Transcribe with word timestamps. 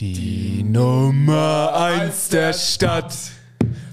Die 0.00 0.62
Nummer 0.62 1.74
eins 1.74 2.28
der 2.28 2.52
Stadt 2.52 3.12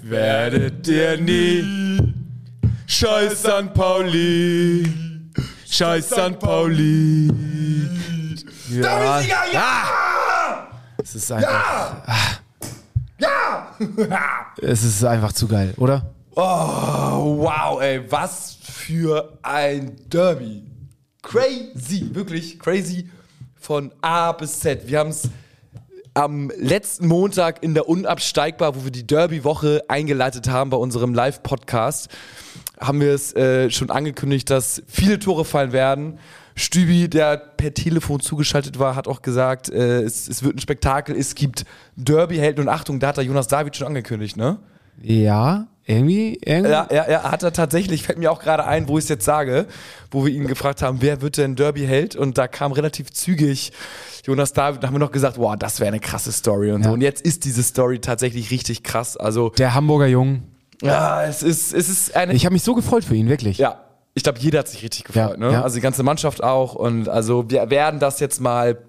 werdet 0.03 0.87
ihr 0.87 1.19
nie. 1.19 2.13
Scheiß 2.85 3.39
St. 3.39 3.73
Pauli, 3.73 4.87
Scheiß 5.67 6.07
St. 6.11 6.37
Pauli. 6.39 7.31
Ja. 8.69 9.19
ja! 9.51 10.67
Es 11.01 11.15
ist 11.15 11.31
einfach. 11.31 12.03
Ja! 13.17 13.75
ja! 13.97 14.47
es 14.61 14.83
ist 14.83 15.03
einfach 15.03 15.33
zu 15.33 15.47
geil, 15.47 15.73
oder? 15.77 16.13
Oh, 16.35 17.39
wow, 17.39 17.81
ey, 17.81 17.99
was 18.11 18.59
für 18.61 19.39
ein 19.41 19.95
Derby. 20.07 20.67
Crazy, 21.23 22.13
wirklich 22.13 22.59
crazy 22.59 23.09
von 23.55 23.91
A 24.01 24.33
bis 24.33 24.59
Z. 24.59 24.87
Wir 24.87 24.99
haben 24.99 25.09
es 25.09 25.27
am 26.15 26.49
letzten 26.57 27.07
Montag 27.07 27.61
in 27.61 27.73
der 27.73 27.87
Unabsteigbar, 27.87 28.75
wo 28.75 28.85
wir 28.85 28.91
die 28.91 29.05
Derby-Woche 29.05 29.83
eingeleitet 29.89 30.49
haben 30.49 30.69
bei 30.69 30.77
unserem 30.77 31.13
Live-Podcast, 31.13 32.09
haben 32.79 33.01
wir 33.01 33.13
es 33.13 33.35
äh, 33.35 33.69
schon 33.69 33.89
angekündigt, 33.89 34.49
dass 34.49 34.81
viele 34.87 35.19
Tore 35.19 35.45
fallen 35.45 35.73
werden. 35.73 36.17
Stübi, 36.55 37.09
der 37.09 37.35
per 37.35 37.73
Telefon 37.73 38.21
zugeschaltet 38.21 38.79
war, 38.79 38.95
hat 38.95 39.09
auch 39.09 39.21
gesagt, 39.21 39.69
äh, 39.69 40.01
es, 40.01 40.29
es, 40.29 40.41
wird 40.41 40.55
ein 40.55 40.59
Spektakel, 40.59 41.15
es 41.15 41.35
gibt 41.35 41.65
Derby-Helden 41.97 42.61
und 42.61 42.69
Achtung, 42.69 42.99
da 42.99 43.09
hat 43.09 43.17
er 43.17 43.23
Jonas 43.23 43.47
David 43.47 43.75
schon 43.75 43.87
angekündigt, 43.87 44.37
ne? 44.37 44.57
Ja, 45.01 45.67
irgendwie, 45.87 46.39
irgendwie. 46.43 46.71
Ja, 46.71 46.87
ja, 46.91 47.09
ja, 47.09 47.31
hat 47.31 47.43
er 47.43 47.53
tatsächlich, 47.53 48.03
fällt 48.03 48.17
mir 48.17 48.31
auch 48.31 48.39
gerade 48.39 48.65
ein, 48.65 48.87
wo 48.87 48.97
ich 48.97 49.05
es 49.05 49.09
jetzt 49.09 49.25
sage, 49.25 49.67
wo 50.09 50.25
wir 50.25 50.33
ihn 50.33 50.47
gefragt 50.47 50.81
haben, 50.81 50.97
wer 51.01 51.21
wird 51.21 51.37
denn 51.37 51.55
Derby-Held? 51.55 52.15
Und 52.15 52.39
da 52.39 52.47
kam 52.47 52.71
relativ 52.71 53.11
zügig 53.11 53.71
Jonas 54.23 54.53
David, 54.53 54.81
da 54.81 54.87
haben 54.87 54.95
wir 54.95 54.99
noch 54.99 55.11
gesagt, 55.11 55.37
wow, 55.37 55.55
das 55.55 55.79
wäre 55.79 55.89
eine 55.89 55.99
krasse 55.99 56.31
Story 56.31 56.71
und 56.71 56.81
ja. 56.81 56.87
so. 56.87 56.93
Und 56.93 57.01
jetzt 57.01 57.21
ist 57.21 57.45
diese 57.45 57.61
Story 57.61 57.99
tatsächlich 57.99 58.49
richtig 58.49 58.81
krass. 58.81 59.15
Also 59.15 59.49
Der 59.49 59.75
Hamburger 59.75 60.07
Jung. 60.07 60.41
Ja, 60.81 61.23
es 61.23 61.43
ist, 61.43 61.73
es 61.73 61.87
ist 61.87 62.15
eine. 62.15 62.33
Ich 62.33 62.45
habe 62.45 62.53
mich 62.53 62.63
so 62.63 62.73
gefreut 62.73 63.03
für 63.03 63.15
ihn, 63.15 63.29
wirklich. 63.29 63.59
Ja, 63.59 63.81
ich 64.15 64.23
glaube, 64.23 64.39
jeder 64.39 64.59
hat 64.59 64.67
sich 64.67 64.81
richtig 64.81 65.03
gefreut. 65.03 65.31
Ja, 65.31 65.37
ne? 65.37 65.51
ja. 65.51 65.61
Also 65.61 65.75
die 65.75 65.81
ganze 65.81 66.01
Mannschaft 66.01 66.43
auch. 66.43 66.73
Und 66.73 67.07
also 67.07 67.49
wir 67.49 67.69
werden 67.69 67.99
das 67.99 68.19
jetzt 68.19 68.41
mal 68.41 68.79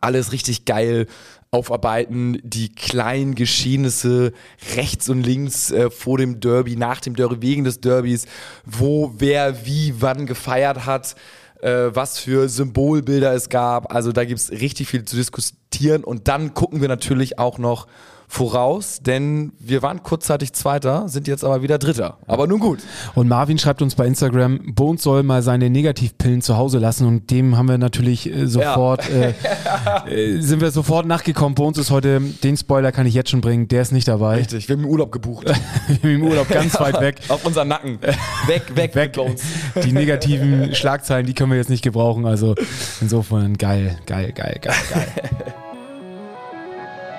alles 0.00 0.32
richtig 0.32 0.66
geil 0.66 1.06
aufarbeiten, 1.52 2.40
die 2.44 2.68
kleinen 2.68 3.34
Geschehnisse 3.34 4.32
rechts 4.76 5.08
und 5.08 5.24
links 5.24 5.72
äh, 5.72 5.90
vor 5.90 6.16
dem 6.16 6.38
Derby, 6.38 6.76
nach 6.76 7.00
dem 7.00 7.16
Derby, 7.16 7.42
wegen 7.42 7.64
des 7.64 7.80
Derbys, 7.80 8.26
wo 8.64 9.14
wer 9.18 9.66
wie 9.66 9.94
wann 10.00 10.26
gefeiert 10.26 10.86
hat, 10.86 11.16
äh, 11.60 11.90
was 11.92 12.20
für 12.20 12.48
Symbolbilder 12.48 13.34
es 13.34 13.48
gab. 13.48 13.92
Also 13.92 14.12
da 14.12 14.24
gibt 14.24 14.38
es 14.38 14.52
richtig 14.52 14.86
viel 14.86 15.04
zu 15.04 15.16
diskutieren 15.16 16.04
und 16.04 16.28
dann 16.28 16.54
gucken 16.54 16.80
wir 16.80 16.88
natürlich 16.88 17.40
auch 17.40 17.58
noch 17.58 17.88
voraus, 18.30 19.00
denn 19.02 19.52
wir 19.58 19.82
waren 19.82 20.04
kurzzeitig 20.04 20.52
Zweiter, 20.52 21.08
sind 21.08 21.26
jetzt 21.26 21.44
aber 21.44 21.62
wieder 21.62 21.78
Dritter. 21.78 22.18
Aber 22.28 22.46
nun 22.46 22.60
gut. 22.60 22.78
Und 23.16 23.26
Marvin 23.26 23.58
schreibt 23.58 23.82
uns 23.82 23.96
bei 23.96 24.06
Instagram, 24.06 24.72
Bones 24.76 25.02
soll 25.02 25.24
mal 25.24 25.42
seine 25.42 25.68
Negativpillen 25.68 26.40
zu 26.40 26.56
Hause 26.56 26.78
lassen 26.78 27.08
und 27.08 27.32
dem 27.32 27.58
haben 27.58 27.68
wir 27.68 27.76
natürlich 27.76 28.32
äh, 28.32 28.46
sofort, 28.46 29.02
ja. 29.10 30.06
äh, 30.06 30.36
äh, 30.36 30.40
sind 30.40 30.60
wir 30.60 30.70
sofort 30.70 31.06
nachgekommen. 31.06 31.56
Bones 31.56 31.76
ist 31.78 31.90
heute, 31.90 32.20
den 32.20 32.56
Spoiler 32.56 32.92
kann 32.92 33.04
ich 33.04 33.14
jetzt 33.14 33.30
schon 33.30 33.40
bringen, 33.40 33.66
der 33.66 33.82
ist 33.82 33.90
nicht 33.90 34.06
dabei. 34.06 34.36
Richtig, 34.36 34.68
wir 34.68 34.76
haben 34.76 34.84
im 34.84 34.90
Urlaub 34.90 35.10
gebucht. 35.10 35.46
wir 35.88 35.96
haben 35.96 36.22
im 36.22 36.22
Urlaub 36.22 36.48
ganz 36.48 36.78
weit 36.78 37.00
weg. 37.00 37.16
Auf 37.28 37.44
unseren 37.44 37.66
Nacken. 37.66 37.98
Weg, 38.46 38.76
weg, 38.76 38.94
weg. 38.94 39.12
Bones. 39.12 39.42
Die 39.82 39.92
negativen 39.92 40.72
Schlagzeilen, 40.72 41.26
die 41.26 41.34
können 41.34 41.50
wir 41.50 41.58
jetzt 41.58 41.70
nicht 41.70 41.82
gebrauchen. 41.82 42.26
Also 42.26 42.54
insofern 43.00 43.58
geil, 43.58 43.98
geil, 44.06 44.32
geil, 44.32 44.60
geil, 44.62 44.74
geil. 44.88 45.08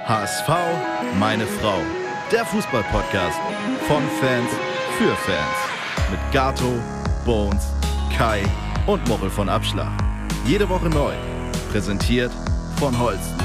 HSV, 0.06 0.50
meine 1.20 1.46
Frau. 1.46 1.78
Der 2.32 2.44
Fußballpodcast 2.46 3.38
von 3.88 4.02
Fans 4.20 4.50
für 4.98 5.16
Fans. 5.16 5.58
Mit 6.10 6.20
Gato, 6.32 6.74
Bones, 7.24 7.68
Kai 8.18 8.42
und 8.88 9.08
Mochel 9.08 9.30
von 9.30 9.48
Abschlag. 9.48 9.92
Jede 10.46 10.68
Woche 10.68 10.90
neu. 10.90 11.14
Präsentiert 11.72 12.32
von 12.80 12.98
Holsten. 13.00 13.38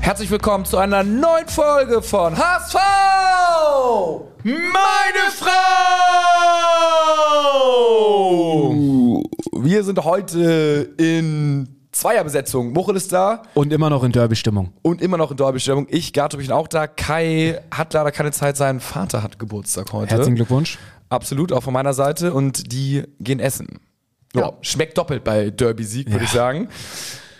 Herzlich 0.00 0.30
willkommen 0.30 0.64
zu 0.64 0.78
einer 0.78 1.02
neuen 1.02 1.48
Folge 1.48 2.00
von 2.00 2.36
HSV! 2.36 2.76
Meine 4.44 5.30
Frau! 5.36 5.50
Wir 9.52 9.82
sind 9.82 10.04
heute 10.04 10.94
in 10.98 11.73
Zweierbesetzung. 11.94 12.72
Muchel 12.72 12.96
ist 12.96 13.12
da. 13.12 13.42
Und 13.54 13.72
immer 13.72 13.88
noch 13.88 14.02
in 14.02 14.12
Derby-Stimmung. 14.12 14.72
Und 14.82 15.00
immer 15.00 15.16
noch 15.16 15.30
in 15.30 15.36
Derby-Stimmung. 15.36 15.86
Ich, 15.88 16.12
Gato, 16.12 16.36
bin 16.36 16.50
auch 16.50 16.68
da. 16.68 16.86
Kai 16.86 17.60
hat 17.70 17.92
leider 17.94 18.10
keine 18.10 18.32
Zeit. 18.32 18.56
Sein 18.56 18.80
Vater 18.80 19.22
hat 19.22 19.38
Geburtstag 19.38 19.92
heute. 19.92 20.14
Herzlichen 20.14 20.34
Glückwunsch. 20.34 20.78
Absolut, 21.08 21.52
auch 21.52 21.62
von 21.62 21.72
meiner 21.72 21.94
Seite. 21.94 22.34
Und 22.34 22.72
die 22.72 23.04
gehen 23.20 23.38
essen. 23.38 23.78
Ja. 24.34 24.52
Schmeckt 24.62 24.98
doppelt 24.98 25.22
bei 25.22 25.50
Derby-Sieg, 25.50 26.08
würde 26.08 26.18
ja. 26.18 26.24
ich 26.24 26.30
sagen. 26.30 26.68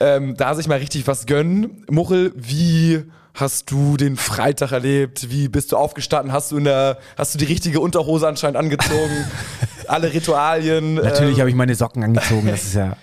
Ähm, 0.01 0.37
da 0.37 0.55
sich 0.55 0.69
mal 0.69 0.79
richtig 0.79 1.07
was 1.07 1.27
gönnen. 1.27 1.85
Muchel, 1.91 2.33
wie 2.37 3.03
hast 3.35 3.71
du 3.73 3.97
den 3.97 4.17
Freitag 4.17 4.71
erlebt? 4.71 5.31
Wie 5.31 5.49
bist 5.49 5.73
du 5.73 5.77
aufgestanden? 5.77 6.33
Hast 6.33 6.53
du, 6.53 6.59
in 6.59 6.65
der, 6.65 6.99
hast 7.19 7.35
du 7.35 7.39
die 7.39 7.47
richtige 7.47 7.81
Unterhose 7.81 8.29
anscheinend 8.29 8.57
angezogen? 8.57 9.25
Alle 9.89 10.13
Ritualien. 10.13 10.95
Natürlich 10.95 11.35
ähm, 11.35 11.41
habe 11.41 11.51
ich 11.51 11.57
meine 11.57 11.75
Socken 11.75 12.05
angezogen. 12.05 12.47
Das 12.47 12.63
ist 12.63 12.75
ja. 12.75 12.97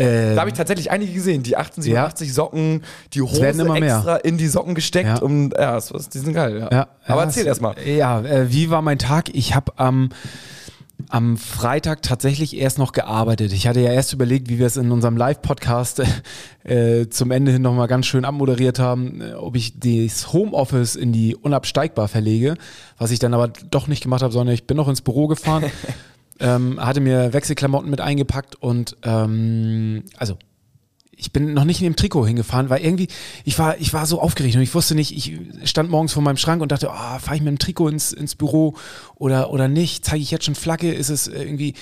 Äh, 0.00 0.34
da 0.34 0.40
habe 0.40 0.50
ich 0.50 0.56
tatsächlich 0.56 0.90
einige 0.90 1.12
gesehen, 1.12 1.42
die 1.42 1.56
1887 1.56 2.28
ja. 2.28 2.34
Socken, 2.34 2.82
die 3.12 3.22
Hose 3.22 3.46
extra 3.46 3.78
mehr. 3.78 4.20
in 4.24 4.38
die 4.38 4.48
Socken 4.48 4.74
gesteckt 4.74 5.08
ja. 5.08 5.18
und 5.18 5.52
ja, 5.52 5.74
das, 5.74 6.08
die 6.08 6.18
sind 6.18 6.34
geil. 6.34 6.68
Ja. 6.70 6.88
Aber 7.06 7.22
erzähl 7.22 7.46
erstmal. 7.46 7.74
Ja, 7.86 8.20
äh, 8.20 8.52
wie 8.52 8.70
war 8.70 8.82
mein 8.82 8.98
Tag? 8.98 9.34
Ich 9.34 9.54
habe 9.54 9.72
am 9.76 10.10
am 11.08 11.36
Freitag 11.36 12.02
tatsächlich 12.02 12.56
erst 12.56 12.78
noch 12.78 12.92
gearbeitet. 12.92 13.52
Ich 13.52 13.66
hatte 13.66 13.80
ja 13.80 13.92
erst 13.92 14.12
überlegt, 14.12 14.48
wie 14.48 14.58
wir 14.58 14.66
es 14.66 14.76
in 14.76 14.92
unserem 14.92 15.16
Live-Podcast 15.16 16.02
äh, 16.64 17.08
zum 17.08 17.30
Ende 17.30 17.52
hin 17.52 17.62
nochmal 17.62 17.88
ganz 17.88 18.06
schön 18.06 18.24
abmoderiert 18.24 18.78
haben, 18.78 19.20
äh, 19.20 19.32
ob 19.34 19.56
ich 19.56 19.78
das 19.78 20.32
Homeoffice 20.32 20.96
in 20.96 21.12
die 21.12 21.34
unabsteigbar 21.34 22.08
verlege, 22.08 22.54
was 22.98 23.10
ich 23.10 23.18
dann 23.18 23.34
aber 23.34 23.48
doch 23.48 23.86
nicht 23.86 24.02
gemacht 24.02 24.22
habe, 24.22 24.32
sondern 24.32 24.54
ich 24.54 24.66
bin 24.66 24.76
noch 24.76 24.88
ins 24.88 25.00
Büro 25.00 25.26
gefahren 25.26 25.64
ähm, 26.40 26.84
hatte 26.84 27.00
mir 27.00 27.32
Wechselklamotten 27.32 27.90
mit 27.90 28.00
eingepackt 28.00 28.56
und 28.56 28.96
ähm, 29.02 30.04
also 30.16 30.36
ich 31.20 31.32
bin 31.32 31.52
noch 31.52 31.64
nicht 31.64 31.80
in 31.80 31.84
dem 31.84 31.96
Trikot 31.96 32.26
hingefahren, 32.26 32.70
weil 32.70 32.82
irgendwie, 32.82 33.08
ich 33.44 33.58
war, 33.58 33.78
ich 33.78 33.92
war 33.92 34.06
so 34.06 34.20
aufgeregt 34.20 34.56
und 34.56 34.62
ich 34.62 34.74
wusste 34.74 34.94
nicht, 34.94 35.14
ich 35.14 35.68
stand 35.68 35.90
morgens 35.90 36.14
vor 36.14 36.22
meinem 36.22 36.38
Schrank 36.38 36.62
und 36.62 36.72
dachte, 36.72 36.88
oh, 36.88 37.18
fahre 37.18 37.36
ich 37.36 37.42
mit 37.42 37.48
dem 37.48 37.58
Trikot 37.58 37.88
ins, 37.88 38.12
ins 38.12 38.34
Büro 38.34 38.74
oder, 39.16 39.50
oder 39.50 39.68
nicht? 39.68 40.04
Zeige 40.04 40.22
ich 40.22 40.30
jetzt 40.30 40.46
schon 40.46 40.54
Flagge? 40.54 40.92
Ist 40.92 41.10
es 41.10 41.28
irgendwie, 41.28 41.74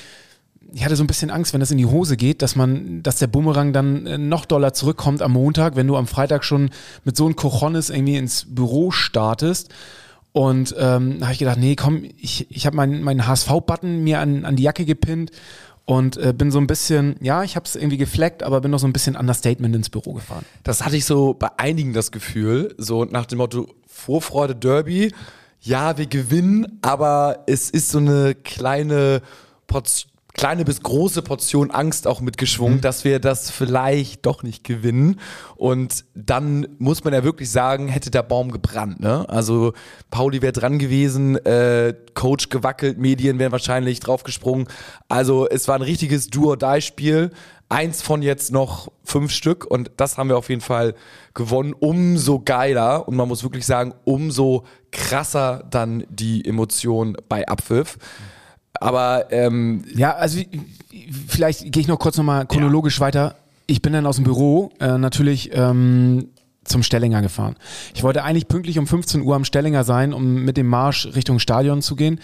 ich 0.72 0.84
hatte 0.84 0.96
so 0.96 1.04
ein 1.04 1.06
bisschen 1.06 1.30
Angst, 1.30 1.52
wenn 1.52 1.60
das 1.60 1.70
in 1.70 1.78
die 1.78 1.86
Hose 1.86 2.16
geht, 2.16 2.42
dass 2.42 2.56
man, 2.56 3.02
dass 3.02 3.18
der 3.18 3.28
Bumerang 3.28 3.72
dann 3.72 4.06
äh, 4.06 4.18
noch 4.18 4.44
doller 4.44 4.74
zurückkommt 4.74 5.22
am 5.22 5.32
Montag, 5.32 5.76
wenn 5.76 5.86
du 5.86 5.96
am 5.96 6.08
Freitag 6.08 6.44
schon 6.44 6.70
mit 7.04 7.16
so 7.16 7.24
einem 7.24 7.36
Cochones 7.36 7.90
irgendwie 7.90 8.16
ins 8.16 8.46
Büro 8.48 8.90
startest. 8.90 9.70
Und 10.32 10.74
ähm, 10.78 11.18
da 11.18 11.26
habe 11.26 11.32
ich 11.32 11.38
gedacht, 11.38 11.58
nee, 11.58 11.74
komm, 11.74 12.04
ich, 12.16 12.46
ich 12.50 12.66
habe 12.66 12.76
meinen 12.76 13.02
mein 13.02 13.26
HSV-Button 13.26 14.04
mir 14.04 14.20
an, 14.20 14.44
an 14.44 14.56
die 14.56 14.62
Jacke 14.62 14.84
gepinnt 14.84 15.32
und 15.84 16.18
äh, 16.18 16.34
bin 16.36 16.50
so 16.50 16.58
ein 16.58 16.66
bisschen, 16.66 17.16
ja, 17.20 17.42
ich 17.42 17.56
habe 17.56 17.64
es 17.64 17.74
irgendwie 17.74 17.96
gefleckt, 17.96 18.42
aber 18.42 18.60
bin 18.60 18.70
noch 18.70 18.78
so 18.78 18.86
ein 18.86 18.92
bisschen 18.92 19.16
Understatement 19.16 19.74
ins 19.74 19.88
Büro 19.88 20.12
gefahren. 20.12 20.44
Das 20.62 20.84
hatte 20.84 20.96
ich 20.96 21.06
so 21.06 21.32
bei 21.32 21.48
einigen 21.56 21.94
das 21.94 22.12
Gefühl, 22.12 22.74
so 22.76 23.04
nach 23.04 23.24
dem 23.24 23.38
Motto 23.38 23.68
Vorfreude 23.86 24.54
Derby, 24.54 25.12
ja, 25.60 25.96
wir 25.96 26.06
gewinnen, 26.06 26.78
aber 26.82 27.44
es 27.46 27.70
ist 27.70 27.90
so 27.90 27.98
eine 27.98 28.34
kleine 28.34 29.22
Portion 29.66 30.07
kleine 30.38 30.64
bis 30.64 30.80
große 30.82 31.20
Portion 31.22 31.72
Angst 31.72 32.06
auch 32.06 32.20
mitgeschwungen, 32.20 32.76
mhm. 32.76 32.80
dass 32.80 33.04
wir 33.04 33.18
das 33.18 33.50
vielleicht 33.50 34.24
doch 34.24 34.44
nicht 34.44 34.62
gewinnen. 34.62 35.20
Und 35.56 36.04
dann 36.14 36.68
muss 36.78 37.02
man 37.02 37.12
ja 37.12 37.24
wirklich 37.24 37.50
sagen, 37.50 37.88
hätte 37.88 38.10
der 38.10 38.22
Baum 38.22 38.52
gebrannt. 38.52 39.00
Ne? 39.00 39.28
Also 39.28 39.72
Pauli 40.10 40.40
wäre 40.40 40.52
dran 40.52 40.78
gewesen, 40.78 41.44
äh, 41.44 41.92
Coach 42.14 42.50
gewackelt, 42.50 42.98
Medien 42.98 43.40
wären 43.40 43.50
wahrscheinlich 43.50 43.98
draufgesprungen. 43.98 44.68
Also 45.08 45.48
es 45.48 45.66
war 45.66 45.74
ein 45.74 45.82
richtiges 45.82 46.28
Do-or-Die-Spiel. 46.28 47.32
Eins 47.68 48.00
von 48.00 48.22
jetzt 48.22 48.50
noch 48.50 48.90
fünf 49.04 49.30
Stück 49.30 49.66
und 49.66 49.90
das 49.98 50.16
haben 50.16 50.30
wir 50.30 50.38
auf 50.38 50.48
jeden 50.48 50.62
Fall 50.62 50.94
gewonnen. 51.34 51.74
Umso 51.78 52.38
geiler 52.38 53.06
und 53.06 53.16
man 53.16 53.28
muss 53.28 53.42
wirklich 53.42 53.66
sagen, 53.66 53.92
umso 54.04 54.64
krasser 54.90 55.64
dann 55.68 56.04
die 56.08 56.46
Emotion 56.46 57.16
bei 57.28 57.46
Abpfiff. 57.46 57.98
Aber 58.80 59.26
ähm, 59.30 59.84
ja, 59.94 60.14
also 60.14 60.40
vielleicht 61.26 61.72
gehe 61.72 61.80
ich 61.80 61.88
noch 61.88 61.98
kurz 61.98 62.16
nochmal 62.16 62.46
chronologisch 62.46 62.96
ja. 62.96 63.06
weiter. 63.06 63.34
Ich 63.66 63.82
bin 63.82 63.92
dann 63.92 64.06
aus 64.06 64.16
dem 64.16 64.24
Büro, 64.24 64.70
äh, 64.80 64.96
natürlich 64.96 65.50
ähm, 65.52 66.28
zum 66.68 66.82
Stellinger 66.82 67.22
gefahren. 67.22 67.56
Ich 67.94 68.02
wollte 68.02 68.22
eigentlich 68.22 68.48
pünktlich 68.48 68.78
um 68.78 68.86
15 68.86 69.22
Uhr 69.22 69.34
am 69.34 69.44
Stellinger 69.44 69.84
sein, 69.84 70.12
um 70.12 70.44
mit 70.44 70.56
dem 70.56 70.66
Marsch 70.66 71.06
Richtung 71.14 71.38
Stadion 71.38 71.82
zu 71.82 71.96
gehen. 71.96 72.20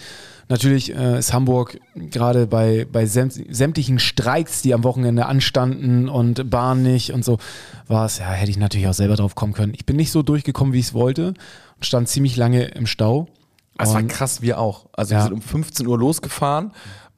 Natürlich 0.47 0.95
äh, 0.95 1.17
ist 1.17 1.33
Hamburg 1.33 1.79
gerade 1.95 2.45
bei, 2.45 2.85
bei 2.91 3.07
sämtlichen 3.07 3.97
Streiks, 3.97 4.61
die 4.61 4.73
am 4.73 4.83
Wochenende 4.83 5.25
anstanden 5.25 6.07
und 6.07 6.49
Bahn 6.49 6.83
nicht 6.83 7.11
und 7.11 7.25
so, 7.25 7.39
war 7.87 8.05
es, 8.05 8.19
ja, 8.19 8.29
hätte 8.29 8.51
ich 8.51 8.57
natürlich 8.57 8.87
auch 8.87 8.93
selber 8.93 9.15
drauf 9.15 9.33
kommen 9.33 9.53
können. 9.53 9.73
Ich 9.75 9.85
bin 9.85 9.95
nicht 9.95 10.11
so 10.11 10.21
durchgekommen, 10.21 10.73
wie 10.73 10.79
ich 10.79 10.87
es 10.87 10.93
wollte 10.93 11.29
und 11.29 11.85
stand 11.85 12.07
ziemlich 12.07 12.37
lange 12.37 12.65
im 12.65 12.85
Stau. 12.85 13.27
Das 13.77 13.93
war 13.93 14.03
krass, 14.03 14.41
wir 14.41 14.59
auch. 14.59 14.87
Also 14.93 15.13
ja. 15.13 15.19
wir 15.19 15.23
sind 15.25 15.33
um 15.33 15.41
15 15.41 15.87
Uhr 15.87 15.97
losgefahren, 15.97 16.71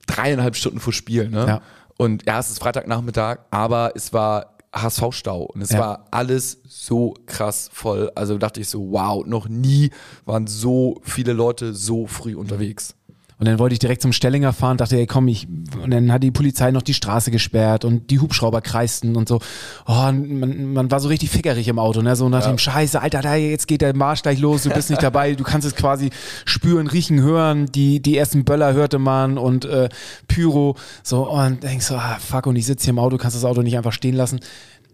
dreieinhalb 0.07 0.55
Stunden 0.55 0.79
vor 0.79 0.93
Spiel, 0.93 1.29
ne? 1.29 1.45
Ja. 1.47 1.61
Und 1.97 2.25
ja, 2.25 2.39
es 2.39 2.49
ist 2.49 2.59
Freitagnachmittag, 2.59 3.39
aber 3.49 3.93
es 3.95 4.13
war 4.13 4.57
HSV-Stau 4.73 5.43
und 5.43 5.61
es 5.61 5.71
ja. 5.71 5.79
war 5.79 6.05
alles 6.11 6.59
so 6.67 7.15
krass 7.25 7.69
voll. 7.73 8.11
Also 8.15 8.37
dachte 8.37 8.61
ich 8.61 8.69
so, 8.69 8.91
wow, 8.91 9.25
noch 9.25 9.47
nie 9.47 9.91
waren 10.25 10.45
so 10.47 11.01
viele 11.03 11.33
Leute 11.33 11.73
so 11.73 12.05
früh 12.05 12.35
unterwegs. 12.35 12.95
Und 13.39 13.47
dann 13.47 13.59
wollte 13.59 13.73
ich 13.73 13.79
direkt 13.79 14.01
zum 14.01 14.13
Stellinger 14.13 14.51
fahren, 14.51 14.77
dachte, 14.77 14.97
ey, 14.97 15.05
komm, 15.05 15.27
ich, 15.27 15.47
und 15.83 15.91
dann 15.91 16.11
hat 16.11 16.23
die 16.23 16.31
Polizei 16.31 16.71
noch 16.71 16.81
die 16.81 16.95
Straße 16.95 17.29
gesperrt 17.29 17.85
und 17.85 18.09
die 18.09 18.19
Hubschrauber 18.19 18.61
kreisten 18.61 19.15
und 19.15 19.27
so. 19.27 19.39
Oh, 19.85 19.93
man, 20.11 20.73
man 20.73 20.89
war 20.89 20.99
so 20.99 21.07
richtig 21.07 21.29
fickerig 21.29 21.67
im 21.67 21.77
Auto, 21.77 22.01
ne? 22.01 22.15
So 22.15 22.29
nach 22.29 22.41
ja. 22.41 22.47
dem 22.47 22.57
Scheiße, 22.57 22.99
Alter, 22.99 23.21
da, 23.21 23.35
jetzt 23.35 23.67
geht 23.67 23.81
der 23.81 23.95
Marsch 23.95 24.23
gleich 24.23 24.39
los, 24.39 24.63
du 24.63 24.71
bist 24.71 24.89
nicht 24.89 25.03
dabei, 25.03 25.35
du 25.35 25.43
kannst 25.43 25.67
es 25.67 25.75
quasi 25.75 26.09
spüren, 26.45 26.87
riechen, 26.87 27.21
hören. 27.21 27.67
Die, 27.67 28.01
die 28.01 28.17
ersten 28.17 28.43
Böller 28.43 28.73
hörte 28.73 28.97
man 28.97 29.37
und 29.37 29.65
äh, 29.65 29.89
Pyro. 30.27 30.75
So, 31.03 31.29
und 31.29 31.61
denkst 31.61 31.85
so, 31.85 31.95
ah, 31.95 32.17
fuck, 32.19 32.47
und 32.47 32.55
ich 32.55 32.65
sitze 32.65 32.85
hier 32.85 32.93
im 32.93 32.99
Auto, 32.99 33.17
kannst 33.17 33.37
das 33.37 33.45
Auto 33.45 33.61
nicht 33.61 33.77
einfach 33.77 33.93
stehen 33.93 34.15
lassen 34.15 34.39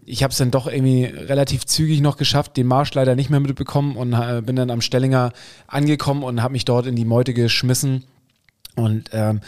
ich 0.06 0.22
habe 0.22 0.32
es 0.32 0.36
dann 0.36 0.50
doch 0.50 0.66
irgendwie 0.66 1.04
relativ 1.04 1.64
zügig 1.64 2.02
noch 2.02 2.18
geschafft, 2.18 2.58
den 2.58 2.66
Marsch 2.66 2.92
leider 2.92 3.14
nicht 3.14 3.30
mehr 3.30 3.40
mitbekommen 3.40 3.96
und 3.96 4.12
äh, 4.12 4.42
bin 4.44 4.54
dann 4.54 4.70
am 4.70 4.82
Stellinger 4.82 5.32
angekommen 5.66 6.22
und 6.22 6.42
habe 6.42 6.52
mich 6.52 6.66
dort 6.66 6.86
in 6.86 6.94
die 6.94 7.06
Meute 7.06 7.32
geschmissen 7.32 8.04
und 8.76 9.10
ähm, 9.12 9.40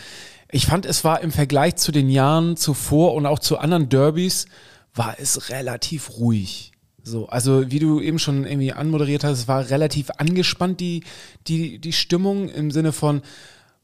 ich 0.51 0.67
fand, 0.67 0.87
es 0.87 1.05
war 1.05 1.21
im 1.21 1.33
Vergleich 1.33 1.77
zu 1.77 1.93
den 1.93 2.09
Jahren 2.09 2.57
zuvor 2.57 3.15
und 3.15 3.27
auch 3.27 3.39
zu 3.39 3.59
anderen 3.59 3.89
Derbys, 3.89 4.47
war 4.95 5.17
es 5.19 5.51
relativ 5.51 6.19
ruhig. 6.19 6.73
So, 7.03 7.29
also 7.29 7.71
wie 7.71 7.79
du 7.79 8.01
eben 8.01 8.19
schon 8.19 8.45
irgendwie 8.45 8.73
anmoderiert 8.73 9.23
hast, 9.23 9.39
es 9.39 9.49
war 9.49 9.71
relativ 9.71 10.11
angespannt, 10.19 10.81
die, 10.81 11.05
die, 11.47 11.79
die 11.79 11.93
Stimmung 11.93 12.49
im 12.49 12.71
Sinne 12.71 12.93
von, 12.93 13.23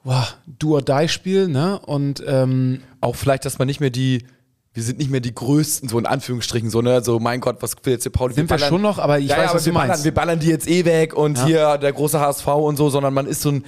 wow, 0.02 0.36
do 0.46 0.74
or 0.74 0.82
die 0.82 1.08
Spiel, 1.08 1.46
ne? 1.46 1.78
Und 1.78 2.22
ähm, 2.26 2.82
auch 3.00 3.14
vielleicht, 3.14 3.44
dass 3.44 3.58
man 3.58 3.68
nicht 3.68 3.78
mehr 3.78 3.90
die, 3.90 4.24
wir 4.74 4.82
sind 4.82 4.98
nicht 4.98 5.10
mehr 5.10 5.20
die 5.20 5.34
Größten, 5.34 5.88
so 5.88 5.98
in 5.98 6.06
Anführungsstrichen, 6.06 6.70
so, 6.70 6.82
ne, 6.82 7.02
so, 7.04 7.20
mein 7.20 7.40
Gott, 7.40 7.58
was 7.60 7.76
will 7.84 7.92
jetzt 7.92 8.02
hier 8.02 8.10
Pauli? 8.10 8.34
Sind 8.34 8.50
wir, 8.50 8.58
wir 8.58 8.66
schon 8.66 8.82
noch, 8.82 8.98
aber 8.98 9.18
ich 9.20 9.28
ja, 9.28 9.36
weiß, 9.36 9.50
ja, 9.50 9.54
was 9.54 9.66
wir 9.66 9.72
du 9.72 9.78
ballern, 9.78 9.88
meinst. 9.88 10.04
Wir 10.04 10.14
ballern 10.14 10.40
die 10.40 10.48
jetzt 10.48 10.66
eh 10.66 10.84
weg 10.84 11.14
und 11.14 11.38
ja. 11.38 11.46
hier 11.46 11.78
der 11.78 11.92
große 11.92 12.18
HSV 12.18 12.46
und 12.48 12.76
so, 12.76 12.88
sondern 12.88 13.14
man 13.14 13.26
ist 13.26 13.42
so 13.42 13.50
ein, 13.50 13.64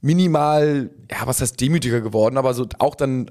minimal, 0.00 0.90
ja, 1.10 1.26
was 1.26 1.40
heißt 1.40 1.60
demütiger 1.60 2.00
geworden, 2.00 2.36
aber 2.36 2.54
so 2.54 2.66
auch 2.78 2.94
dann 2.94 3.30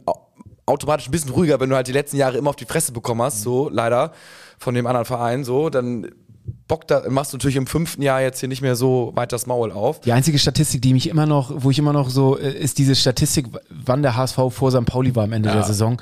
automatisch 0.65 1.07
ein 1.07 1.11
bisschen 1.11 1.31
ruhiger, 1.31 1.59
wenn 1.59 1.69
du 1.69 1.75
halt 1.75 1.87
die 1.87 1.93
letzten 1.93 2.17
Jahre 2.17 2.37
immer 2.37 2.49
auf 2.49 2.55
die 2.55 2.65
Fresse 2.65 2.91
bekommen 2.91 3.21
hast, 3.21 3.41
so 3.41 3.69
leider 3.69 4.11
von 4.59 4.73
dem 4.73 4.85
anderen 4.85 5.05
Verein, 5.05 5.43
so, 5.43 5.69
dann 5.69 6.07
Bock 6.67 6.87
da, 6.87 7.03
machst 7.09 7.33
du 7.33 7.37
natürlich 7.37 7.55
im 7.55 7.67
fünften 7.67 8.01
Jahr 8.01 8.21
jetzt 8.21 8.39
hier 8.39 8.49
nicht 8.49 8.61
mehr 8.61 8.75
so 8.75 9.11
weit 9.15 9.31
das 9.31 9.47
Maul 9.47 9.71
auf. 9.71 10.01
Die 10.01 10.11
einzige 10.11 10.39
Statistik, 10.39 10.81
die 10.81 10.93
mich 10.93 11.09
immer 11.09 11.25
noch, 11.25 11.51
wo 11.55 11.71
ich 11.71 11.79
immer 11.79 11.93
noch 11.93 12.09
so, 12.09 12.37
äh, 12.37 12.51
ist 12.51 12.77
diese 12.77 12.95
Statistik, 12.95 13.47
wann 13.69 14.01
der 14.01 14.15
HSV 14.15 14.37
vor 14.49 14.71
St. 14.71 14.85
Pauli 14.85 15.15
war 15.15 15.23
am 15.23 15.33
Ende 15.33 15.49
ja. 15.49 15.55
der 15.55 15.63
Saison. 15.63 16.01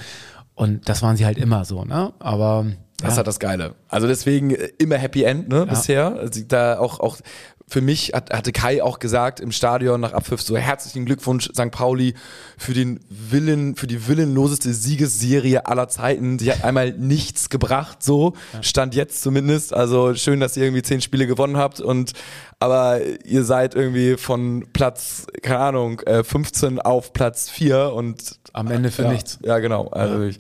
Und 0.56 0.88
das 0.88 1.02
waren 1.02 1.18
sie 1.18 1.26
halt 1.26 1.38
immer 1.38 1.66
so, 1.66 1.84
ne? 1.84 2.14
Aber. 2.20 2.66
Das 3.02 3.12
ist 3.12 3.18
halt 3.18 3.28
das 3.28 3.40
Geile. 3.40 3.76
Also 3.90 4.08
deswegen 4.08 4.52
äh, 4.52 4.70
immer 4.78 4.96
Happy 4.96 5.24
End, 5.24 5.50
ne, 5.50 5.58
ja. 5.58 5.66
bisher. 5.66 6.16
Also 6.18 6.42
da 6.48 6.80
auch, 6.80 7.00
auch 7.00 7.18
für 7.68 7.82
mich 7.82 8.14
hat, 8.14 8.32
hatte 8.32 8.52
Kai 8.52 8.84
auch 8.84 9.00
gesagt 9.00 9.40
im 9.40 9.52
Stadion 9.52 10.00
nach 10.00 10.14
Abpfiff 10.14 10.42
so 10.42 10.56
herzlichen 10.56 11.06
Glückwunsch 11.06 11.50
St. 11.52 11.72
Pauli 11.72 12.14
für 12.58 12.74
den 12.74 13.00
Willen, 13.10 13.76
für 13.76 13.88
die 13.88 14.08
willenloseste 14.08 14.72
Siegesserie 14.72 15.66
aller 15.66 15.88
Zeiten. 15.88 16.38
Sie 16.38 16.52
hat 16.52 16.64
einmal 16.64 16.92
nichts 16.92 17.50
gebracht, 17.50 18.04
so 18.04 18.34
stand 18.62 18.94
jetzt 18.94 19.22
zumindest. 19.22 19.74
Also 19.74 20.14
schön, 20.14 20.40
dass 20.40 20.56
ihr 20.58 20.64
irgendwie 20.64 20.84
zehn 20.84 21.02
Spiele 21.02 21.26
gewonnen 21.26 21.58
habt 21.58 21.82
und 21.82 22.14
aber 22.60 23.02
ihr 23.26 23.44
seid 23.44 23.76
irgendwie 23.76 24.16
von 24.16 24.68
Platz, 24.72 25.28
keine 25.42 25.60
Ahnung, 25.60 26.02
15 26.06 26.78
äh, 26.78 26.82
auf 26.82 27.14
Platz 27.14 27.50
4 27.50 27.92
und 27.94 28.40
am 28.54 28.72
Ende 28.72 28.92
für 28.92 29.04
ja, 29.04 29.12
nichts. 29.12 29.40
Ja, 29.44 29.60
genau. 29.60 29.88
Also 29.88 30.22
ja. 30.22 30.30
ich 30.30 30.40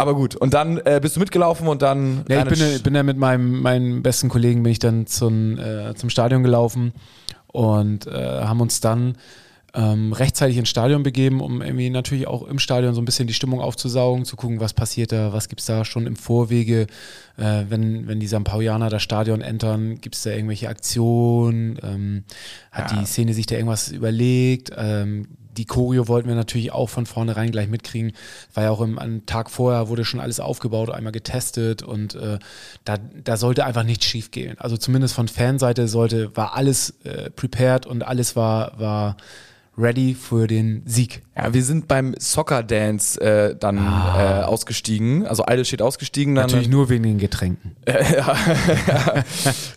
aber 0.00 0.14
gut, 0.14 0.34
und 0.36 0.54
dann 0.54 0.78
äh, 0.78 0.98
bist 1.00 1.16
du 1.16 1.20
mitgelaufen 1.20 1.68
und 1.68 1.82
dann. 1.82 2.24
Ja, 2.28 2.42
ich 2.42 2.48
bin, 2.48 2.58
ja, 2.58 2.78
bin 2.78 2.94
ja 2.94 3.02
mit 3.02 3.16
meinem, 3.16 3.60
meinem 3.60 4.02
besten 4.02 4.28
Kollegen 4.28 4.62
bin 4.62 4.72
ich 4.72 4.78
dann 4.78 5.06
zum, 5.06 5.58
äh, 5.58 5.94
zum 5.94 6.10
Stadion 6.10 6.42
gelaufen 6.42 6.92
und 7.48 8.06
äh, 8.06 8.10
haben 8.12 8.60
uns 8.60 8.80
dann 8.80 9.16
ähm, 9.74 10.12
rechtzeitig 10.12 10.56
ins 10.56 10.68
Stadion 10.68 11.02
begeben, 11.02 11.40
um 11.40 11.62
irgendwie 11.62 11.90
natürlich 11.90 12.26
auch 12.26 12.46
im 12.46 12.58
Stadion 12.58 12.94
so 12.94 13.00
ein 13.00 13.04
bisschen 13.04 13.28
die 13.28 13.34
Stimmung 13.34 13.60
aufzusaugen, 13.60 14.24
zu 14.24 14.36
gucken, 14.36 14.60
was 14.60 14.72
passiert 14.74 15.12
da, 15.12 15.32
was 15.32 15.48
gibt 15.48 15.60
es 15.60 15.66
da 15.66 15.84
schon 15.84 16.06
im 16.06 16.16
Vorwege, 16.16 16.86
äh, 17.40 17.64
wenn, 17.68 18.06
wenn 18.06 18.20
die 18.20 18.28
St. 18.28 18.44
Paulianer 18.44 18.90
das 18.90 19.02
Stadion 19.02 19.40
entern, 19.40 20.00
gibt 20.00 20.14
es 20.14 20.22
da 20.22 20.30
irgendwelche 20.30 20.68
Aktionen, 20.68 21.78
ähm, 21.82 22.24
hat 22.70 22.92
ja. 22.92 22.98
die 22.98 23.06
Szene 23.06 23.34
sich 23.34 23.46
da 23.46 23.56
irgendwas 23.56 23.90
überlegt, 23.90 24.70
ähm, 24.76 25.26
die 25.56 25.64
Choreo 25.64 26.06
wollten 26.06 26.28
wir 26.28 26.36
natürlich 26.36 26.72
auch 26.72 26.88
von 26.88 27.06
vornherein 27.06 27.50
gleich 27.50 27.68
mitkriegen. 27.68 28.12
War 28.54 28.64
ja 28.64 28.70
auch 28.70 28.80
im, 28.80 28.98
am 28.98 29.26
Tag 29.26 29.50
vorher 29.50 29.88
wurde 29.88 30.04
schon 30.04 30.20
alles 30.20 30.38
aufgebaut, 30.38 30.90
einmal 30.90 31.12
getestet 31.12 31.82
und 31.82 32.14
äh, 32.14 32.38
da, 32.84 32.98
da 32.98 33.36
sollte 33.36 33.64
einfach 33.64 33.82
nichts 33.82 34.04
schief 34.04 34.30
gehen. 34.30 34.56
Also 34.58 34.76
zumindest 34.76 35.14
von 35.14 35.28
Fanseite 35.28 35.88
sollte, 35.88 36.36
war 36.36 36.54
alles 36.54 36.94
äh, 37.04 37.30
prepared 37.30 37.84
und 37.86 38.02
alles 38.02 38.36
war, 38.36 38.78
war 38.78 39.16
ready 39.80 40.14
für 40.14 40.46
den 40.46 40.82
Sieg. 40.84 41.22
Ja, 41.36 41.54
wir 41.54 41.64
sind 41.64 41.88
beim 41.88 42.14
Soccer 42.18 42.62
Dance 42.62 43.20
äh, 43.20 43.56
dann 43.58 43.78
ah. 43.78 44.42
äh, 44.42 44.44
ausgestiegen. 44.44 45.26
Also 45.26 45.44
Idol 45.48 45.64
steht 45.64 45.82
ausgestiegen. 45.82 46.34
Dann, 46.34 46.46
Natürlich 46.46 46.68
nur 46.68 46.88
wegen 46.88 47.04
den 47.04 47.18
Getränken. 47.18 47.76
ja, 47.86 48.34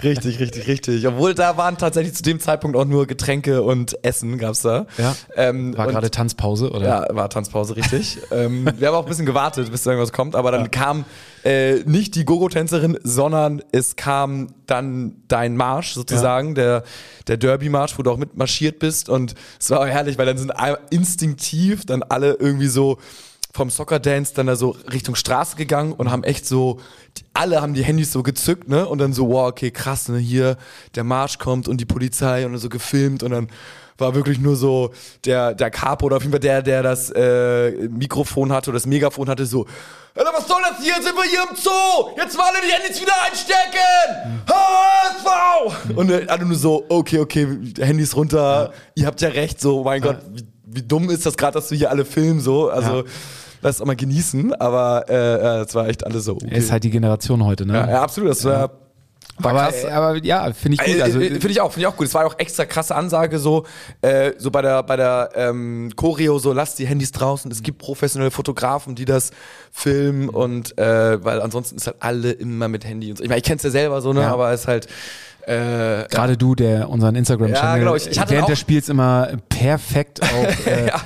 richtig, 0.03 0.39
richtig, 0.39 0.67
richtig. 0.67 1.07
Obwohl 1.07 1.33
da 1.33 1.57
waren 1.57 1.77
tatsächlich 1.77 2.15
zu 2.15 2.23
dem 2.23 2.39
Zeitpunkt 2.39 2.75
auch 2.75 2.85
nur 2.85 3.07
Getränke 3.07 3.61
und 3.61 3.97
Essen 4.03 4.37
gab's 4.37 4.61
da. 4.61 4.87
Ja. 4.97 5.15
Ähm, 5.35 5.77
war 5.77 5.87
gerade 5.87 6.11
Tanzpause, 6.11 6.71
oder? 6.71 6.85
Ja, 6.85 7.15
war 7.15 7.29
Tanzpause, 7.29 7.75
richtig. 7.75 8.17
ähm, 8.31 8.67
wir 8.77 8.87
haben 8.87 8.95
auch 8.95 9.03
ein 9.03 9.09
bisschen 9.09 9.25
gewartet, 9.25 9.71
bis 9.71 9.85
irgendwas 9.85 10.11
kommt, 10.11 10.35
aber 10.35 10.51
dann 10.51 10.63
ja. 10.63 10.67
kam 10.67 11.05
äh, 11.43 11.83
nicht 11.85 12.15
die 12.15 12.25
Gogo-Tänzerin, 12.25 12.97
sondern 13.03 13.61
es 13.71 13.95
kam 13.95 14.53
dann 14.65 15.15
dein 15.27 15.57
Marsch 15.57 15.93
sozusagen, 15.93 16.49
ja. 16.49 16.53
der, 16.53 16.83
der 17.27 17.37
Derby-Marsch, 17.37 17.97
wo 17.97 18.03
du 18.03 18.11
auch 18.11 18.17
mitmarschiert 18.17 18.79
bist. 18.79 19.09
Und 19.09 19.35
es 19.59 19.69
war 19.69 19.87
herrlich, 19.87 20.17
weil 20.17 20.25
dann 20.25 20.37
sind 20.37 20.53
instinktiv 20.89 21.85
dann 21.85 22.03
alle 22.03 22.33
irgendwie 22.33 22.67
so 22.67 22.97
vom 23.53 23.69
Soccer 23.69 23.99
Dance 23.99 24.33
dann 24.33 24.47
da 24.47 24.55
so 24.55 24.75
Richtung 24.91 25.13
Straße 25.13 25.55
gegangen 25.55 25.93
und 25.93 26.09
haben 26.09 26.23
echt 26.23 26.47
so, 26.47 26.79
alle 27.33 27.61
haben 27.61 27.75
die 27.75 27.83
Handys 27.83 28.11
so 28.11 28.23
gezückt, 28.23 28.67
ne? 28.67 28.87
Und 28.87 28.97
dann 28.97 29.13
so, 29.13 29.29
wow, 29.29 29.49
okay, 29.49 29.69
krass, 29.69 30.09
ne? 30.09 30.17
Hier 30.17 30.57
der 30.95 31.03
Marsch 31.03 31.37
kommt 31.37 31.67
und 31.67 31.77
die 31.79 31.85
Polizei 31.85 32.47
und 32.47 32.57
so 32.57 32.69
gefilmt 32.69 33.21
und 33.21 33.29
dann 33.31 33.47
war 33.97 34.15
wirklich 34.15 34.39
nur 34.39 34.55
so 34.55 34.91
der, 35.25 35.53
der 35.53 35.71
Capo 35.71 36.05
oder 36.05 36.17
auf 36.17 36.23
jeden 36.23 36.33
Fall 36.33 36.39
der, 36.39 36.61
der 36.61 36.83
das 36.83 37.09
äh, 37.11 37.71
Mikrofon 37.89 38.51
hatte 38.51 38.69
oder 38.69 38.77
das 38.77 38.85
Megafon 38.85 39.29
hatte, 39.29 39.45
so, 39.45 39.65
Alter, 40.15 40.31
was 40.35 40.47
soll 40.47 40.61
das 40.61 40.83
hier? 40.83 40.93
Jetzt 40.93 41.05
sind 41.05 41.15
wir 41.15 41.23
hier 41.23 41.43
im 41.49 41.55
Zoo! 41.55 42.15
Jetzt 42.17 42.37
mal 42.37 42.45
alle 42.49 42.57
die 42.65 42.71
Handys 42.71 43.01
wieder 43.01 43.13
einstecken! 43.25 44.43
HSV! 44.47 45.95
Und 45.95 46.11
äh, 46.11 46.27
alle 46.27 46.45
nur 46.45 46.55
so, 46.55 46.85
okay, 46.89 47.19
okay, 47.19 47.47
Handys 47.79 48.15
runter, 48.15 48.71
ja. 48.71 48.71
ihr 48.95 49.05
habt 49.07 49.21
ja 49.21 49.29
recht, 49.29 49.59
so, 49.59 49.83
mein 49.83 50.03
ja. 50.03 50.11
Gott, 50.11 50.21
wie, 50.31 50.45
wie, 50.65 50.83
dumm 50.83 51.09
ist 51.09 51.25
das 51.25 51.35
gerade, 51.35 51.53
dass 51.53 51.71
wir 51.71 51.77
hier 51.77 51.89
alle 51.89 52.05
filmen, 52.05 52.39
so, 52.39 52.69
also. 52.69 52.97
Ja 52.97 53.03
lass 53.63 53.75
es 53.75 53.81
auch 53.81 53.85
mal 53.85 53.95
genießen, 53.95 54.53
aber 54.55 55.09
äh, 55.09 55.63
das 55.63 55.73
war 55.73 55.87
echt 55.87 56.05
alles 56.05 56.25
so. 56.25 56.33
Okay. 56.33 56.53
Ist 56.53 56.69
halt 56.69 56.83
die 56.83 56.89
Generation 56.89 57.45
heute, 57.45 57.65
ne? 57.65 57.75
Ja, 57.75 57.89
ja 57.89 58.01
absolut. 58.03 58.29
Das 58.29 58.43
war 58.43 58.69
aber, 59.37 59.59
krass. 59.59 59.85
aber 59.85 60.17
ja, 60.23 60.51
finde 60.53 60.77
ich 60.79 60.93
gut. 60.93 61.01
Also, 61.01 61.19
äh, 61.19 61.29
finde 61.31 61.49
ich 61.49 61.61
auch, 61.61 61.71
finde 61.71 61.87
ich 61.87 61.93
auch 61.93 61.97
gut. 61.97 62.07
Es 62.07 62.13
war 62.13 62.25
auch 62.25 62.37
extra 62.37 62.65
krasse 62.65 62.95
Ansage 62.95 63.39
so, 63.39 63.65
äh, 64.01 64.33
so 64.37 64.51
bei 64.51 64.61
der 64.61 64.83
bei 64.83 64.95
der 64.95 65.29
ähm, 65.35 65.91
Choreo 65.95 66.37
so, 66.39 66.53
lasst 66.53 66.79
die 66.79 66.85
Handys 66.85 67.11
draußen. 67.11 67.51
Es 67.51 67.63
gibt 67.63 67.79
professionelle 67.79 68.31
Fotografen, 68.31 68.95
die 68.95 69.05
das 69.05 69.31
filmen 69.71 70.29
und 70.29 70.77
äh, 70.77 71.23
weil 71.23 71.41
ansonsten 71.41 71.77
ist 71.77 71.87
halt 71.87 71.97
alle 71.99 72.31
immer 72.31 72.67
mit 72.67 72.85
Handy 72.85 73.09
und 73.09 73.17
so. 73.17 73.23
Ich 73.23 73.29
meine, 73.29 73.39
ich 73.39 73.45
kenn's 73.45 73.63
ja 73.63 73.71
selber 73.71 74.01
so, 74.01 74.13
ne, 74.13 74.21
ja. 74.21 74.31
aber 74.31 74.51
es 74.51 74.61
ist 74.61 74.67
halt 74.67 74.87
äh, 75.45 76.07
Gerade 76.09 76.33
ja. 76.33 76.35
du, 76.35 76.55
der 76.55 76.89
unseren 76.89 77.15
Instagram-Channel 77.15 77.63
ja, 77.63 77.77
genau. 77.77 77.95
ich, 77.95 78.07
ich 78.07 78.29
während 78.29 78.47
des 78.47 78.59
Spiels 78.59 78.87
immer 78.87 79.29
perfekt 79.49 80.21
auf 80.21 80.67
äh, 80.67 80.87
ja. 80.87 81.01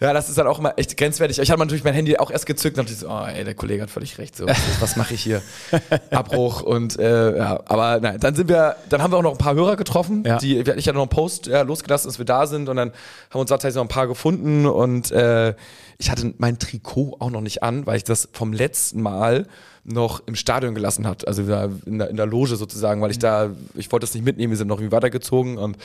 Ja, 0.00 0.12
das 0.12 0.28
ist 0.28 0.38
dann 0.38 0.46
auch 0.46 0.60
immer 0.60 0.74
echt 0.76 0.96
grenzwertig. 0.96 1.38
Ich 1.40 1.50
hatte 1.50 1.58
natürlich 1.58 1.82
mein 1.82 1.94
Handy 1.94 2.16
auch 2.18 2.30
erst 2.30 2.46
gezückt 2.46 2.78
und 2.78 2.88
dachte 2.88 2.96
so, 2.96 3.08
oh, 3.08 3.26
ey, 3.26 3.42
der 3.42 3.54
Kollege 3.54 3.82
hat 3.82 3.90
völlig 3.90 4.16
recht. 4.18 4.36
So, 4.36 4.46
was, 4.46 4.58
was 4.80 4.96
mache 4.96 5.14
ich 5.14 5.22
hier? 5.22 5.42
Abbruch 6.10 6.62
und 6.62 6.98
äh, 6.98 7.36
ja, 7.36 7.60
aber 7.66 7.98
nein, 8.00 8.20
dann 8.20 8.36
sind 8.36 8.48
wir, 8.48 8.76
dann 8.88 9.02
haben 9.02 9.12
wir 9.12 9.16
auch 9.16 9.22
noch 9.22 9.32
ein 9.32 9.38
paar 9.38 9.54
Hörer 9.54 9.74
getroffen. 9.74 10.22
Ja. 10.24 10.38
Die, 10.38 10.58
ich 10.58 10.68
hatte 10.68 10.94
noch 10.94 11.02
einen 11.02 11.08
Post 11.08 11.48
ja, 11.48 11.62
losgelassen, 11.62 12.08
dass 12.08 12.18
wir 12.18 12.26
da 12.26 12.46
sind 12.46 12.68
und 12.68 12.76
dann 12.76 12.92
haben 13.30 13.40
uns 13.40 13.50
tatsächlich 13.50 13.74
noch 13.74 13.84
ein 13.84 13.88
paar 13.88 14.06
gefunden 14.06 14.66
und 14.66 15.10
äh, 15.10 15.54
ich 15.98 16.10
hatte 16.10 16.32
mein 16.38 16.60
Trikot 16.60 17.16
auch 17.18 17.30
noch 17.30 17.40
nicht 17.40 17.64
an, 17.64 17.84
weil 17.86 17.96
ich 17.96 18.04
das 18.04 18.28
vom 18.32 18.52
letzten 18.52 19.02
Mal 19.02 19.46
noch 19.82 20.22
im 20.26 20.36
Stadion 20.36 20.74
gelassen 20.74 21.08
hat, 21.08 21.26
also 21.26 21.42
in 21.86 21.98
der, 21.98 22.10
in 22.10 22.16
der 22.16 22.26
Loge 22.26 22.54
sozusagen, 22.56 23.00
weil 23.00 23.10
ich 23.10 23.18
da, 23.18 23.50
ich 23.74 23.90
wollte 23.90 24.04
das 24.04 24.14
nicht 24.14 24.24
mitnehmen, 24.24 24.50
wir 24.52 24.56
sind 24.56 24.68
noch 24.68 24.78
irgendwie 24.78 24.94
weitergezogen 24.94 25.58
und 25.58 25.76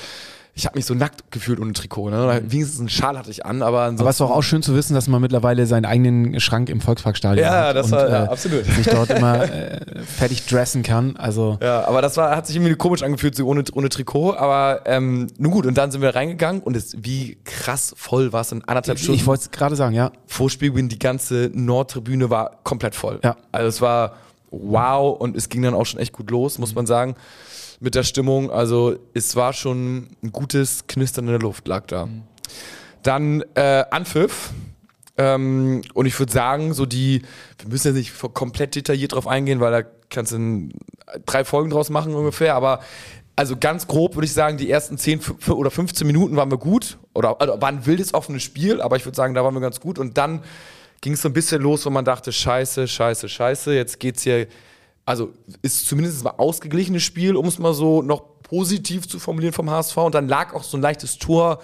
ich 0.56 0.68
habe 0.68 0.78
mich 0.78 0.86
so 0.86 0.94
nackt 0.94 1.32
gefühlt 1.32 1.60
ohne 1.60 1.74
Trikot. 1.74 2.12
Ne? 2.12 2.42
Wenigstens 2.48 2.80
einen 2.80 2.90
Schal 2.90 3.18
hatte 3.18 3.32
ich 3.32 3.44
an, 3.44 3.64
aber 3.64 3.86
Aber 3.86 4.02
es 4.02 4.16
ist 4.16 4.20
doch 4.22 4.30
auch 4.30 4.44
schön 4.44 4.62
zu 4.62 4.76
wissen, 4.76 4.94
dass 4.94 5.08
man 5.08 5.20
mittlerweile 5.20 5.66
seinen 5.66 5.86
eigenen 5.86 6.40
Schrank 6.40 6.70
im 6.70 6.80
Volksparkstadion 6.80 7.44
Ja, 7.44 7.70
hat 7.70 7.76
das 7.76 7.88
und 7.88 7.92
war- 7.94 8.08
ja, 8.10 8.24
äh, 8.26 8.28
absolut. 8.28 8.66
sich 8.66 8.86
dort 8.86 9.10
immer 9.10 9.44
äh, 9.52 9.80
fertig 10.04 10.46
dressen 10.46 10.84
kann. 10.84 11.16
Also 11.18 11.58
Ja, 11.60 11.88
aber 11.88 12.04
das 12.04 12.18
war, 12.18 12.36
hat 12.36 12.46
sich 12.46 12.56
irgendwie 12.56 12.76
komisch 12.76 13.02
angefühlt, 13.02 13.36
so 13.36 13.48
ohne, 13.48 13.64
ohne 13.74 13.90
Trikot. 13.90 14.36
Aber 14.36 14.82
ähm, 14.86 15.26
nun 15.40 15.52
gut, 15.52 15.66
und 15.66 15.76
dann 15.76 15.90
sind 15.90 16.02
wir 16.02 16.14
reingegangen 16.14 16.62
und 16.62 16.78
es, 16.78 16.96
wie 17.02 17.40
krass 17.46 17.96
voll 17.98 18.32
war 18.32 18.42
es 18.42 18.52
in 18.52 18.64
anderthalb 18.66 19.00
Stunden. 19.00 19.20
ich 19.20 19.26
wollte 19.26 19.46
es 19.46 19.52
gerade 19.52 19.76
sagen, 19.76 19.96
ja. 19.96 20.12
Vorspielbeginn, 20.28 20.88
die 20.88 21.00
ganze 21.00 21.50
Nordtribüne 21.54 22.30
war 22.30 22.60
komplett 22.64 22.94
voll. 22.94 23.20
Ja. 23.24 23.38
Also 23.52 23.68
es 23.70 23.82
war 23.82 24.18
wow 24.52 25.20
und 25.20 25.36
es 25.36 25.50
ging 25.50 25.64
dann 25.64 25.74
auch 25.74 25.86
schon 25.86 26.00
echt 26.00 26.14
gut 26.14 26.30
los, 26.30 26.60
muss 26.60 26.76
man 26.76 26.86
sagen, 26.86 27.16
mit 27.84 27.96
der 27.96 28.04
Stimmung. 28.04 28.50
Also 28.50 28.98
es 29.14 29.36
war 29.36 29.54
schon 29.54 30.08
ein 30.24 30.32
gutes 30.32 30.88
Knistern 30.88 31.26
in 31.26 31.32
der 31.32 31.40
Luft, 31.40 31.68
lag 31.68 31.86
da. 31.88 32.08
Dann 33.04 33.44
äh, 33.56 33.84
Anpfiff. 33.92 34.52
Ähm, 35.18 35.82
und 35.94 36.06
ich 36.06 36.18
würde 36.18 36.32
sagen, 36.32 36.74
so 36.74 36.86
die, 36.86 37.22
wir 37.60 37.70
müssen 37.70 37.88
ja 37.88 37.94
nicht 37.94 38.14
komplett 38.34 38.76
detailliert 38.76 39.14
drauf 39.14 39.28
eingehen, 39.28 39.60
weil 39.60 39.84
da 39.84 39.90
kannst 40.10 40.32
du 40.32 40.70
drei 41.26 41.46
Folgen 41.46 41.70
draus 41.70 41.90
machen 41.90 42.16
ungefähr, 42.16 42.56
aber 42.56 42.80
also 43.36 43.58
ganz 43.58 43.88
grob 43.88 44.16
würde 44.16 44.26
ich 44.26 44.34
sagen, 44.34 44.58
die 44.58 44.70
ersten 44.70 44.98
10 44.98 45.22
fü- 45.22 45.52
oder 45.52 45.72
15 45.72 46.06
Minuten 46.06 46.36
waren 46.36 46.52
wir 46.52 46.58
gut. 46.58 46.98
Oder 47.14 47.40
also 47.42 47.62
war 47.62 47.70
ein 47.70 47.86
wildes, 47.86 48.14
offenes 48.14 48.44
Spiel, 48.44 48.82
aber 48.82 48.96
ich 48.96 49.06
würde 49.06 49.16
sagen, 49.16 49.34
da 49.34 49.44
waren 49.44 49.54
wir 49.54 49.62
ganz 49.62 49.80
gut. 49.80 50.00
Und 50.00 50.18
dann 50.18 50.44
ging 51.02 51.14
es 51.14 51.22
so 51.22 51.30
ein 51.30 51.34
bisschen 51.34 51.62
los, 51.62 51.86
wo 51.86 51.90
man 51.90 52.06
dachte, 52.06 52.32
scheiße, 52.32 52.88
scheiße, 52.88 53.28
scheiße, 53.28 53.74
jetzt 53.74 54.00
geht's 54.00 54.24
hier, 54.24 54.48
also 55.06 55.34
ist 55.62 55.88
zumindest 55.88 56.26
ein 56.26 56.40
ausgeglichenes 56.40 57.04
Spiel, 57.04 57.36
um 57.36 57.46
es 57.46 57.60
mal 57.60 57.74
so 57.74 58.02
noch 58.02 58.42
positiv 58.44 59.08
zu 59.08 59.20
formulieren 59.20 59.54
vom 59.54 59.70
HSV. 59.70 59.98
Und 59.98 60.16
dann 60.16 60.28
lag 60.28 60.54
auch 60.54 60.64
so 60.64 60.78
ein 60.78 60.82
leichtes 60.82 61.18
Tor 61.18 61.60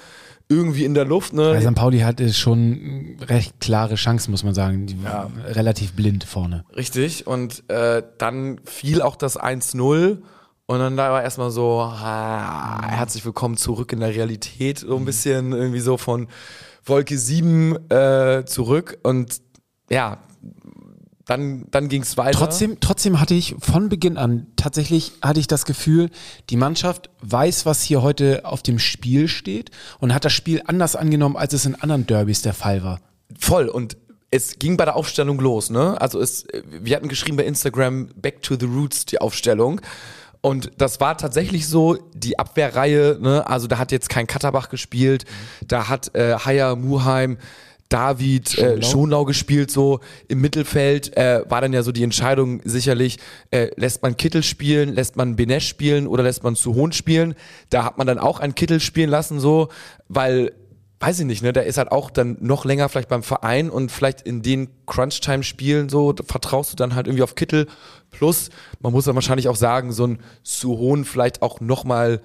irgendwie 0.49 0.83
in 0.83 0.95
der 0.95 1.05
Luft. 1.05 1.33
Ne? 1.33 1.51
Bei 1.53 1.61
St. 1.61 1.75
Pauli 1.75 1.99
hatte 1.99 2.33
schon 2.33 3.17
recht 3.21 3.59
klare 3.59 3.95
Chancen, 3.95 4.31
muss 4.31 4.43
man 4.43 4.55
sagen. 4.55 4.87
Die 4.87 5.01
waren 5.03 5.39
relativ 5.41 5.93
blind 5.93 6.23
vorne. 6.23 6.65
Richtig. 6.75 7.27
Und 7.27 7.69
äh, 7.69 8.01
dann 8.17 8.59
fiel 8.65 9.01
auch 9.01 9.15
das 9.15 9.39
1-0. 9.39 10.17
Und 10.65 10.79
dann 10.79 10.97
da 10.97 11.11
war 11.11 11.23
erstmal 11.23 11.51
so, 11.51 11.81
ah, 11.81 12.81
herzlich 12.83 13.25
willkommen 13.25 13.57
zurück 13.57 13.93
in 13.93 13.99
der 13.99 14.09
Realität. 14.09 14.79
So 14.79 14.97
ein 14.97 15.05
bisschen 15.05 15.51
irgendwie 15.51 15.79
so 15.79 15.97
von 15.97 16.27
Wolke 16.83 17.17
7 17.17 17.89
äh, 17.89 18.45
zurück. 18.45 18.97
Und 19.03 19.41
ja, 19.89 20.17
dann, 21.29 21.65
dann 21.69 21.89
ging 21.89 22.01
es 22.01 22.17
weiter. 22.17 22.37
Trotzdem, 22.37 22.79
trotzdem 22.79 23.19
hatte 23.19 23.35
ich 23.35 23.55
von 23.59 23.87
Beginn 23.89 24.17
an 24.17 24.47
tatsächlich 24.55 25.11
hatte 25.21 25.39
ich 25.39 25.47
das 25.47 25.65
Gefühl, 25.65 26.09
die 26.49 26.57
Mannschaft 26.57 27.09
weiß, 27.21 27.65
was 27.65 27.83
hier 27.83 28.01
heute 28.01 28.45
auf 28.45 28.63
dem 28.63 28.79
Spiel 28.79 29.27
steht 29.27 29.69
und 29.99 30.13
hat 30.13 30.25
das 30.25 30.33
Spiel 30.33 30.61
anders 30.65 30.95
angenommen, 30.95 31.37
als 31.37 31.53
es 31.53 31.65
in 31.65 31.75
anderen 31.75 32.07
Derbys 32.07 32.41
der 32.41 32.53
Fall 32.53 32.83
war. 32.83 32.99
Voll. 33.37 33.67
Und 33.67 33.95
es 34.31 34.57
ging 34.59 34.77
bei 34.77 34.85
der 34.85 34.95
Aufstellung 34.95 35.39
los, 35.39 35.69
ne? 35.69 35.99
Also 36.01 36.19
es, 36.19 36.45
wir 36.63 36.95
hatten 36.95 37.07
geschrieben 37.07 37.37
bei 37.37 37.45
Instagram 37.45 38.09
Back 38.15 38.41
to 38.41 38.55
the 38.59 38.65
Roots 38.65 39.05
die 39.05 39.21
Aufstellung. 39.21 39.81
Und 40.41 40.71
das 40.77 40.99
war 41.01 41.17
tatsächlich 41.17 41.67
so, 41.67 41.97
die 42.13 42.39
Abwehrreihe, 42.39 43.17
ne? 43.19 43.45
Also 43.45 43.67
da 43.67 43.77
hat 43.77 43.91
jetzt 43.91 44.09
kein 44.09 44.25
Katterbach 44.25 44.69
gespielt, 44.69 45.25
da 45.67 45.89
hat 45.89 46.15
äh, 46.15 46.35
Haya 46.35 46.75
Muheim, 46.75 47.37
David 47.89 48.49
Schonlau. 48.49 48.75
Äh, 48.75 48.83
Schonlau 48.83 49.25
gespielt, 49.25 49.71
so 49.71 49.99
im 50.27 50.41
Mittelfeld 50.41 51.17
äh, 51.17 51.43
war 51.49 51.61
dann 51.61 51.73
ja 51.73 51.81
so 51.81 51.91
die 51.91 52.03
Entscheidung 52.03 52.61
sicherlich, 52.63 53.17
äh, 53.51 53.69
lässt 53.75 54.03
man 54.03 54.15
Kittel 54.15 54.43
spielen, 54.43 54.93
lässt 54.93 55.15
man 55.15 55.35
Benesch 55.35 55.67
spielen 55.67 56.07
oder 56.07 56.23
lässt 56.23 56.43
man 56.43 56.55
Suhon 56.55 56.91
spielen. 56.91 57.35
Da 57.69 57.83
hat 57.83 57.97
man 57.97 58.05
dann 58.05 58.19
auch 58.19 58.39
einen 58.39 58.55
Kittel 58.55 58.79
spielen 58.79 59.09
lassen, 59.09 59.39
so, 59.39 59.69
weil 60.07 60.53
weiß 60.99 61.19
ich 61.21 61.25
nicht, 61.25 61.41
ne, 61.41 61.53
der 61.53 61.65
ist 61.65 61.77
halt 61.77 61.91
auch 61.91 62.09
dann 62.09 62.37
noch 62.41 62.65
länger 62.65 62.89
vielleicht 62.89 63.07
beim 63.07 63.23
Verein 63.23 63.69
und 63.69 63.89
vielleicht 63.91 64.21
in 64.21 64.41
den 64.41 64.69
Crunch-Time-Spielen 64.85 65.87
so 65.87 66.13
vertraust 66.25 66.73
du 66.73 66.75
dann 66.75 66.93
halt 66.93 67.07
irgendwie 67.07 67.23
auf 67.23 67.35
Kittel. 67.35 67.67
Plus, 68.11 68.49
man 68.81 68.91
muss 68.91 69.05
dann 69.05 69.15
wahrscheinlich 69.15 69.47
auch 69.47 69.55
sagen, 69.55 69.93
so 69.93 70.05
ein 70.05 70.19
Suhon 70.43 71.05
vielleicht 71.05 71.41
auch 71.41 71.61
nochmal 71.61 72.21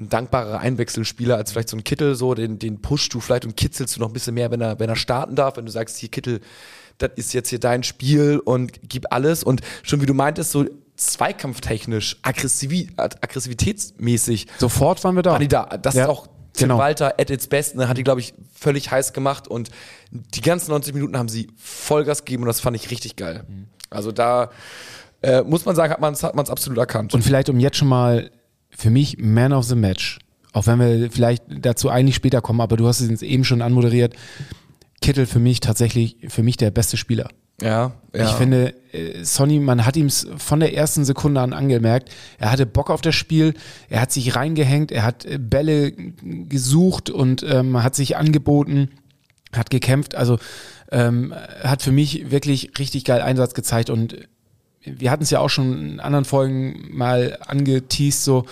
ein 0.00 0.08
dankbarer 0.08 0.58
Einwechselspieler 0.60 1.36
als 1.36 1.52
vielleicht 1.52 1.68
so 1.68 1.76
ein 1.76 1.84
Kittel, 1.84 2.14
so 2.14 2.34
den, 2.34 2.58
den 2.58 2.80
pushst 2.80 3.12
du 3.12 3.20
vielleicht 3.20 3.44
und 3.44 3.56
kitzelst 3.56 3.96
du 3.96 4.00
noch 4.00 4.08
ein 4.08 4.12
bisschen 4.12 4.34
mehr, 4.34 4.50
wenn 4.50 4.60
er, 4.60 4.78
wenn 4.78 4.88
er 4.88 4.96
starten 4.96 5.36
darf, 5.36 5.56
wenn 5.56 5.66
du 5.66 5.70
sagst, 5.72 5.98
hier 5.98 6.08
Kittel, 6.08 6.40
das 6.98 7.10
ist 7.16 7.32
jetzt 7.32 7.48
hier 7.50 7.60
dein 7.60 7.82
Spiel 7.82 8.40
und 8.44 8.72
gib 8.88 9.12
alles 9.12 9.42
und 9.44 9.60
schon 9.82 10.00
wie 10.00 10.06
du 10.06 10.14
meintest, 10.14 10.52
so 10.52 10.66
zweikampftechnisch, 10.96 12.18
aggressiv, 12.22 12.90
aggressivitätsmäßig 12.96 14.46
Sofort 14.58 15.02
waren 15.04 15.16
wir 15.16 15.22
da. 15.22 15.32
war 15.32 15.38
die 15.38 15.48
da. 15.48 15.64
Das 15.64 15.94
Ja, 15.94 16.04
ist 16.04 16.08
auch 16.10 16.26
Tim 16.52 16.68
genau. 16.68 16.78
Walter 16.78 17.14
at 17.18 17.30
its 17.30 17.46
best, 17.46 17.76
ne, 17.76 17.88
hat 17.88 17.96
die, 17.96 18.02
glaube 18.02 18.20
ich, 18.20 18.34
völlig 18.54 18.90
heiß 18.90 19.12
gemacht 19.12 19.48
und 19.48 19.70
die 20.10 20.40
ganzen 20.40 20.70
90 20.72 20.94
Minuten 20.94 21.16
haben 21.16 21.28
sie 21.28 21.48
Vollgas 21.56 22.24
gegeben 22.24 22.42
und 22.42 22.48
das 22.48 22.60
fand 22.60 22.76
ich 22.76 22.90
richtig 22.90 23.16
geil. 23.16 23.44
Mhm. 23.48 23.66
Also 23.88 24.12
da 24.12 24.50
äh, 25.22 25.42
muss 25.42 25.64
man 25.64 25.76
sagen, 25.76 25.92
hat 25.92 26.00
man 26.00 26.12
es 26.12 26.22
hat 26.22 26.34
man's 26.34 26.50
absolut 26.50 26.78
erkannt. 26.78 27.14
Und 27.14 27.22
vielleicht, 27.22 27.48
um 27.48 27.60
jetzt 27.60 27.76
schon 27.76 27.88
mal 27.88 28.30
für 28.80 28.90
mich 28.90 29.18
Man 29.18 29.52
of 29.52 29.66
the 29.66 29.76
Match, 29.76 30.18
auch 30.52 30.66
wenn 30.66 30.78
wir 30.80 31.10
vielleicht 31.10 31.44
dazu 31.48 31.90
eigentlich 31.90 32.16
später 32.16 32.40
kommen, 32.40 32.60
aber 32.60 32.76
du 32.76 32.88
hast 32.88 33.00
es 33.00 33.10
jetzt 33.10 33.22
eben 33.22 33.44
schon 33.44 33.62
anmoderiert, 33.62 34.14
Kittel 35.02 35.26
für 35.26 35.38
mich 35.38 35.60
tatsächlich, 35.60 36.16
für 36.28 36.42
mich 36.42 36.56
der 36.56 36.70
beste 36.70 36.96
Spieler. 36.96 37.28
ja, 37.62 37.92
ja. 38.14 38.24
Ich 38.24 38.32
finde, 38.32 38.74
äh, 38.92 39.22
Sonny, 39.22 39.60
man 39.60 39.84
hat 39.84 39.96
ihm 39.96 40.08
von 40.08 40.60
der 40.60 40.74
ersten 40.74 41.04
Sekunde 41.04 41.42
an 41.42 41.52
angemerkt, 41.52 42.10
er 42.38 42.50
hatte 42.50 42.64
Bock 42.64 42.88
auf 42.88 43.02
das 43.02 43.14
Spiel, 43.14 43.52
er 43.90 44.00
hat 44.00 44.12
sich 44.12 44.34
reingehängt, 44.34 44.92
er 44.92 45.02
hat 45.02 45.26
äh, 45.26 45.38
Bälle 45.38 45.92
gesucht 45.92 47.10
und 47.10 47.42
ähm, 47.42 47.82
hat 47.82 47.94
sich 47.94 48.16
angeboten, 48.16 48.88
hat 49.54 49.68
gekämpft. 49.68 50.14
Also 50.14 50.38
ähm, 50.90 51.34
hat 51.62 51.82
für 51.82 51.92
mich 51.92 52.30
wirklich 52.30 52.72
richtig 52.78 53.04
geil 53.04 53.20
Einsatz 53.20 53.52
gezeigt 53.52 53.90
und 53.90 54.16
wir 54.82 55.10
hatten 55.10 55.22
es 55.22 55.30
ja 55.30 55.40
auch 55.40 55.48
schon 55.50 55.78
in 55.92 56.00
anderen 56.00 56.24
Folgen 56.24 56.88
mal 56.90 57.38
angeteased, 57.46 58.24
so 58.24 58.46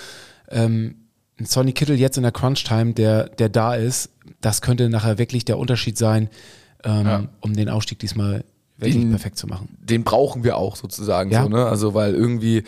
ähm, 0.51 0.95
ein 1.39 1.47
Sonny 1.47 1.73
Kittel 1.73 1.99
jetzt 1.99 2.17
in 2.17 2.23
der 2.23 2.33
Crunch-Time, 2.33 2.93
der, 2.95 3.29
der 3.29 3.49
da 3.49 3.75
ist, 3.75 4.11
das 4.41 4.61
könnte 4.61 4.89
nachher 4.91 5.19
wirklich 5.19 5.45
der 5.45 5.59
Unterschied 5.59 5.97
sein, 5.97 6.29
ähm, 6.85 7.07
Ja. 7.07 7.25
um 7.41 7.55
den 7.55 7.69
Aufstieg 7.69 7.99
diesmal 7.99 8.45
wirklich 8.77 9.03
Den- 9.03 9.11
perfekt 9.11 9.39
zu 9.39 9.47
machen. 9.47 9.77
den 9.81 10.05
brauchen 10.05 10.45
wir 10.45 10.57
auch 10.57 10.77
sozusagen 10.77 11.31
Ja. 11.31 11.43
so, 11.45 11.49
ne? 11.49 11.67
Also 11.67 11.95
weil 11.95 12.15
irgendwie, 12.15 12.65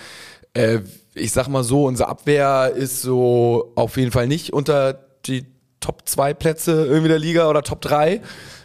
äh, 0.55 0.81
ich 1.15 1.33
sag 1.33 1.49
mal 1.49 1.63
so, 1.65 1.87
unsere 1.87 2.09
Abwehr 2.09 2.73
ist 2.75 3.03
so 3.03 3.73
auf 3.77 3.97
jeden 3.97 4.11
Fall 4.13 4.27
nicht 4.27 4.53
unter 4.53 4.95
die 5.27 5.45
Top 5.81 6.03
2 6.09 6.35
Plätze 6.35 6.87
irgendwie 6.87 7.09
der 7.09 7.19
Liga 7.19 7.49
oder 7.49 7.63
Top 7.63 7.81
3. 7.81 8.21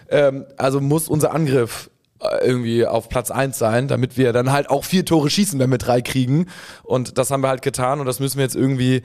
Ähm, 0.09 0.45
also 0.57 0.79
muss 0.81 1.07
unser 1.07 1.33
Angriff 1.33 1.89
irgendwie 2.41 2.85
auf 2.85 3.09
Platz 3.09 3.31
1 3.31 3.57
sein, 3.57 3.87
damit 3.87 4.17
wir 4.17 4.33
dann 4.33 4.51
halt 4.51 4.69
auch 4.69 4.83
vier 4.83 5.05
Tore 5.05 5.29
schießen, 5.29 5.59
wenn 5.59 5.69
wir 5.69 5.77
drei 5.77 6.01
kriegen. 6.01 6.47
Und 6.83 7.17
das 7.17 7.31
haben 7.31 7.41
wir 7.41 7.49
halt 7.49 7.61
getan 7.61 7.99
und 7.99 8.05
das 8.05 8.19
müssen 8.19 8.37
wir 8.37 8.43
jetzt 8.43 8.55
irgendwie 8.55 9.03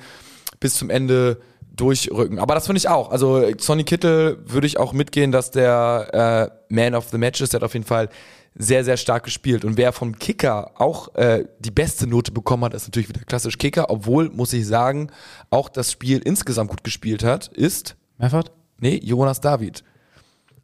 bis 0.61 0.75
zum 0.75 0.91
Ende 0.91 1.41
durchrücken. 1.75 2.39
Aber 2.39 2.55
das 2.55 2.67
finde 2.67 2.79
ich 2.79 2.89
auch. 2.89 3.11
Also 3.11 3.45
Sonny 3.59 3.85
Kittel 3.85 4.39
würde 4.45 4.67
ich 4.67 4.79
auch 4.79 4.93
mitgehen, 4.93 5.33
dass 5.33 5.51
der 5.51 6.51
äh, 6.69 6.75
Man 6.75 6.95
of 6.95 7.09
the 7.11 7.19
Match 7.19 7.41
ist. 7.41 7.53
Der 7.53 7.61
hat 7.61 7.65
auf 7.65 7.75
jeden 7.75 7.87
Fall 7.87 8.09
sehr, 8.55 8.85
sehr 8.85 8.97
stark 8.97 9.25
gespielt. 9.25 9.65
Und 9.65 9.77
wer 9.77 9.93
vom 9.93 10.19
Kicker 10.19 10.73
auch 10.81 11.15
äh, 11.15 11.45
die 11.61 11.71
beste 11.71 12.07
Note 12.07 12.33
bekommen 12.33 12.65
hat, 12.65 12.75
ist 12.75 12.87
natürlich 12.87 13.09
wieder 13.09 13.23
klassisch 13.23 13.59
Kicker. 13.59 13.91
Obwohl, 13.91 14.29
muss 14.31 14.53
ich 14.53 14.67
sagen, 14.67 15.11
auch 15.51 15.69
das 15.69 15.93
Spiel 15.93 16.19
insgesamt 16.19 16.71
gut 16.71 16.85
gespielt 16.85 17.25
hat, 17.25 17.49
ist, 17.49 17.97
Meffert? 18.19 18.53
nee, 18.79 19.01
Jonas 19.03 19.41
David. 19.41 19.85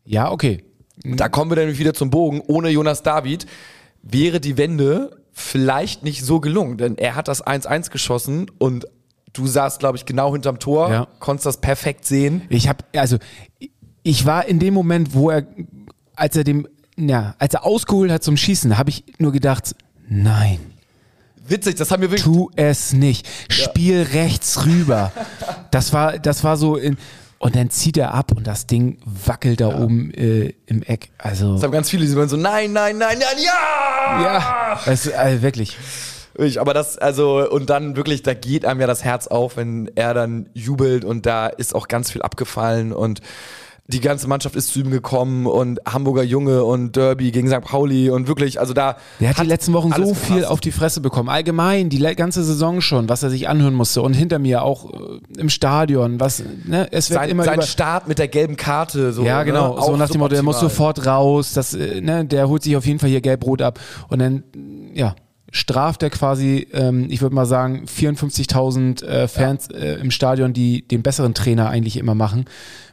Ja, 0.05 0.31
okay. 0.31 0.65
Da 1.05 1.29
kommen 1.29 1.51
wir 1.51 1.57
nämlich 1.59 1.79
wieder 1.79 1.95
zum 1.95 2.11
Bogen. 2.11 2.41
Ohne 2.47 2.69
Jonas 2.71 3.03
David 3.03 3.47
wäre 4.03 4.41
die 4.41 4.57
Wende 4.57 5.17
vielleicht 5.33 6.03
nicht 6.03 6.25
so 6.25 6.41
gelungen, 6.41 6.79
denn 6.79 6.97
er 6.97 7.15
hat 7.15 7.29
das 7.29 7.45
1-1 7.47 7.91
geschossen 7.91 8.51
und 8.59 8.87
du 9.35 9.47
saßt, 9.47 9.79
glaube 9.81 9.99
ich, 9.99 10.07
genau 10.07 10.33
hinterm 10.33 10.59
Tor, 10.59 10.91
Ja. 10.91 11.09
konntest 11.19 11.45
das 11.47 11.61
perfekt 11.61 12.07
sehen. 12.07 12.43
Ich 12.49 12.69
habe, 12.69 12.85
also, 12.95 13.19
ich 14.03 14.25
war 14.25 14.47
in 14.47 14.59
dem 14.59 14.73
Moment, 14.73 15.13
wo 15.13 15.29
er, 15.31 15.47
als 16.15 16.37
er 16.37 16.45
dem, 16.45 16.67
ja, 16.97 17.35
als 17.39 17.53
er 17.53 17.65
ausgeholt 17.67 18.11
hat 18.11 18.25
zum 18.25 18.39
Schießen, 18.39 18.79
habe 18.79 18.89
ich 18.89 19.05
nur 19.19 19.33
gedacht, 19.33 19.75
nein, 20.09 20.59
Witzig, 21.49 21.77
das 21.77 21.91
haben 21.93 22.01
wir 22.03 22.11
wirklich. 22.11 22.25
tu 22.25 22.51
es 22.57 22.93
nicht. 22.93 23.29
Spiel 23.49 24.03
rechts 24.03 24.67
rüber. 24.67 25.13
Das 25.71 25.93
war, 25.93 26.19
das 26.19 26.43
war 26.43 26.57
so 26.57 26.75
in, 26.77 26.97
und 27.39 27.55
dann 27.55 27.71
zieht 27.71 27.97
er 27.97 28.15
ab 28.15 28.33
und 28.35 28.47
das 28.47 28.67
Ding 28.67 28.99
wackelt 29.05 29.61
da 29.61 29.79
oben 29.79 30.13
äh, 30.15 30.55
im 30.67 30.83
Eck. 30.83 31.11
Also, 31.19 31.55
Das 31.55 31.63
haben 31.63 31.73
ganz 31.73 31.91
viele, 31.91 32.07
die 32.07 32.17
waren 32.17 32.29
so, 32.29 32.37
nein, 32.37 32.73
nein, 32.73 32.99
nein, 32.99 33.19
nein, 33.19 33.45
ja! 33.45 34.23
ja, 34.23 34.81
es, 34.87 35.07
äh, 35.07 35.43
wirklich. 35.43 35.77
Ich, 36.39 36.61
aber 36.61 36.75
das, 36.75 36.99
also, 36.99 37.49
und 37.51 37.71
dann 37.71 37.97
wirklich, 37.97 38.23
da 38.23 38.35
geht 38.35 38.65
einem 38.65 38.81
ja 38.81 38.87
das 38.87 39.05
Herz 39.05 39.27
auf, 39.27 39.57
wenn 39.57 39.91
er 39.95 40.13
dann 40.13 40.49
jubelt 40.55 41.05
und 41.05 41.25
da 41.27 41.47
ist 41.47 41.75
auch 41.75 41.89
ganz 41.89 42.11
viel 42.11 42.23
abgefallen 42.23 42.93
und 42.93 43.21
die 43.89 44.01
ganze 44.01 44.27
Mannschaft 44.27 44.57
ist 44.57 44.73
zu 44.73 44.81
ihm 44.81 44.91
gekommen 44.91 45.47
und 45.47 45.81
Hamburger 45.87 46.25
Junge 46.25 46.65
und 46.65 46.97
Derby 46.97 47.31
gegen 47.31 47.49
St. 47.49 47.61
Pauli 47.61 48.11
und 48.11 48.27
wirklich, 48.27 48.59
also 48.59 48.75
da. 48.75 48.97
Der 49.21 49.31
hat, 49.31 49.39
die 49.39 49.47
letzten 49.49 49.73
Wochen 49.75 49.93
so 49.93 50.15
viel 50.15 50.45
auf 50.45 50.61
die 50.61 50.73
Fresse 50.73 51.01
bekommen. 51.01 51.29
Allgemein, 51.29 51.89
die 51.89 52.01
ganze 52.17 52.43
Saison 52.43 52.81
schon, 52.81 53.09
was 53.09 53.23
er 53.23 53.31
sich 53.31 53.49
anhören 53.49 53.75
musste 53.75 54.03
und 54.03 54.15
hinter 54.15 54.39
mir 54.39 54.63
auch 54.63 54.93
äh, 54.93 55.41
im 55.41 55.49
Stadion, 55.49 56.19
was, 56.19 56.43
ne, 56.65 56.89
es 56.91 57.11
wird 57.11 57.21
sein, 57.21 57.31
immer. 57.31 57.45
Sein 57.45 57.63
Start 57.63 58.09
mit 58.09 58.19
der 58.19 58.29
gelben 58.29 58.57
Karte, 58.57 59.13
so. 59.13 59.23
Ja, 59.23 59.45
genau, 59.45 59.77
ne? 59.77 59.83
so 59.83 59.97
nach 59.97 60.11
dem 60.11 60.19
Motto, 60.19 60.35
der 60.35 60.43
muss 60.43 60.59
sofort 60.59 61.07
raus, 61.07 61.53
das, 61.53 61.75
äh, 61.75 62.01
ne, 62.01 62.25
der 62.25 62.49
holt 62.49 62.65
sich 62.65 62.77
auf 62.77 62.87
jeden 62.87 62.99
Fall 62.99 63.11
hier 63.11 63.21
gelb-rot 63.21 63.63
ab 63.63 63.79
und 64.09 64.19
dann, 64.19 64.43
ja, 64.95 65.15
straft 65.57 66.03
er 66.03 66.11
quasi, 66.11 66.69
ähm, 66.73 67.07
ich 67.09 67.23
würde 67.23 67.35
mal 67.35 67.47
sagen, 67.47 67.87
54.000 67.87 69.03
äh, 69.05 69.27
Fans 69.27 69.69
ja. 69.73 69.79
äh, 69.79 69.95
im 69.95 70.11
Stadion, 70.11 70.53
die 70.53 70.87
den 70.87 71.03
besseren 71.03 71.33
Trainer 71.33 71.71
eigentlich 71.71 71.97
immer 71.97 72.15
machen, 72.15 72.45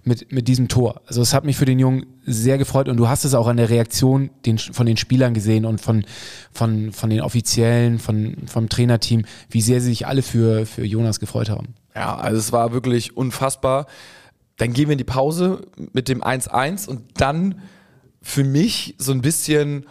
mit, 0.06 0.32
mit 0.32 0.48
diesem 0.48 0.70
Tor. 0.70 1.02
Also 1.06 1.22
es 1.22 1.34
hat 1.34 1.44
mich 1.44 1.58
für 1.58 1.66
den 1.66 1.78
Jungen 1.78 2.06
sehr 2.26 2.58
gefreut 2.58 2.88
und 2.88 2.96
du 2.96 3.10
hast 3.10 3.26
es 3.26 3.34
auch 3.34 3.48
an 3.48 3.58
der 3.58 3.70
Reaktion 3.70 4.30
den, 4.46 4.58
von 4.58 4.86
den 4.86 4.96
Spielern 4.96 5.34
gesehen 5.34 5.66
und 5.66 5.82
von, 5.82 6.06
von, 6.54 6.94
von 6.94 7.10
den 7.10 7.20
Offiziellen, 7.20 8.00
von, 8.00 8.38
vom 8.46 8.70
Trainerteam, 8.70 9.26
wie 9.50 9.62
sehr 9.62 9.82
sie 9.82 9.90
sich 9.90 10.08
alle 10.08 10.22
für, 10.22 10.66
für 10.66 10.86
Jonas 10.86 11.20
gefreut 11.20 11.50
haben. 11.50 11.76
Ja, 11.94 12.16
also 12.16 12.38
es 12.38 12.54
war 12.54 12.72
wirklich 12.72 13.18
unfassbar. 13.18 13.88
Dann 14.56 14.72
gehen 14.72 14.88
wir 14.88 14.94
in 14.94 15.00
die 15.00 15.04
Pause 15.04 15.68
mit 15.92 16.08
dem 16.08 16.24
1-1 16.24 16.88
und 16.88 17.02
dann 17.16 17.60
für 18.22 18.46
mich 18.46 18.96
so 19.00 19.12
ein 19.12 19.22
bisschen 19.22 19.86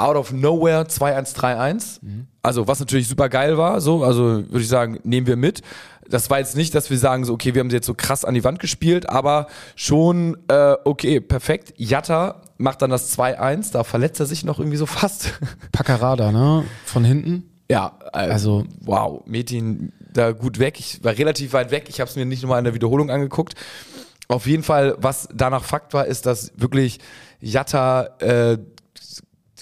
out 0.00 0.16
of 0.16 0.32
nowhere 0.32 0.82
2-1-3-1. 0.82 1.98
Mhm. 2.02 2.26
Also, 2.42 2.66
was 2.66 2.80
natürlich 2.80 3.08
super 3.08 3.28
geil 3.28 3.58
war, 3.58 3.80
so, 3.80 4.02
also 4.02 4.22
würde 4.48 4.60
ich 4.60 4.68
sagen, 4.68 4.98
nehmen 5.04 5.26
wir 5.26 5.36
mit. 5.36 5.62
Das 6.08 6.28
war 6.30 6.38
jetzt 6.38 6.56
nicht, 6.56 6.74
dass 6.74 6.90
wir 6.90 6.98
sagen, 6.98 7.24
so, 7.24 7.34
okay, 7.34 7.54
wir 7.54 7.60
haben 7.60 7.70
sie 7.70 7.76
jetzt 7.76 7.86
so 7.86 7.94
krass 7.94 8.24
an 8.24 8.34
die 8.34 8.42
Wand 8.42 8.58
gespielt, 8.58 9.08
aber 9.08 9.46
schon, 9.76 10.36
äh, 10.48 10.74
okay, 10.84 11.20
perfekt. 11.20 11.74
Jatta 11.76 12.42
macht 12.58 12.82
dann 12.82 12.90
das 12.90 13.16
2-1, 13.16 13.72
da 13.72 13.84
verletzt 13.84 14.18
er 14.18 14.26
sich 14.26 14.44
noch 14.44 14.58
irgendwie 14.58 14.76
so 14.76 14.86
fast. 14.86 15.34
Paccarada, 15.72 16.32
ne? 16.32 16.64
Von 16.84 17.04
hinten. 17.04 17.44
Ja, 17.70 17.92
also, 18.12 18.32
also 18.32 18.64
wow, 18.80 19.22
Metin 19.26 19.92
da 20.12 20.32
gut 20.32 20.58
weg. 20.58 20.80
Ich 20.80 21.04
war 21.04 21.16
relativ 21.16 21.52
weit 21.52 21.70
weg. 21.70 21.86
Ich 21.88 22.00
habe 22.00 22.10
es 22.10 22.16
mir 22.16 22.26
nicht 22.26 22.42
nochmal 22.42 22.58
in 22.58 22.64
der 22.64 22.74
Wiederholung 22.74 23.10
angeguckt. 23.10 23.54
Auf 24.26 24.46
jeden 24.46 24.62
Fall, 24.62 24.96
was 24.98 25.28
danach 25.32 25.64
Fakt 25.64 25.94
war, 25.94 26.06
ist, 26.06 26.26
dass 26.26 26.52
wirklich 26.56 26.98
Jatta 27.40 28.10
äh, 28.18 28.58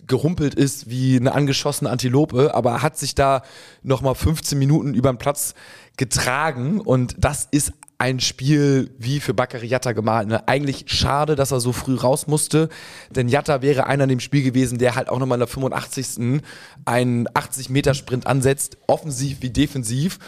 gerumpelt 0.07 0.55
ist 0.55 0.89
wie 0.89 1.17
eine 1.17 1.33
angeschossene 1.33 1.91
Antilope, 1.91 2.55
aber 2.55 2.83
hat 2.83 2.97
sich 2.97 3.15
da 3.15 3.43
nochmal 3.83 4.15
15 4.15 4.59
Minuten 4.59 4.95
über 4.95 5.13
den 5.13 5.19
Platz 5.19 5.55
getragen 5.97 6.81
und 6.81 7.17
das 7.19 7.49
ist 7.51 7.73
ein 7.99 8.21
Spiel 8.21 8.95
wie 8.99 9.19
für 9.19 9.35
Bakary 9.35 9.67
Yatta 9.67 9.91
gemalt. 9.93 10.29
Ne? 10.29 10.47
Eigentlich 10.47 10.85
schade, 10.87 11.35
dass 11.35 11.51
er 11.51 11.59
so 11.59 11.73
früh 11.73 11.97
raus 11.97 12.29
musste, 12.29 12.69
denn 13.11 13.29
Yatta 13.29 13.61
wäre 13.61 13.87
einer 13.89 14.05
in 14.05 14.11
dem 14.11 14.21
Spiel 14.21 14.45
gewesen, 14.45 14.79
der 14.79 14.95
halt 14.95 15.09
auch 15.09 15.19
nochmal 15.19 15.37
in 15.37 15.41
der 15.41 15.49
85. 15.49 16.41
einen 16.85 17.27
80-Meter-Sprint 17.29 18.27
ansetzt, 18.27 18.79
offensiv 18.87 19.39
wie 19.41 19.51
defensiv 19.51 20.21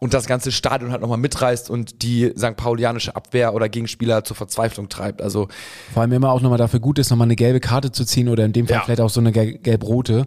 und 0.00 0.12
das 0.12 0.26
ganze 0.26 0.52
Stadion 0.52 0.90
halt 0.90 1.00
nochmal 1.00 1.18
mitreißt 1.18 1.70
und 1.70 2.02
die 2.02 2.32
St. 2.36 2.56
Paulianische 2.56 3.16
Abwehr 3.16 3.54
oder 3.54 3.68
Gegenspieler 3.68 4.24
zur 4.24 4.36
Verzweiflung 4.36 4.88
treibt. 4.88 5.22
Also 5.22 5.48
Vor 5.92 6.02
allem 6.02 6.12
immer 6.12 6.32
auch 6.32 6.40
nochmal 6.40 6.58
dafür 6.58 6.80
gut 6.80 6.98
ist, 6.98 7.10
nochmal 7.10 7.26
eine 7.26 7.36
gelbe 7.36 7.60
Karte 7.60 7.92
zu 7.92 8.04
ziehen 8.04 8.28
oder 8.28 8.44
in 8.44 8.52
dem 8.52 8.66
Fall 8.66 8.76
ja. 8.76 8.82
vielleicht 8.84 9.00
auch 9.00 9.10
so 9.10 9.20
eine 9.20 9.32
gelb-rote, 9.32 10.26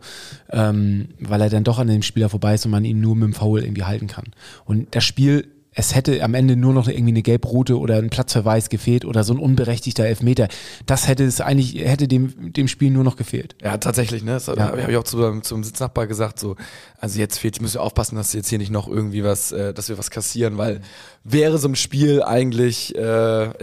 ähm, 0.52 1.10
weil 1.20 1.42
er 1.42 1.50
dann 1.50 1.64
doch 1.64 1.80
an 1.80 1.88
dem 1.88 2.02
Spieler 2.02 2.30
vorbei 2.30 2.56
ist 2.56 2.66
und 2.66 2.72
man 2.72 2.86
ihn 2.86 3.02
nur 3.02 3.16
mit 3.16 3.26
dem 3.26 3.34
Foul 3.34 3.62
irgendwie 3.62 3.84
halten 3.84 4.08
kann. 4.08 4.26
Und 4.66 4.96
das 4.96 5.04
Spiel 5.04 5.48
es 5.80 5.94
hätte 5.94 6.24
am 6.24 6.34
Ende 6.34 6.56
nur 6.56 6.74
noch 6.74 6.88
irgendwie 6.88 7.12
eine 7.12 7.22
gelb-rote 7.22 7.78
oder 7.78 7.98
ein 7.98 8.10
Platzverweis 8.10 8.70
gefehlt 8.70 9.06
oder 9.06 9.24
so 9.24 9.36
ein 9.36 9.40
unberechtigter 9.40 10.06
Elfmeter. 10.06 10.48
Das 10.88 11.08
hätte 11.08 11.24
es 11.24 11.40
eigentlich, 11.40 11.76
hätte 11.76 12.08
dem, 12.08 12.52
dem 12.52 12.68
Spiel 12.68 12.90
nur 12.90 13.04
noch 13.04 13.16
gefehlt. 13.16 13.56
Ja, 13.62 13.78
tatsächlich, 13.78 14.24
ne? 14.24 14.32
Das 14.32 14.48
ja. 14.48 14.58
habe 14.58 14.90
ich 14.90 14.98
auch 14.98 15.04
zu, 15.04 15.40
zum 15.42 15.64
Sitznachbar 15.64 16.08
gesagt, 16.08 16.40
so, 16.40 16.56
also 17.00 17.20
jetzt 17.20 17.38
fehlt, 17.38 17.62
müssen 17.62 17.76
wir 17.76 17.84
aufpassen, 17.84 18.16
dass 18.16 18.34
jetzt 18.34 18.50
hier 18.50 18.58
nicht 18.58 18.72
noch 18.72 18.88
irgendwie 18.88 19.24
was, 19.24 19.52
äh, 19.52 19.72
dass 19.72 19.88
wir 19.88 20.00
was 20.00 20.10
kassieren, 20.10 20.58
weil 20.58 20.82
wäre 21.24 21.60
so 21.60 21.68
ein 21.68 21.76
Spiel 21.76 22.24
eigentlich, 22.24 22.96
äh, 22.96 23.00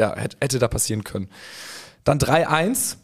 ja, 0.00 0.14
hätte, 0.16 0.36
hätte 0.40 0.58
da 0.60 0.68
passieren 0.68 1.02
können. 1.02 1.28
Dann 2.04 2.20
3-1. 2.20 2.94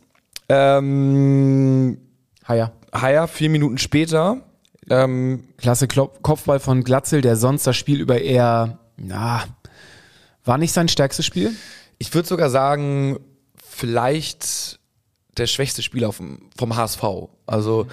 Ähm, 0.48 1.98
Haier. 2.46 2.70
Haier, 2.92 3.26
vier 3.26 3.50
Minuten 3.50 3.78
später. 3.78 4.42
Ähm, 4.88 5.48
Klasse 5.56 5.88
Kopfball 5.88 6.60
von 6.60 6.84
Glatzel, 6.84 7.22
der 7.22 7.34
sonst 7.34 7.66
das 7.66 7.76
Spiel 7.76 8.00
über 8.00 8.20
eher 8.20 8.79
na, 9.00 9.44
war 10.44 10.58
nicht 10.58 10.72
sein 10.72 10.88
stärkstes 10.88 11.26
Spiel? 11.26 11.54
Ich 11.98 12.14
würde 12.14 12.28
sogar 12.28 12.50
sagen, 12.50 13.18
vielleicht 13.62 14.78
der 15.36 15.46
schwächste 15.46 15.82
Spieler 15.82 16.12
vom, 16.12 16.50
vom 16.56 16.76
HSV. 16.76 17.02
Also, 17.46 17.86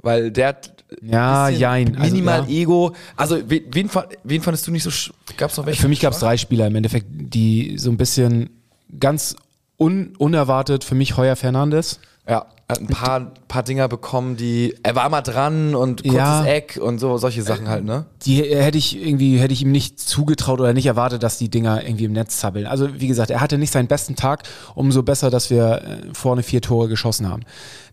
weil 0.00 0.30
der 0.30 0.48
hat 0.48 0.84
ja, 1.00 1.48
jein. 1.48 1.96
Also, 1.96 2.12
minimal 2.14 2.40
also, 2.40 2.52
ja. 2.52 2.60
Ego. 2.60 2.92
Also, 3.16 3.50
wen, 3.50 3.90
wen, 4.24 4.42
fandest 4.42 4.66
du 4.66 4.72
nicht 4.72 4.82
so? 4.82 4.90
Gab 5.36 5.50
es 5.50 5.56
noch 5.56 5.66
welche? 5.66 5.80
Für 5.80 5.88
mich 5.88 6.00
gab 6.00 6.12
es 6.12 6.20
drei 6.20 6.36
Spieler 6.36 6.66
im 6.66 6.76
Endeffekt, 6.76 7.06
die 7.10 7.78
so 7.78 7.90
ein 7.90 7.96
bisschen 7.96 8.50
ganz 8.98 9.36
un, 9.78 10.14
unerwartet 10.16 10.84
für 10.84 10.94
mich 10.94 11.16
Heuer 11.16 11.36
Fernandes. 11.36 11.98
Ja, 12.28 12.46
hat 12.68 12.80
ein 12.80 12.86
paar, 12.86 13.32
paar 13.48 13.62
Dinger 13.64 13.88
bekommen, 13.88 14.36
die. 14.36 14.74
Er 14.82 14.94
war 14.94 15.08
mal 15.08 15.22
dran 15.22 15.74
und 15.74 16.02
kurzes 16.02 16.16
ja, 16.16 16.44
Eck 16.44 16.78
und 16.80 16.98
so, 16.98 17.18
solche 17.18 17.42
Sachen 17.42 17.68
halt, 17.68 17.84
ne? 17.84 18.06
Die 18.22 18.42
hätte 18.42 18.78
ich 18.78 18.96
irgendwie, 19.04 19.38
hätte 19.38 19.52
ich 19.52 19.62
ihm 19.62 19.72
nicht 19.72 19.98
zugetraut 19.98 20.60
oder 20.60 20.72
nicht 20.72 20.86
erwartet, 20.86 21.22
dass 21.22 21.36
die 21.38 21.50
Dinger 21.50 21.84
irgendwie 21.84 22.04
im 22.04 22.12
Netz 22.12 22.38
zappeln. 22.38 22.66
Also, 22.66 23.00
wie 23.00 23.08
gesagt, 23.08 23.30
er 23.30 23.40
hatte 23.40 23.58
nicht 23.58 23.72
seinen 23.72 23.88
besten 23.88 24.14
Tag, 24.14 24.44
umso 24.74 25.02
besser, 25.02 25.30
dass 25.30 25.50
wir 25.50 25.82
äh, 25.82 26.14
vorne 26.14 26.42
vier 26.42 26.60
Tore 26.60 26.88
geschossen 26.88 27.28
haben. 27.28 27.42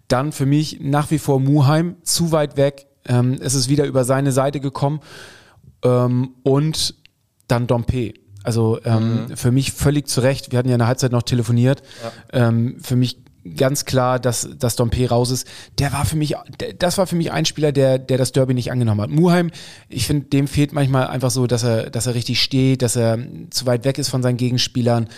Dann 0.07 0.31
für 0.31 0.45
mich 0.45 0.79
nach 0.79 1.09
wie 1.11 1.19
vor 1.19 1.39
Muheim, 1.39 1.95
zu 2.03 2.31
weit 2.31 2.55
weg. 2.55 2.85
Ähm, 3.07 3.37
es 3.41 3.55
ist 3.55 3.67
wieder 3.67 3.85
über 3.85 4.03
seine 4.03 4.31
Seite 4.31 4.59
gekommen. 4.59 5.01
Ähm, 5.83 6.35
und 6.43 6.95
dann 7.47 7.67
Dompe. 7.67 8.13
Also 8.43 8.79
ähm, 8.85 9.25
mhm. 9.27 9.37
für 9.37 9.51
mich 9.51 9.71
völlig 9.73 10.07
zu 10.07 10.21
Recht, 10.21 10.51
wir 10.51 10.59
hatten 10.59 10.69
ja 10.69 10.75
in 10.75 10.79
der 10.79 10.87
Halbzeit 10.87 11.11
noch 11.11 11.23
telefoniert, 11.23 11.81
ja. 12.31 12.47
ähm, 12.47 12.77
für 12.81 12.95
mich 12.95 13.19
ganz 13.55 13.85
klar, 13.85 14.19
dass, 14.19 14.49
dass 14.57 14.75
Dompe 14.75 15.07
raus 15.07 15.31
ist. 15.31 15.47
Der 15.77 15.93
war 15.93 16.05
für 16.05 16.15
mich, 16.15 16.35
das 16.77 16.97
war 16.97 17.07
für 17.07 17.15
mich 17.15 17.31
ein 17.31 17.45
Spieler, 17.45 17.71
der, 17.71 17.99
der 17.99 18.17
das 18.17 18.31
Derby 18.31 18.53
nicht 18.53 18.71
angenommen 18.71 19.01
hat. 19.01 19.09
Muheim, 19.09 19.51
ich 19.87 20.07
finde, 20.07 20.27
dem 20.27 20.47
fehlt 20.47 20.73
manchmal 20.73 21.07
einfach 21.07 21.31
so, 21.31 21.47
dass 21.47 21.63
er, 21.63 21.89
dass 21.89 22.07
er 22.07 22.15
richtig 22.15 22.41
steht, 22.41 22.81
dass 22.81 22.95
er 22.95 23.19
zu 23.49 23.65
weit 23.65 23.85
weg 23.85 23.97
ist 23.97 24.09
von 24.09 24.23
seinen 24.23 24.37
Gegenspielern. 24.37 25.09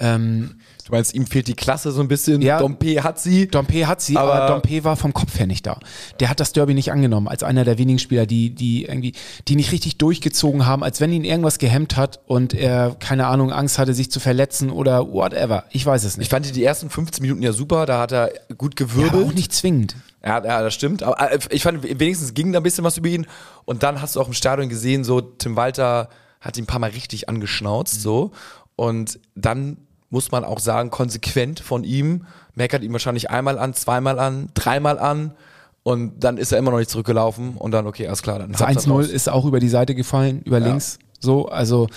Ähm, 0.00 0.56
du 0.84 0.92
meinst, 0.92 1.14
ihm 1.14 1.26
fehlt 1.26 1.48
die 1.48 1.54
Klasse 1.54 1.90
so 1.92 2.00
ein 2.00 2.08
bisschen. 2.08 2.42
Ja, 2.42 2.58
Dompe 2.58 3.02
hat 3.02 3.18
sie. 3.18 3.48
Dompe 3.48 3.86
hat 3.86 4.00
sie, 4.00 4.16
aber, 4.16 4.34
aber 4.34 4.54
Dompe 4.54 4.84
war 4.84 4.96
vom 4.96 5.12
Kopf 5.12 5.38
her 5.38 5.46
nicht 5.46 5.66
da. 5.66 5.78
Der 6.20 6.28
hat 6.28 6.40
das 6.40 6.52
Derby 6.52 6.74
nicht 6.74 6.92
angenommen, 6.92 7.28
als 7.28 7.42
einer 7.42 7.64
der 7.64 7.78
wenigen 7.78 7.98
Spieler, 7.98 8.26
die, 8.26 8.50
die 8.54 8.84
irgendwie, 8.84 9.14
die 9.48 9.56
nicht 9.56 9.72
richtig 9.72 9.98
durchgezogen 9.98 10.66
haben, 10.66 10.84
als 10.84 11.00
wenn 11.00 11.12
ihn 11.12 11.24
irgendwas 11.24 11.58
gehemmt 11.58 11.96
hat 11.96 12.20
und 12.26 12.54
er, 12.54 12.96
keine 12.98 13.26
Ahnung, 13.26 13.52
Angst 13.52 13.78
hatte, 13.78 13.94
sich 13.94 14.10
zu 14.10 14.20
verletzen 14.20 14.70
oder 14.70 15.12
whatever. 15.12 15.64
Ich 15.70 15.84
weiß 15.84 16.04
es 16.04 16.16
nicht. 16.16 16.26
Ich 16.26 16.30
fand 16.30 16.54
die 16.54 16.64
ersten 16.64 16.90
15 16.90 17.22
Minuten 17.22 17.42
ja 17.42 17.52
super, 17.52 17.86
da 17.86 18.00
hat 18.00 18.12
er 18.12 18.32
gut 18.56 18.76
gewirbelt. 18.76 19.12
Ja, 19.12 19.18
aber 19.18 19.28
auch 19.28 19.34
nicht 19.34 19.52
zwingend. 19.52 19.96
Ja, 20.24 20.44
ja, 20.44 20.62
das 20.62 20.74
stimmt. 20.74 21.02
Aber 21.02 21.32
äh, 21.32 21.38
ich 21.50 21.62
fand, 21.62 21.82
wenigstens 21.82 22.34
ging 22.34 22.52
da 22.52 22.60
ein 22.60 22.62
bisschen 22.62 22.84
was 22.84 22.96
über 22.96 23.08
ihn. 23.08 23.26
Und 23.64 23.82
dann 23.82 24.00
hast 24.00 24.16
du 24.16 24.20
auch 24.20 24.28
im 24.28 24.34
Stadion 24.34 24.68
gesehen, 24.68 25.04
so 25.04 25.20
Tim 25.20 25.56
Walter 25.56 26.08
hat 26.40 26.56
ihn 26.56 26.64
ein 26.64 26.66
paar 26.66 26.78
Mal 26.78 26.90
richtig 26.90 27.28
angeschnauzt, 27.28 27.96
mhm. 27.96 28.00
so. 28.00 28.30
Und 28.76 29.20
dann 29.34 29.78
muss 30.14 30.30
man 30.30 30.44
auch 30.44 30.60
sagen, 30.60 30.90
konsequent 30.90 31.58
von 31.58 31.82
ihm, 31.82 32.24
meckert 32.54 32.84
ihn 32.84 32.92
wahrscheinlich 32.92 33.30
einmal 33.30 33.58
an, 33.58 33.74
zweimal 33.74 34.20
an, 34.20 34.48
dreimal 34.54 35.00
an 35.00 35.34
und 35.82 36.22
dann 36.22 36.38
ist 36.38 36.52
er 36.52 36.58
immer 36.58 36.70
noch 36.70 36.78
nicht 36.78 36.88
zurückgelaufen 36.88 37.56
und 37.56 37.72
dann, 37.72 37.88
okay, 37.88 38.06
alles 38.06 38.22
klar. 38.22 38.38
Dann 38.38 38.52
das 38.52 38.62
1-0 38.62 39.08
ist 39.08 39.28
auch 39.28 39.44
über 39.44 39.58
die 39.58 39.68
Seite 39.68 39.96
gefallen, 39.96 40.40
über 40.42 40.60
ja. 40.60 40.68
links. 40.68 41.00
So, 41.18 41.48
also 41.48 41.88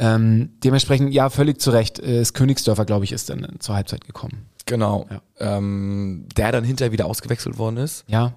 ähm, 0.00 0.50
dementsprechend, 0.64 1.14
ja, 1.14 1.30
völlig 1.30 1.60
zu 1.60 1.70
Recht. 1.70 2.00
Äh, 2.00 2.18
das 2.18 2.34
Königsdörfer, 2.34 2.84
glaube 2.84 3.04
ich, 3.04 3.12
ist 3.12 3.30
dann 3.30 3.46
zur 3.60 3.76
Halbzeit 3.76 4.04
gekommen. 4.04 4.46
Genau. 4.66 5.06
Ja. 5.08 5.20
Ähm, 5.38 6.26
der 6.36 6.50
dann 6.50 6.64
hinterher 6.64 6.90
wieder 6.90 7.06
ausgewechselt 7.06 7.56
worden 7.56 7.76
ist. 7.76 8.04
Ja. 8.08 8.32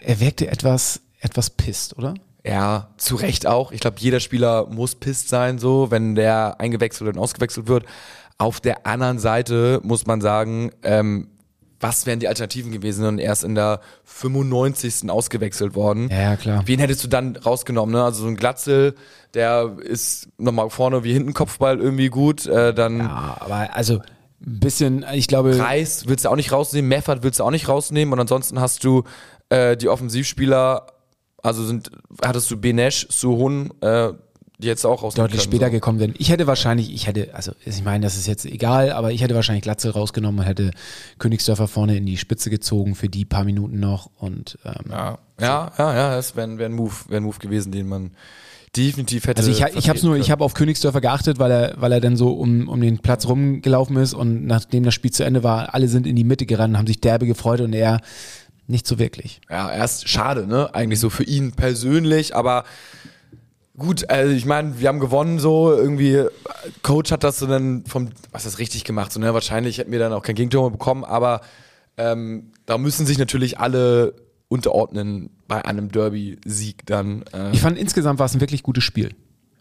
Er 0.00 0.18
wirkte 0.18 0.48
etwas, 0.48 1.00
etwas 1.20 1.50
pisst, 1.50 1.96
oder? 1.96 2.14
Ja, 2.44 2.88
zu 2.96 3.16
Recht 3.16 3.46
auch. 3.46 3.70
Ich 3.70 3.80
glaube, 3.80 3.98
jeder 4.00 4.20
Spieler 4.20 4.66
muss 4.66 4.94
pisst 4.94 5.28
sein, 5.28 5.58
so, 5.58 5.90
wenn 5.90 6.14
der 6.14 6.56
eingewechselt 6.58 7.14
und 7.14 7.20
ausgewechselt 7.20 7.68
wird. 7.68 7.84
Auf 8.38 8.60
der 8.60 8.86
anderen 8.86 9.18
Seite 9.18 9.80
muss 9.82 10.06
man 10.06 10.20
sagen, 10.20 10.70
ähm, 10.82 11.28
was 11.80 12.06
wären 12.06 12.18
die 12.18 12.28
Alternativen 12.28 12.72
gewesen 12.72 13.06
und 13.06 13.18
erst 13.18 13.44
in 13.44 13.54
der 13.54 13.80
95. 14.04 15.10
ausgewechselt 15.10 15.74
worden. 15.74 16.08
Ja, 16.10 16.36
klar. 16.36 16.62
Wen 16.66 16.80
hättest 16.80 17.04
du 17.04 17.08
dann 17.08 17.36
rausgenommen? 17.36 17.94
Ne? 17.94 18.02
Also 18.02 18.22
so 18.22 18.28
ein 18.28 18.36
Glatzel, 18.36 18.94
der 19.34 19.76
ist 19.80 20.28
nochmal 20.38 20.70
vorne 20.70 21.04
wie 21.04 21.12
hinten 21.12 21.34
Kopfball 21.34 21.78
irgendwie 21.78 22.08
gut. 22.08 22.46
Äh, 22.46 22.74
dann 22.74 22.98
ja, 22.98 23.36
aber 23.40 23.74
also 23.74 24.00
ein 24.40 24.60
bisschen, 24.60 25.04
ich 25.12 25.28
glaube. 25.28 25.56
Preis 25.56 26.04
willst 26.06 26.24
du 26.24 26.30
auch 26.30 26.36
nicht 26.36 26.52
rausnehmen, 26.52 26.88
Meffert 26.88 27.22
willst 27.22 27.40
du 27.40 27.44
auch 27.44 27.50
nicht 27.50 27.68
rausnehmen 27.68 28.12
und 28.12 28.20
ansonsten 28.20 28.60
hast 28.60 28.84
du 28.84 29.04
äh, 29.48 29.76
die 29.76 29.88
Offensivspieler, 29.88 30.86
also 31.42 31.64
sind, 31.64 31.90
hattest 32.24 32.50
du 32.50 32.60
Benesch, 32.60 33.06
Suhun, 33.10 33.72
äh, 33.80 34.12
die 34.58 34.66
jetzt 34.66 34.84
auch 34.84 35.02
raus 35.02 35.14
deutlich 35.14 35.40
später 35.40 35.66
so. 35.66 35.72
gekommen 35.72 36.00
wären. 36.00 36.14
Ich 36.18 36.30
hätte 36.30 36.48
wahrscheinlich, 36.48 36.92
ich 36.92 37.06
hätte, 37.06 37.32
also 37.32 37.52
ich 37.64 37.84
meine, 37.84 38.04
das 38.04 38.16
ist 38.16 38.26
jetzt 38.26 38.44
egal, 38.44 38.90
aber 38.90 39.12
ich 39.12 39.22
hätte 39.22 39.36
wahrscheinlich 39.36 39.62
Glatze 39.62 39.90
rausgenommen 39.90 40.40
und 40.40 40.46
hätte 40.46 40.72
Königsdörfer 41.18 41.68
vorne 41.68 41.96
in 41.96 42.06
die 42.06 42.16
Spitze 42.16 42.50
gezogen 42.50 42.96
für 42.96 43.08
die 43.08 43.24
paar 43.24 43.44
Minuten 43.44 43.78
noch 43.78 44.10
und 44.16 44.58
ähm, 44.64 44.90
ja, 44.90 45.18
ja, 45.40 45.72
ja, 45.78 45.94
ja, 45.94 46.16
das 46.16 46.34
wäre 46.34 46.58
wär 46.58 46.66
ein 46.66 46.72
Move, 46.72 46.92
wäre 47.08 47.20
ein 47.20 47.24
Move 47.24 47.38
gewesen, 47.38 47.70
den 47.70 47.88
man 47.88 48.10
definitiv 48.76 49.28
hätte. 49.28 49.38
Also 49.38 49.52
ich, 49.52 49.62
ich 49.76 49.88
habe 49.88 50.00
nur, 50.04 50.16
ich 50.16 50.30
habe 50.32 50.44
auf 50.44 50.54
Königsdörfer 50.54 51.00
geachtet, 51.00 51.38
weil 51.38 51.50
er, 51.50 51.74
weil 51.76 51.92
er 51.92 52.00
dann 52.00 52.16
so 52.16 52.32
um, 52.32 52.68
um 52.68 52.80
den 52.80 52.98
Platz 52.98 53.26
rumgelaufen 53.28 53.96
ist 53.96 54.12
und 54.12 54.44
nachdem 54.44 54.82
das 54.82 54.94
Spiel 54.94 55.12
zu 55.12 55.24
Ende 55.24 55.44
war, 55.44 55.74
alle 55.74 55.86
sind 55.86 56.04
in 56.04 56.16
die 56.16 56.24
Mitte 56.24 56.46
gerannt, 56.46 56.76
haben 56.76 56.86
sich 56.88 57.00
derbe 57.00 57.26
gefreut 57.26 57.60
und 57.60 57.72
er 57.74 58.00
nicht 58.66 58.86
so 58.86 58.98
wirklich. 58.98 59.40
Ja, 59.48 59.70
erst 59.72 60.08
schade, 60.08 60.46
ne? 60.46 60.74
Eigentlich 60.74 61.00
so 61.00 61.10
für 61.10 61.24
ihn 61.24 61.52
persönlich, 61.52 62.34
aber 62.34 62.64
gut, 63.78 64.10
also 64.10 64.32
ich 64.32 64.44
meine, 64.44 64.80
wir 64.80 64.88
haben 64.88 65.00
gewonnen 65.00 65.38
so, 65.38 65.72
irgendwie, 65.72 66.24
Coach 66.82 67.10
hat 67.12 67.24
das 67.24 67.38
so 67.38 67.46
dann 67.46 67.84
vom, 67.86 68.10
was 68.32 68.44
ist 68.44 68.58
richtig 68.58 68.84
gemacht, 68.84 69.12
so, 69.12 69.20
ne? 69.20 69.32
Wahrscheinlich 69.32 69.78
hätten 69.78 69.92
wir 69.92 69.98
dann 69.98 70.12
auch 70.12 70.22
kein 70.22 70.34
Gegentor 70.34 70.70
bekommen, 70.70 71.04
aber 71.04 71.40
ähm, 71.96 72.52
da 72.66 72.78
müssen 72.78 73.06
sich 73.06 73.18
natürlich 73.18 73.58
alle 73.58 74.14
unterordnen 74.48 75.30
bei 75.46 75.64
einem 75.64 75.90
Derby-Sieg 75.90 76.86
dann. 76.86 77.24
Äh. 77.32 77.52
Ich 77.52 77.60
fand 77.60 77.78
insgesamt 77.78 78.18
war 78.18 78.26
es 78.26 78.34
ein 78.34 78.40
wirklich 78.40 78.62
gutes 78.62 78.84
Spiel. 78.84 79.14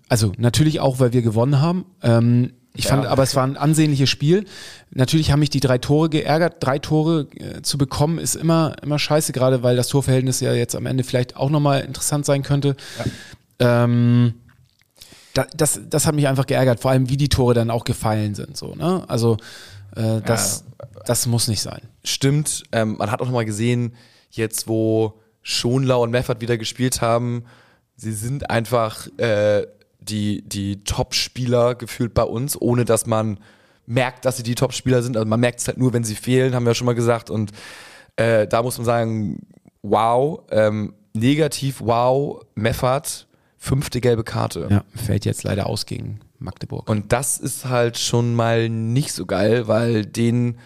Also 0.10 0.32
natürlich 0.38 0.80
auch, 0.80 0.99
weil 0.99 1.13
wir 1.13 1.21
gewonnen 1.21 1.60
haben. 1.62 1.86
Ähm, 2.01 2.53
ich 2.73 2.86
ja. 2.86 2.91
fand, 2.91 3.08
aber 3.08 3.23
es 3.23 3.36
war 3.36 3.43
ein 3.43 3.58
ansehnliches 3.58 4.10
Spiel. 4.10 4.45
Natürlich 4.91 5.32
haben 5.32 5.39
mich 5.39 5.49
die 5.49 5.60
drei 5.60 5.80
Tore 5.80 6.10
geärgert. 6.10 6.58
Drei 6.60 6.80
Tore 6.80 7.27
äh, 7.36 7.62
zu 7.63 7.77
bekommen 7.77 8.19
ist 8.19 8.36
immer, 8.36 8.75
immer 8.84 8.99
scheiße, 8.99 9.34
gerade 9.34 9.63
weil 9.63 9.75
das 9.75 9.88
Torverhältnis 9.88 10.39
ja 10.39 10.53
jetzt 10.53 10.75
am 10.75 10.86
Ende 10.86 11.03
vielleicht 11.03 11.36
auch 11.36 11.49
nochmal 11.49 11.82
interessant 11.82 12.25
sein 12.25 12.43
könnte. 12.43 12.75
Ja. 12.99 13.06
Ähm, 13.60 14.36
da, 15.34 15.46
das, 15.56 15.80
das 15.89 16.06
hat 16.06 16.15
mich 16.15 16.28
einfach 16.28 16.46
geärgert, 16.46 16.80
vor 16.80 16.91
allem 16.91 17.10
wie 17.10 17.17
die 17.17 17.30
Tore 17.30 17.54
dann 17.54 17.70
auch 17.70 17.84
gefallen 17.84 18.36
sind. 18.36 18.58
So, 18.58 18.76
ne? 18.76 19.04
Also 19.08 19.38
äh, 19.96 20.22
das, 20.22 20.65
ja. 20.80 20.88
das 21.06 21.28
muss 21.28 21.48
nicht 21.48 21.62
sein. 21.62 21.82
Stimmt. 22.04 22.63
Ähm, 22.72 22.98
man 22.98 23.12
hat 23.12 23.22
auch 23.22 23.26
nochmal 23.26 23.46
gesehen, 23.46 23.96
jetzt 24.32 24.67
wo 24.67 25.20
Schonlau 25.41 26.04
und 26.04 26.12
Meffert 26.12 26.41
wieder 26.41 26.58
gespielt 26.58 27.02
haben, 27.02 27.46
sie 27.96 28.12
sind 28.12 28.50
einfach 28.50 29.08
äh, 29.17 29.65
die, 30.00 30.43
die 30.48 30.84
Top-Spieler 30.84 31.76
gefühlt 31.76 32.13
bei 32.13 32.24
uns, 32.24 32.60
ohne 32.60 32.86
dass 32.86 33.06
man 33.06 33.39
merkt, 33.86 34.26
dass 34.26 34.38
sie 34.38 34.43
die 34.43 34.56
Top-Spieler 34.56 35.02
sind. 35.02 35.17
Also 35.17 35.28
man 35.28 35.39
merkt 35.39 35.60
es 35.60 35.67
halt 35.67 35.78
nur, 35.78 35.93
wenn 35.93 36.04
sie 36.04 36.15
fehlen, 36.15 36.54
haben 36.54 36.65
wir 36.65 36.72
ja 36.72 36.76
schon 36.76 36.86
mal 36.86 36.96
gesagt. 36.96 37.30
Und 37.30 37.52
äh, 38.15 38.48
da 38.48 38.62
muss 38.62 38.78
man 38.78 38.86
sagen, 38.86 39.48
wow, 39.82 40.41
ähm, 40.52 40.93
negativ, 41.13 41.82
wow, 41.82 42.41
Meffert, 42.56 43.27
fünfte 43.58 44.02
gelbe 44.02 44.24
Karte. 44.24 44.67
Ja, 44.70 44.84
fällt 44.96 45.26
jetzt 45.26 45.43
leider 45.43 45.67
aus 45.67 45.86
gegen 45.86 46.20
Magdeburg. 46.39 46.89
Und 46.89 47.12
das 47.12 47.38
ist 47.38 47.65
halt 47.65 47.98
schon 47.98 48.36
mal 48.36 48.70
nicht 48.70 49.12
so 49.13 49.26
geil, 49.26 49.67
weil 49.67 50.06
den 50.06 50.58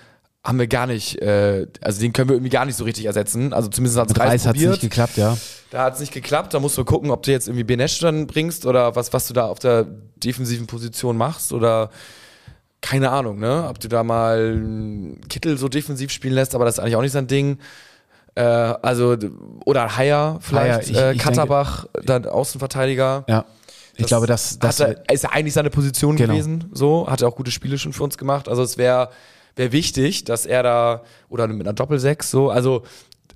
haben 0.44 0.58
wir 0.58 0.68
gar 0.68 0.88
nicht, 0.88 1.22
äh, 1.22 1.68
also 1.82 2.02
den 2.02 2.14
können 2.14 2.30
wir 2.30 2.36
irgendwie 2.36 2.50
gar 2.50 2.66
nicht 2.66 2.76
so 2.76 2.84
richtig 2.84 3.06
ersetzen. 3.06 3.54
Also 3.54 3.70
zumindest 3.70 4.00
hat 4.00 4.10
es 4.10 4.20
Reis 4.20 4.48
hat 4.48 4.56
nicht 4.56 4.82
geklappt, 4.82 5.18
ja. 5.18 5.38
Da 5.70 5.84
hat 5.84 5.94
es 5.94 6.00
nicht 6.00 6.14
geklappt. 6.14 6.54
Da 6.54 6.60
musst 6.60 6.78
du 6.78 6.84
gucken, 6.84 7.12
ob 7.12 7.24
du 7.24 7.32
jetzt 7.32 7.48
irgendwie 7.48 7.64
Benesch 7.64 8.00
dann 8.00 8.28
bringst 8.28 8.66
oder 8.66 8.96
was, 8.96 9.14
was 9.14 9.28
du 9.28 9.34
da 9.34 9.46
auf 9.46 9.60
der 9.60 9.86
defensiven 10.18 10.66
Position 10.68 11.16
machst 11.16 11.54
oder 11.54 11.92
keine 12.82 13.12
Ahnung, 13.12 13.40
ne? 13.40 13.68
Ob 13.70 13.80
du 13.80 13.88
da 13.88 14.04
mal 14.04 15.16
Kittel 15.30 15.60
so 15.60 15.70
defensiv 15.70 16.12
spielen 16.12 16.34
lässt, 16.34 16.56
aber 16.56 16.66
das 16.66 16.76
ist 16.76 16.80
eigentlich 16.80 16.96
auch 16.96 17.02
nicht 17.04 17.12
sein 17.12 17.28
Ding. 17.28 17.60
Äh, 18.36 18.44
also, 18.44 19.18
oder 19.66 19.98
Haier 19.98 20.40
vielleicht, 20.42 20.90
Haier, 20.90 21.12
ich, 21.12 21.18
äh, 21.18 21.22
Katterbach, 21.22 21.86
dann 22.04 22.26
Außenverteidiger. 22.26 23.26
Ja. 23.28 23.46
Ich 23.94 24.04
das 24.04 24.08
glaube, 24.08 24.28
das, 24.28 24.58
das 24.58 24.80
er, 24.80 25.10
ist 25.12 25.24
ja 25.24 25.32
eigentlich 25.32 25.54
seine 25.54 25.70
Position 25.70 26.16
genau. 26.16 26.34
gewesen. 26.34 26.70
So, 26.72 27.10
hat 27.10 27.22
er 27.22 27.28
auch 27.28 27.36
gute 27.36 27.52
Spiele 27.52 27.78
schon 27.78 27.94
für 27.94 28.04
uns 28.04 28.18
gemacht. 28.18 28.48
Also 28.48 28.64
es 28.64 28.78
wäre 28.78 29.10
wäre 29.56 29.72
wichtig, 29.72 30.24
dass 30.24 30.46
er 30.46 30.64
da, 30.64 31.04
oder 31.30 31.48
mit 31.48 31.68
einer 31.68 31.74
Doppel-6, 31.74 32.24
so, 32.24 32.50
also 32.50 32.84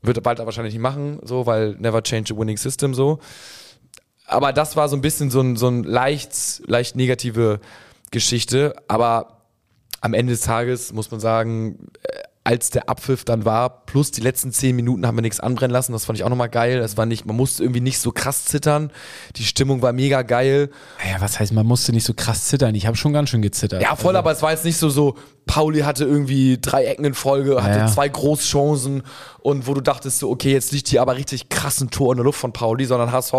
wird 0.01 0.17
er 0.17 0.21
bald 0.21 0.39
wahrscheinlich 0.39 0.73
nicht 0.73 0.81
machen, 0.81 1.19
so, 1.23 1.45
weil 1.45 1.75
never 1.79 2.01
change 2.03 2.33
a 2.33 2.37
winning 2.37 2.57
system, 2.57 2.93
so. 2.93 3.19
Aber 4.27 4.53
das 4.53 4.75
war 4.75 4.89
so 4.89 4.95
ein 4.95 5.01
bisschen 5.01 5.29
so 5.29 5.41
ein, 5.41 5.55
so 5.55 5.67
ein 5.67 5.83
leicht, 5.83 6.61
leicht 6.65 6.95
negative 6.95 7.59
Geschichte. 8.11 8.75
Aber 8.87 9.41
am 10.01 10.13
Ende 10.13 10.33
des 10.33 10.41
Tages 10.41 10.93
muss 10.93 11.11
man 11.11 11.19
sagen, 11.19 11.89
äh, 12.01 12.23
als 12.45 12.69
der 12.69 12.89
Abpfiff 12.89 13.25
dann 13.25 13.43
war, 13.43 13.85
plus 13.85 14.11
die 14.11 14.21
letzten 14.21 14.51
zehn 14.51 14.75
Minuten 14.75 15.05
haben 15.07 15.17
wir 15.17 15.23
nichts 15.23 15.39
anbrennen 15.39 15.73
lassen. 15.73 15.93
Das 15.93 16.05
fand 16.05 16.19
ich 16.19 16.23
auch 16.23 16.29
nochmal 16.29 16.49
geil. 16.49 16.79
Das 16.79 16.95
war 16.95 17.07
nicht, 17.07 17.25
man 17.25 17.35
musste 17.35 17.63
irgendwie 17.63 17.81
nicht 17.81 17.99
so 17.99 18.11
krass 18.11 18.45
zittern. 18.45 18.91
Die 19.35 19.43
Stimmung 19.43 19.81
war 19.81 19.93
mega 19.93 20.21
geil. 20.21 20.69
Naja, 21.03 21.17
was 21.19 21.39
heißt, 21.39 21.53
man 21.53 21.65
musste 21.65 21.91
nicht 21.91 22.05
so 22.05 22.13
krass 22.13 22.45
zittern? 22.45 22.75
Ich 22.75 22.85
habe 22.85 22.95
schon 22.95 23.13
ganz 23.13 23.31
schön 23.31 23.41
gezittert. 23.41 23.81
Ja, 23.81 23.95
voll, 23.95 24.09
also. 24.09 24.19
aber 24.19 24.31
es 24.31 24.41
war 24.43 24.51
jetzt 24.51 24.63
nicht 24.63 24.77
so, 24.77 24.89
so, 24.89 25.15
Pauli 25.45 25.81
hatte 25.81 26.05
irgendwie 26.05 26.57
drei 26.59 26.85
Ecken 26.85 27.05
in 27.05 27.13
Folge, 27.13 27.61
hatte 27.61 27.79
ja. 27.79 27.87
zwei 27.87 28.09
Großchancen 28.09 29.03
und 29.39 29.67
wo 29.67 29.75
du 29.75 29.81
dachtest 29.81 30.19
so, 30.19 30.29
okay, 30.29 30.51
jetzt 30.51 30.71
liegt 30.71 30.87
hier 30.87 31.01
aber 31.01 31.15
richtig 31.15 31.49
krassen 31.49 31.91
Tor 31.91 32.13
in 32.13 32.17
der 32.17 32.25
Luft 32.25 32.39
von 32.39 32.51
Pauli, 32.51 32.85
sondern 32.85 33.11
HSV, 33.11 33.33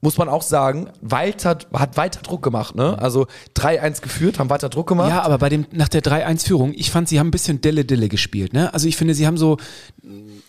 muss 0.00 0.16
man 0.16 0.28
auch 0.28 0.42
sagen, 0.42 0.90
weiter, 1.00 1.58
hat 1.72 1.96
weiter 1.96 2.20
Druck 2.22 2.42
gemacht, 2.42 2.76
ne? 2.76 2.96
Also 3.00 3.26
3-1 3.56 4.00
geführt, 4.00 4.38
haben 4.38 4.48
weiter 4.48 4.68
Druck 4.68 4.86
gemacht. 4.86 5.10
Ja, 5.10 5.22
aber 5.22 5.38
bei 5.38 5.48
dem, 5.48 5.66
nach 5.72 5.88
der 5.88 6.02
3-1-Führung, 6.02 6.72
ich 6.74 6.90
fand, 6.90 7.08
sie 7.08 7.18
haben 7.18 7.28
ein 7.28 7.32
bisschen 7.32 7.60
Dille-Dille 7.60 8.08
gespielt, 8.08 8.52
ne? 8.52 8.72
Also 8.72 8.86
ich 8.86 8.96
finde, 8.96 9.14
sie 9.14 9.26
haben 9.26 9.36
so, 9.36 9.56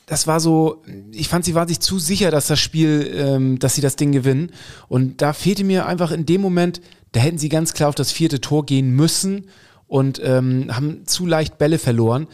das 0.05 0.27
war 0.27 0.39
so, 0.39 0.83
ich 1.11 1.29
fand, 1.29 1.45
sie 1.45 1.55
waren 1.55 1.67
sich 1.67 1.79
zu 1.79 1.97
sicher, 1.97 2.29
dass 2.29 2.45
das 2.45 2.59
Spiel, 2.59 3.11
ähm, 3.15 3.59
dass 3.59 3.73
sie 3.73 3.81
das 3.81 3.95
Ding 3.95 4.11
gewinnen. 4.11 4.51
Und 4.87 5.21
da 5.21 5.33
fehlte 5.33 5.63
mir 5.63 5.87
einfach 5.87 6.11
in 6.11 6.27
dem 6.27 6.41
Moment, 6.41 6.79
da 7.11 7.19
hätten 7.19 7.39
sie 7.39 7.49
ganz 7.49 7.73
klar 7.73 7.89
auf 7.89 7.95
das 7.95 8.11
vierte 8.11 8.39
Tor 8.39 8.65
gehen 8.65 8.91
müssen 8.91 9.47
und 9.91 10.21
ähm, 10.23 10.73
haben 10.73 11.05
zu 11.05 11.25
leicht 11.25 11.57
Bälle 11.57 11.77
verloren. 11.77 12.27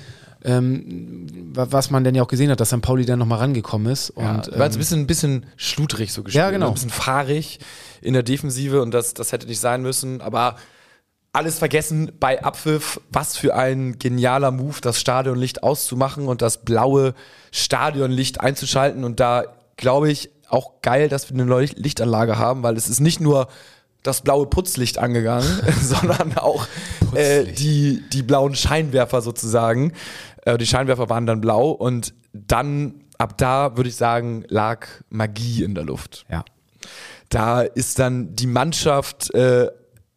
Ähm, 0.44 1.26
was 1.54 1.90
man 1.90 2.04
denn 2.04 2.14
ja 2.14 2.22
auch 2.22 2.28
gesehen 2.28 2.52
hat, 2.52 2.60
dass 2.60 2.70
St. 2.70 2.84
Pauli 2.84 3.04
dann 3.04 3.18
nochmal 3.18 3.40
rangekommen 3.40 3.92
ist. 3.92 4.12
Und, 4.12 4.46
ja, 4.46 4.60
war 4.60 4.66
jetzt 4.66 4.76
ein 4.76 4.78
bisschen, 4.78 5.00
ein 5.00 5.08
bisschen 5.08 5.46
schludrig 5.56 6.14
so 6.14 6.22
gespielt. 6.22 6.44
Ja, 6.44 6.52
genau. 6.52 6.68
Ne? 6.68 6.72
Ein 6.72 6.74
bisschen 6.76 6.92
fahrig 6.92 7.58
in 8.00 8.14
der 8.14 8.22
Defensive 8.22 8.84
und 8.84 8.94
das, 8.94 9.16
das 9.16 9.32
hätte 9.32 9.48
nicht 9.48 9.60
sein 9.60 9.82
müssen. 9.82 10.22
Aber 10.22 10.58
alles 11.34 11.58
vergessen 11.58 12.12
bei 12.20 12.44
Abpfiff. 12.44 13.02
Was 13.12 13.36
für 13.36 13.56
ein 13.56 13.98
genialer 13.98 14.52
Move, 14.52 14.76
das 14.80 15.02
Stadionlicht 15.02 15.64
auszumachen 15.64 16.28
und 16.28 16.44
das 16.44 16.64
blaue 16.64 17.16
Stadionlicht 17.52 18.40
einzuschalten. 18.40 19.04
Und 19.04 19.20
da 19.20 19.46
glaube 19.78 20.12
ich 20.12 20.30
auch 20.48 20.82
geil, 20.84 21.10
dass 21.10 21.34
wir 21.34 21.42
eine 21.42 21.60
Lichtanlage 21.60 22.38
haben, 22.38 22.62
weil 22.62 22.78
es 22.78 22.88
ist 22.88 23.00
nicht 23.00 23.20
nur 23.20 23.48
das 24.04 24.22
blaue 24.22 24.48
Putzlicht 24.48 24.98
angegangen, 24.98 25.48
sondern 25.82 26.38
auch 26.38 26.68
äh, 27.14 27.46
die, 27.46 28.04
die 28.12 28.24
blauen 28.24 28.56
Scheinwerfer 28.56 29.22
sozusagen. 29.22 29.94
Äh, 30.46 30.58
die 30.58 30.68
Scheinwerfer 30.68 31.10
waren 31.10 31.26
dann 31.26 31.42
blau 31.42 31.72
und 31.72 32.14
dann, 32.34 33.04
ab 33.18 33.38
da 33.38 33.76
würde 33.78 33.90
ich 33.90 33.96
sagen, 33.96 34.46
lag 34.48 34.88
Magie 35.10 35.64
in 35.64 35.76
der 35.76 35.84
Luft. 35.84 36.26
Ja. 36.30 36.46
Da 37.30 37.62
ist 37.62 38.00
dann 38.00 38.36
die 38.36 38.48
Mannschaft, 38.48 39.34
äh, 39.34 39.70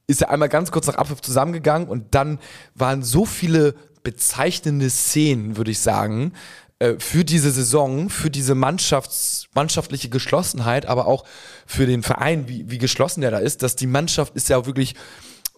ist 0.07 0.21
ja 0.21 0.29
einmal 0.29 0.49
ganz 0.49 0.71
kurz 0.71 0.87
nach 0.87 0.97
Abpfiff 0.97 1.21
zusammengegangen 1.21 1.88
und 1.88 2.14
dann 2.14 2.38
waren 2.75 3.03
so 3.03 3.25
viele 3.25 3.75
bezeichnende 4.03 4.90
Szenen, 4.90 5.57
würde 5.57 5.71
ich 5.71 5.81
sagen, 5.81 6.33
äh, 6.81 6.95
für 6.99 7.25
diese 7.27 7.51
Saison, 7.51 8.09
für 8.09 8.31
diese 8.31 8.55
Mannschafts-, 8.55 9.47
mannschaftliche 9.55 10.09
Geschlossenheit, 10.09 10.87
aber 10.87 11.07
auch 11.07 11.25
für 11.66 11.87
den 11.87 12.03
Verein, 12.03 12.49
wie, 12.49 12.71
wie 12.71 12.79
geschlossen 12.79 13.21
der 13.21 13.31
da 13.31 13.38
ist, 13.38 13.62
dass 13.62 13.77
die 13.77 13.87
Mannschaft 13.87 14.35
ist 14.35 14.49
ja 14.49 14.64
wirklich 14.64 14.95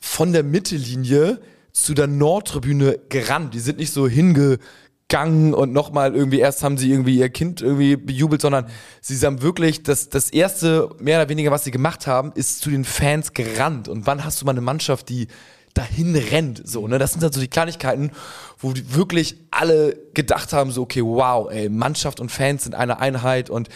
von 0.01 0.33
der 0.33 0.43
Mittellinie 0.43 1.41
zu 1.73 1.95
der 1.95 2.09
Nordtribüne 2.09 2.99
gerannt. 3.09 3.55
Die 3.55 3.61
sind 3.61 3.79
nicht 3.79 3.93
so 3.93 4.09
hingegangen 4.09 5.55
und 5.55 5.73
nochmal 5.73 6.17
irgendwie, 6.17 6.41
erst 6.41 6.65
haben 6.65 6.77
sie 6.77 6.91
irgendwie 6.91 7.19
ihr 7.19 7.31
Kind 7.31 7.63
irgendwie 7.63 7.95
bejubelt, 7.95 8.43
sondern 8.43 8.67
sie 9.01 9.25
haben 9.25 9.43
wirklich, 9.43 9.85
das, 9.85 10.09
das 10.09 10.29
erste, 10.29 10.91
mehr 10.99 11.21
oder 11.21 11.29
weniger, 11.29 11.53
was 11.53 11.63
sie 11.63 11.71
gemacht 11.71 12.09
haben, 12.09 12.33
ist 12.35 12.61
zu 12.63 12.69
den 12.69 12.85
Fans 12.85 13.33
gerannt. 13.33 13.87
Und 13.87 14.09
wann 14.09 14.25
hast 14.25 14.41
du 14.41 14.45
mal 14.45 14.51
eine 14.51 14.61
Mannschaft, 14.61 15.09
die 15.09 15.29
dahin 15.75 16.15
rennt. 16.15 16.67
So, 16.67 16.87
ne? 16.89 16.99
Das 16.99 17.13
sind 17.13 17.23
halt 17.23 17.35
so 17.35 17.41
die 17.41 17.49
Kleinigkeiten, 17.49 18.11
wo 18.59 18.73
die 18.73 18.95
wirklich 18.95 19.37
alle 19.51 19.97
gedacht 20.15 20.53
haben, 20.53 20.71
so, 20.71 20.83
okay, 20.83 21.03
wow, 21.03 21.51
ey, 21.51 21.69
Mannschaft 21.69 22.21
und 22.21 22.31
Fans 22.31 22.65
sind 22.65 22.75
eine 22.75 23.01
Einheit 23.01 23.51
und 23.51 23.69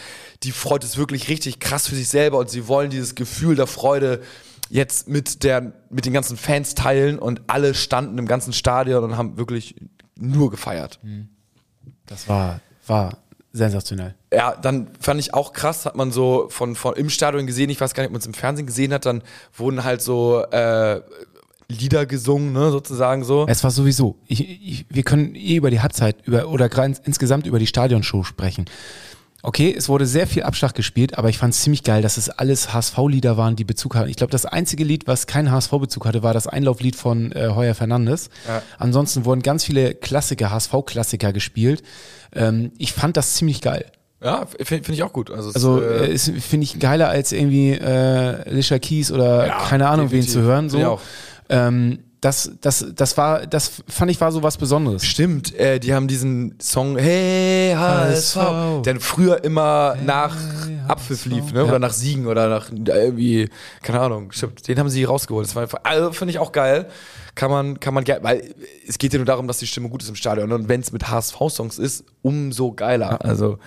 die 0.43 0.51
freut 0.51 0.83
es 0.83 0.97
wirklich 0.97 1.29
richtig 1.29 1.59
krass 1.59 1.87
für 1.87 1.95
sich 1.95 2.09
selber 2.09 2.37
und 2.39 2.49
sie 2.49 2.67
wollen 2.67 2.89
dieses 2.89 3.15
Gefühl 3.15 3.55
der 3.55 3.67
Freude 3.67 4.21
jetzt 4.69 5.07
mit 5.07 5.43
der, 5.43 5.73
mit 5.89 6.05
den 6.05 6.13
ganzen 6.13 6.37
Fans 6.37 6.75
teilen 6.75 7.19
und 7.19 7.41
alle 7.47 7.73
standen 7.73 8.17
im 8.17 8.27
ganzen 8.27 8.53
Stadion 8.53 9.03
und 9.03 9.17
haben 9.17 9.37
wirklich 9.37 9.75
nur 10.15 10.51
gefeiert. 10.51 10.99
Mhm. 11.03 11.29
Das 12.05 12.27
war, 12.27 12.61
war 12.85 13.17
sensationell. 13.53 14.15
Ja, 14.31 14.55
dann 14.55 14.89
fand 14.99 15.19
ich 15.19 15.33
auch 15.33 15.53
krass, 15.53 15.85
hat 15.85 15.95
man 15.95 16.11
so 16.11 16.47
von, 16.49 16.75
von 16.75 16.95
im 16.95 17.09
Stadion 17.09 17.47
gesehen, 17.47 17.69
ich 17.69 17.79
weiß 17.79 17.93
gar 17.93 18.03
nicht, 18.03 18.09
ob 18.09 18.13
man 18.13 18.19
es 18.19 18.27
im 18.27 18.33
Fernsehen 18.33 18.67
gesehen 18.67 18.93
hat, 18.93 19.05
dann 19.05 19.23
wurden 19.55 19.83
halt 19.83 20.01
so 20.01 20.43
äh, 20.51 21.01
Lieder 21.69 22.05
gesungen, 22.05 22.53
ne, 22.53 22.71
sozusagen 22.71 23.23
so. 23.23 23.45
Es 23.47 23.63
war 23.63 23.71
sowieso. 23.71 24.15
Ich, 24.27 24.39
ich, 24.41 24.85
wir 24.89 25.03
können 25.03 25.35
eh 25.35 25.55
über 25.55 25.69
die 25.69 25.81
Halbzeit 25.81 26.15
über, 26.25 26.47
oder 26.47 26.69
insgesamt 27.03 27.45
über 27.45 27.59
die 27.59 27.67
Stadionshow 27.67 28.23
sprechen. 28.23 28.65
Okay, 29.43 29.73
es 29.77 29.87
wurde 29.87 30.05
sehr 30.05 30.27
viel 30.27 30.43
Abschlag 30.43 30.73
gespielt, 30.73 31.17
aber 31.17 31.29
ich 31.29 31.37
fand 31.37 31.53
es 31.53 31.61
ziemlich 31.61 31.83
geil, 31.83 32.01
dass 32.01 32.17
es 32.17 32.29
alles 32.29 32.73
HSV-Lieder 32.73 33.37
waren, 33.37 33.55
die 33.55 33.65
Bezug 33.65 33.95
hatten. 33.95 34.09
Ich 34.09 34.15
glaube, 34.15 34.31
das 34.31 34.45
einzige 34.45 34.83
Lied, 34.83 35.07
was 35.07 35.27
keinen 35.27 35.51
HSV-Bezug 35.51 36.05
hatte, 36.05 36.23
war 36.23 36.33
das 36.33 36.47
Einlauflied 36.47 36.95
von 36.95 37.31
äh, 37.33 37.49
Heuer 37.53 37.75
Fernandes. 37.75 38.29
Ja. 38.47 38.63
Ansonsten 38.79 39.25
wurden 39.25 39.43
ganz 39.43 39.63
viele 39.63 39.93
Klassiker, 39.93 40.51
HSV-Klassiker 40.51 41.33
gespielt. 41.33 41.83
Ähm, 42.33 42.71
ich 42.77 42.93
fand 42.93 43.15
das 43.15 43.35
ziemlich 43.35 43.61
geil. 43.61 43.85
Ja, 44.21 44.47
finde 44.47 44.83
find 44.83 44.89
ich 44.89 45.03
auch 45.03 45.13
gut. 45.13 45.29
Also, 45.29 45.51
Also 45.51 45.81
äh, 45.81 46.11
äh, 46.11 46.17
finde 46.17 46.63
ich 46.63 46.79
geiler 46.79 47.07
als 47.09 47.31
irgendwie 47.31 47.73
äh, 47.73 48.49
Alicia 48.49 48.79
Keys 48.79 49.11
oder 49.11 49.47
Ja, 49.47 49.59
keine 49.69 49.87
Ahnung 49.87 50.07
wen 50.11 50.21
definitiv. 50.21 50.33
zu 50.33 50.41
hören. 50.41 50.69
So. 50.69 50.99
Ähm, 51.49 51.99
das, 52.21 52.51
das, 52.61 52.85
das 52.95 53.15
war, 53.17 53.45
das 53.45 53.83
fand 53.87 54.09
ich 54.09 54.19
war 54.19 54.31
so 54.31 54.41
was 54.41 54.57
Besonderes. 54.57 55.05
Stimmt, 55.05 55.53
äh, 55.55 55.79
die 55.79 55.93
haben 55.93 56.07
diesen 56.07 56.55
Song 56.59 56.97
Hey 56.97 57.73
HSV, 57.75 58.35
HSV. 58.35 58.81
der 58.83 58.99
früher 58.99 59.43
immer 59.43 59.95
nach 60.03 60.35
Abpfiff 60.87 61.25
lief, 61.25 61.53
ne? 61.53 61.63
Oder 61.63 61.77
nach 61.79 61.93
Siegen 61.93 62.25
oder 62.25 62.49
nach 62.49 62.71
äh, 62.71 63.05
irgendwie, 63.05 63.49
keine 63.83 63.99
Ahnung, 63.99 64.31
stimmt, 64.31 64.67
den 64.67 64.79
haben 64.79 64.89
sie 64.89 65.03
rausgeholt. 65.03 65.45
Das 65.47 65.55
war 65.55 65.63
einfach, 65.63 65.79
also 65.83 66.11
finde 66.11 66.31
ich 66.31 66.39
auch 66.39 66.51
geil. 66.51 66.87
Kann 67.35 67.51
man, 67.51 67.79
kann 67.79 67.93
man 67.93 68.03
gerne, 68.03 68.23
weil 68.23 68.55
es 68.87 68.97
geht 68.97 69.13
ja 69.13 69.19
nur 69.19 69.27
darum, 69.27 69.47
dass 69.47 69.59
die 69.59 69.67
Stimme 69.67 69.89
gut 69.89 70.01
ist 70.01 70.09
im 70.09 70.15
Stadion. 70.15 70.51
Und 70.51 70.69
wenn 70.69 70.81
es 70.81 70.91
mit 70.91 71.07
HSV-Songs 71.07 71.77
ist, 71.77 72.03
umso 72.23 72.71
geiler. 72.71 73.23
Also 73.23 73.59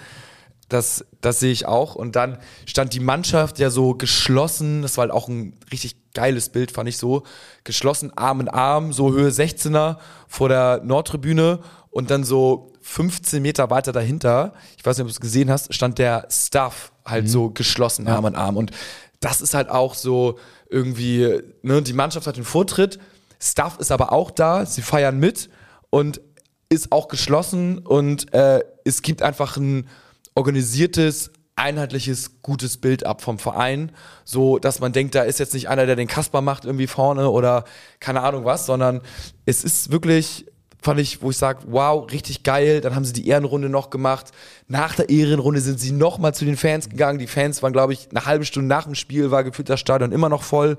das, 0.73 1.05
das 1.21 1.41
sehe 1.41 1.53
ich 1.53 1.67
auch. 1.67 1.95
Und 1.95 2.17
dann 2.17 2.39
stand 2.67 2.95
die 2.95 3.01
Mannschaft 3.01 3.59
ja 3.59 3.71
so 3.71 3.95
geschlossen, 3.95 4.83
das 4.83 4.97
war 4.97 5.03
halt 5.03 5.13
auch 5.13 5.29
ein 5.29 5.59
richtig 5.71 5.97
geiles 6.15 6.49
Bild, 6.49 6.73
fand 6.73 6.89
ich 6.89 6.97
so, 6.97 7.25
geschlossen 7.65 8.17
Arm 8.17 8.41
in 8.41 8.49
Arm, 8.49 8.93
so 8.93 9.13
Höhe 9.13 9.31
16er 9.31 9.99
vor 10.27 10.49
der 10.49 10.81
Nordtribüne. 10.85 11.61
Und 11.91 12.11
dann 12.11 12.25
so 12.25 12.73
15 12.83 13.43
Meter 13.43 13.69
weiter 13.71 13.93
dahinter, 13.93 14.55
ich 14.79 14.87
weiß 14.87 14.97
nicht, 14.97 15.03
ob 15.03 15.09
du 15.09 15.13
es 15.13 15.21
gesehen 15.21 15.51
hast, 15.51 15.75
stand 15.75 15.99
der 15.99 16.27
Staff 16.31 16.93
halt 17.05 17.29
so 17.29 17.51
geschlossen 17.51 18.07
Arm 18.07 18.27
in 18.27 18.37
Arm. 18.37 18.57
Und 18.57 18.71
das 19.19 19.41
ist 19.41 19.55
halt 19.55 19.69
auch 19.69 19.95
so 19.95 20.39
irgendwie, 20.69 21.43
ne, 21.63 21.83
die 21.83 21.93
Mannschaft 21.93 22.27
hat 22.27 22.37
den 22.37 22.45
Vortritt, 22.45 22.99
Staff 23.41 23.79
ist 23.79 23.91
aber 23.91 24.13
auch 24.13 24.31
da, 24.31 24.67
sie 24.67 24.83
feiern 24.83 25.19
mit 25.19 25.51
und 25.89 26.21
ist 26.69 26.93
auch 26.93 27.09
geschlossen. 27.09 27.79
Und 27.79 28.33
äh, 28.33 28.61
es 28.85 29.03
gibt 29.03 29.23
einfach 29.23 29.57
ein 29.57 29.89
organisiertes, 30.35 31.31
einheitliches, 31.57 32.43
gutes 32.43 32.79
Bild 32.79 33.05
ab 33.05 33.21
vom 33.21 33.39
Verein, 33.39 33.93
so 34.25 34.59
dass 34.59 34.81
man 34.81 34.93
denkt, 34.93 35.15
da 35.15 35.23
ist 35.23 35.39
jetzt 35.39 35.55
nicht 35.55 35.69
einer, 35.69 35.87
der 35.87 35.97
den 35.97 36.09
Kasper 36.09 36.41
macht 36.41 36.65
irgendwie 36.65 36.87
vorne 36.87 37.31
oder 37.31 37.65
keine 37.99 38.23
Ahnung 38.23 38.45
was, 38.45 38.67
sondern 38.67 39.03
es 39.45 39.63
ist 39.63 39.93
wirklich 39.93 40.47
fand 40.83 41.01
ich, 41.01 41.23
wo 41.23 41.31
ich 41.31 41.37
sage, 41.37 41.61
wow, 41.67 42.11
richtig 42.11 42.43
geil. 42.43 42.81
Dann 42.81 42.95
haben 42.95 43.05
sie 43.05 43.13
die 43.13 43.29
Ehrenrunde 43.29 43.69
noch 43.69 43.91
gemacht. 43.91 44.33
Nach 44.69 44.95
der 44.95 45.11
Ehrenrunde 45.11 45.61
sind 45.61 45.79
sie 45.79 45.93
nochmal 45.93 46.35
zu 46.35 46.45
den 46.45 46.57
Fans 46.57 46.89
gegangen. 46.89 47.19
Die 47.19 47.27
Fans 47.27 47.63
waren, 47.63 47.73
glaube 47.73 47.93
ich, 47.93 48.09
eine 48.11 48.25
halbe 48.25 48.45
Stunde 48.45 48.69
nach 48.69 48.85
dem 48.85 48.95
Spiel, 48.95 49.31
war 49.31 49.45
gefühlt 49.45 49.69
das 49.69 49.81
Stadion 49.81 50.13
immer 50.13 50.29
noch 50.29 50.43
voll. 50.43 50.77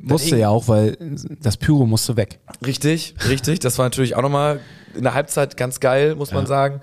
Musste 0.00 0.36
ja 0.36 0.48
auch, 0.48 0.68
weil 0.68 0.96
das 1.40 1.56
Pyro 1.56 1.86
musste 1.86 2.16
weg. 2.16 2.38
Richtig, 2.64 3.14
richtig. 3.28 3.60
Das 3.60 3.78
war 3.78 3.86
natürlich 3.86 4.14
auch 4.14 4.22
nochmal 4.22 4.60
in 4.94 5.02
der 5.02 5.14
Halbzeit 5.14 5.56
ganz 5.56 5.80
geil, 5.80 6.14
muss 6.14 6.32
man 6.32 6.46
sagen. 6.46 6.80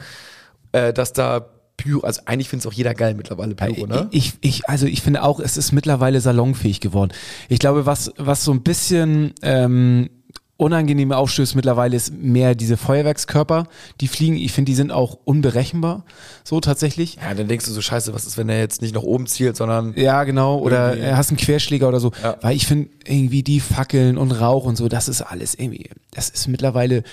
Äh, 0.71 0.93
dass 0.93 1.13
da 1.13 1.49
Pyro, 1.79 2.01
also 2.01 2.21
eigentlich 2.25 2.49
findet 2.49 2.65
es 2.65 2.71
auch 2.71 2.75
jeder 2.75 2.93
geil 2.93 3.15
mittlerweile 3.15 3.55
Pyro, 3.55 3.87
ne? 3.87 4.07
Ich, 4.11 4.33
ich, 4.41 4.67
also 4.67 4.85
ich 4.85 5.01
finde 5.01 5.23
auch, 5.23 5.39
es 5.39 5.55
ist 5.57 5.71
mittlerweile 5.71 6.19
salonfähig 6.19 6.81
geworden. 6.81 7.11
Ich 7.47 7.59
glaube, 7.59 7.85
was, 7.85 8.11
was 8.17 8.43
so 8.43 8.51
ein 8.51 8.61
bisschen 8.61 9.33
ähm, 9.41 10.09
unangenehm 10.57 11.13
aufstößt 11.13 11.55
mittlerweile 11.55 11.95
ist 11.95 12.13
mehr 12.13 12.53
diese 12.53 12.75
Feuerwerkskörper, 12.75 13.67
die 14.01 14.09
fliegen. 14.09 14.35
Ich 14.35 14.51
finde, 14.51 14.69
die 14.69 14.75
sind 14.75 14.91
auch 14.91 15.17
unberechenbar, 15.23 16.03
so 16.43 16.59
tatsächlich. 16.59 17.15
Ja, 17.15 17.33
dann 17.33 17.47
denkst 17.47 17.65
du 17.65 17.71
so, 17.71 17.79
scheiße, 17.79 18.13
was 18.13 18.25
ist, 18.25 18.37
wenn 18.37 18.49
er 18.49 18.59
jetzt 18.59 18.81
nicht 18.81 18.93
nach 18.93 19.03
oben 19.03 19.25
zielt, 19.25 19.55
sondern 19.55 19.93
Ja, 19.95 20.25
genau. 20.25 20.59
Oder 20.59 20.91
Irgendwie. 20.95 21.07
äh, 21.07 21.13
hast 21.13 21.29
einen 21.29 21.37
Querschläger 21.37 21.87
oder 21.87 22.01
so. 22.01 22.11
Ja. 22.21 22.35
Weil 22.41 22.57
ich 22.57 22.67
finde, 22.67 22.89
irgendwie 23.05 23.41
die 23.41 23.61
Fackeln 23.61 24.17
und 24.17 24.33
Rauch 24.33 24.65
und 24.65 24.75
so, 24.75 24.89
das 24.89 25.07
ist 25.07 25.21
alles 25.21 25.55
irgendwie, 25.55 25.89
das 26.11 26.29
ist 26.29 26.49
mittlerweile, 26.49 27.03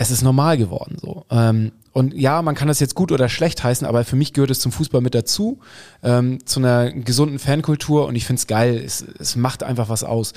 es 0.00 0.10
ist 0.10 0.22
normal 0.22 0.56
geworden 0.56 0.96
so. 0.98 1.26
Ähm, 1.30 1.72
und 1.92 2.14
ja, 2.14 2.40
man 2.40 2.54
kann 2.54 2.68
das 2.68 2.80
jetzt 2.80 2.94
gut 2.94 3.12
oder 3.12 3.28
schlecht 3.28 3.62
heißen, 3.62 3.86
aber 3.86 4.04
für 4.04 4.16
mich 4.16 4.32
gehört 4.32 4.50
es 4.50 4.58
zum 4.58 4.72
Fußball 4.72 5.02
mit 5.02 5.14
dazu, 5.14 5.58
ähm, 6.02 6.38
zu 6.46 6.60
einer 6.60 6.90
gesunden 6.90 7.38
Fankultur 7.38 8.06
und 8.06 8.16
ich 8.16 8.24
finde 8.24 8.40
es 8.40 8.46
geil, 8.46 8.80
es, 8.82 9.04
es 9.18 9.36
macht 9.36 9.62
einfach 9.62 9.90
was 9.90 10.02
aus. 10.02 10.32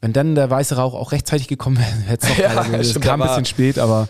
Wenn 0.00 0.12
dann 0.12 0.36
der 0.36 0.50
weiße 0.50 0.76
Rauch 0.76 0.94
auch 0.94 1.10
rechtzeitig 1.10 1.48
gekommen 1.48 1.78
wäre, 1.78 1.88
hätte 2.06 2.26
es 2.26 2.32
doch 2.32 2.38
Ja, 2.38 2.62
gewesen. 2.62 2.96
Es 2.96 3.00
kam 3.00 3.20
ein 3.22 3.28
bisschen 3.28 3.44
spät, 3.44 3.80
aber 3.80 4.08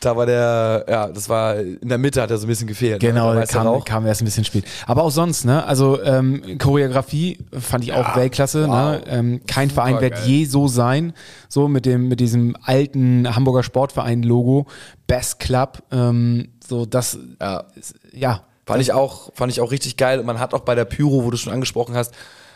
da 0.00 0.16
war 0.16 0.26
der, 0.26 0.86
ja, 0.88 1.08
das 1.08 1.28
war, 1.28 1.56
in 1.56 1.88
der 1.88 1.98
Mitte 1.98 2.22
hat 2.22 2.30
er 2.30 2.38
so 2.38 2.46
ein 2.46 2.48
bisschen 2.48 2.66
gefehlt. 2.68 3.00
Genau, 3.00 3.28
ne? 3.28 3.34
Der 3.34 3.42
weiße 3.42 3.52
kam, 3.52 3.84
kam 3.84 4.06
erst 4.06 4.22
ein 4.22 4.24
bisschen 4.24 4.44
spät. 4.44 4.64
Aber 4.86 5.02
auch 5.02 5.10
sonst, 5.10 5.44
ne? 5.44 5.64
Also 5.64 6.00
ähm, 6.02 6.58
Choreografie 6.58 7.38
fand 7.52 7.84
ich 7.84 7.92
auch 7.92 8.16
Weltklasse. 8.16 8.68
wow. 8.68 8.74
Ne? 8.74 9.02
Ähm, 9.08 9.40
kein 9.46 9.70
Verein 9.70 10.00
wird 10.00 10.14
geil. 10.14 10.24
je 10.26 10.44
so 10.44 10.68
sein. 10.68 11.12
So 11.48 11.68
mit 11.68 11.86
dem 11.86 12.08
mit 12.08 12.20
diesem 12.20 12.56
alten 12.62 13.34
Hamburger 13.34 13.62
Sportverein-Logo, 13.62 14.66
Best 15.06 15.40
Club. 15.40 15.82
Ähm, 15.90 16.48
so 16.66 16.86
das, 16.86 17.18
Ja. 17.40 17.64
ja. 18.12 18.42
Fand 18.66 18.82
ich 18.82 18.92
auch, 18.92 19.32
fand 19.34 19.50
ich 19.50 19.62
auch 19.62 19.70
richtig 19.70 19.96
geil. 19.96 20.20
Und 20.20 20.26
man 20.26 20.38
hat 20.38 20.52
auch 20.52 20.60
bei 20.60 20.74
der 20.74 20.84
Pyro, 20.84 21.24
wo 21.24 21.30
du 21.30 21.38
schon 21.38 21.52
angesprochen 21.52 21.94
hast, 21.94 22.14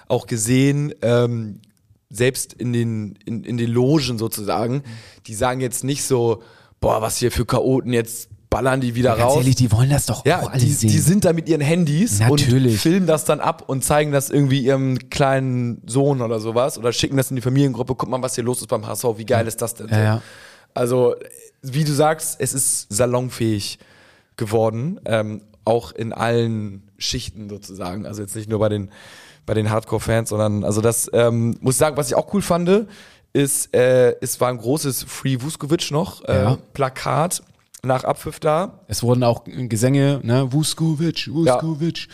auch 0.08 0.26
gesehen, 0.26 0.92
ähm, 1.00 1.60
selbst 2.10 2.52
in 2.52 2.74
den, 2.74 3.18
in, 3.24 3.44
in 3.44 3.56
den 3.56 3.70
Logen 3.70 4.18
sozusagen, 4.18 4.82
die 5.26 5.34
sagen 5.34 5.60
jetzt 5.62 5.82
nicht 5.84 6.04
so, 6.04 6.42
boah, 6.82 7.00
was 7.00 7.16
hier 7.16 7.32
für 7.32 7.46
Chaoten, 7.46 7.94
jetzt 7.94 8.28
ballern 8.50 8.82
die 8.82 8.94
wieder 8.94 9.16
Ganz 9.16 9.22
raus. 9.22 9.36
ehrlich, 9.38 9.54
die 9.54 9.72
wollen 9.72 9.88
das 9.88 10.04
doch 10.04 10.26
ja, 10.26 10.42
auch 10.42 10.50
alle 10.50 10.60
die, 10.60 10.70
sehen. 10.70 10.90
die 10.90 10.98
sind 10.98 11.24
da 11.24 11.32
mit 11.32 11.48
ihren 11.48 11.62
Handys 11.62 12.20
Natürlich. 12.20 12.74
und 12.74 12.78
filmen 12.78 13.06
das 13.06 13.24
dann 13.24 13.40
ab 13.40 13.64
und 13.66 13.82
zeigen 13.82 14.12
das 14.12 14.28
irgendwie 14.28 14.60
ihrem 14.60 15.08
kleinen 15.08 15.80
Sohn 15.86 16.20
oder 16.20 16.38
sowas 16.38 16.76
oder 16.76 16.92
schicken 16.92 17.16
das 17.16 17.30
in 17.30 17.36
die 17.36 17.42
Familiengruppe. 17.42 17.94
Guck 17.94 18.10
mal, 18.10 18.20
was 18.20 18.34
hier 18.34 18.44
los 18.44 18.60
ist 18.60 18.66
beim 18.66 18.86
HSV. 18.86 19.04
Wie 19.16 19.24
geil 19.24 19.46
ist 19.46 19.62
das 19.62 19.74
denn? 19.74 19.88
Ja, 19.88 20.02
ja. 20.02 20.22
Also, 20.74 21.14
wie 21.62 21.84
du 21.84 21.92
sagst, 21.92 22.36
es 22.40 22.52
ist 22.52 22.92
salonfähig 22.92 23.78
geworden, 24.36 25.00
ähm, 25.06 25.40
auch 25.64 25.92
in 25.92 26.12
allen 26.12 26.82
Schichten 26.98 27.48
sozusagen. 27.48 28.04
Also 28.04 28.20
jetzt 28.20 28.36
nicht 28.36 28.50
nur 28.50 28.58
bei 28.58 28.68
den, 28.68 28.90
bei 29.46 29.54
den 29.54 29.70
Hardcore-Fans, 29.70 30.28
sondern 30.28 30.64
also 30.64 30.82
das 30.82 31.10
ähm, 31.14 31.56
muss 31.60 31.74
ich 31.74 31.78
sagen, 31.78 31.96
was 31.96 32.08
ich 32.08 32.16
auch 32.16 32.34
cool 32.34 32.42
fand, 32.42 32.86
ist, 33.32 33.74
äh, 33.74 34.14
es 34.20 34.40
war 34.40 34.48
ein 34.48 34.58
großes 34.58 35.04
Free 35.04 35.38
Vuskovic 35.40 35.90
noch 35.90 36.24
äh, 36.24 36.34
Ja. 36.34 36.58
Plakat 36.72 37.42
nach 37.82 38.04
Abpfiff 38.04 38.38
da. 38.40 38.80
Es 38.88 39.02
wurden 39.02 39.24
auch 39.24 39.42
Gesänge, 39.44 40.20
ne, 40.22 40.52
Vuskovic, 40.52 41.28
Vuskovic. 41.32 42.08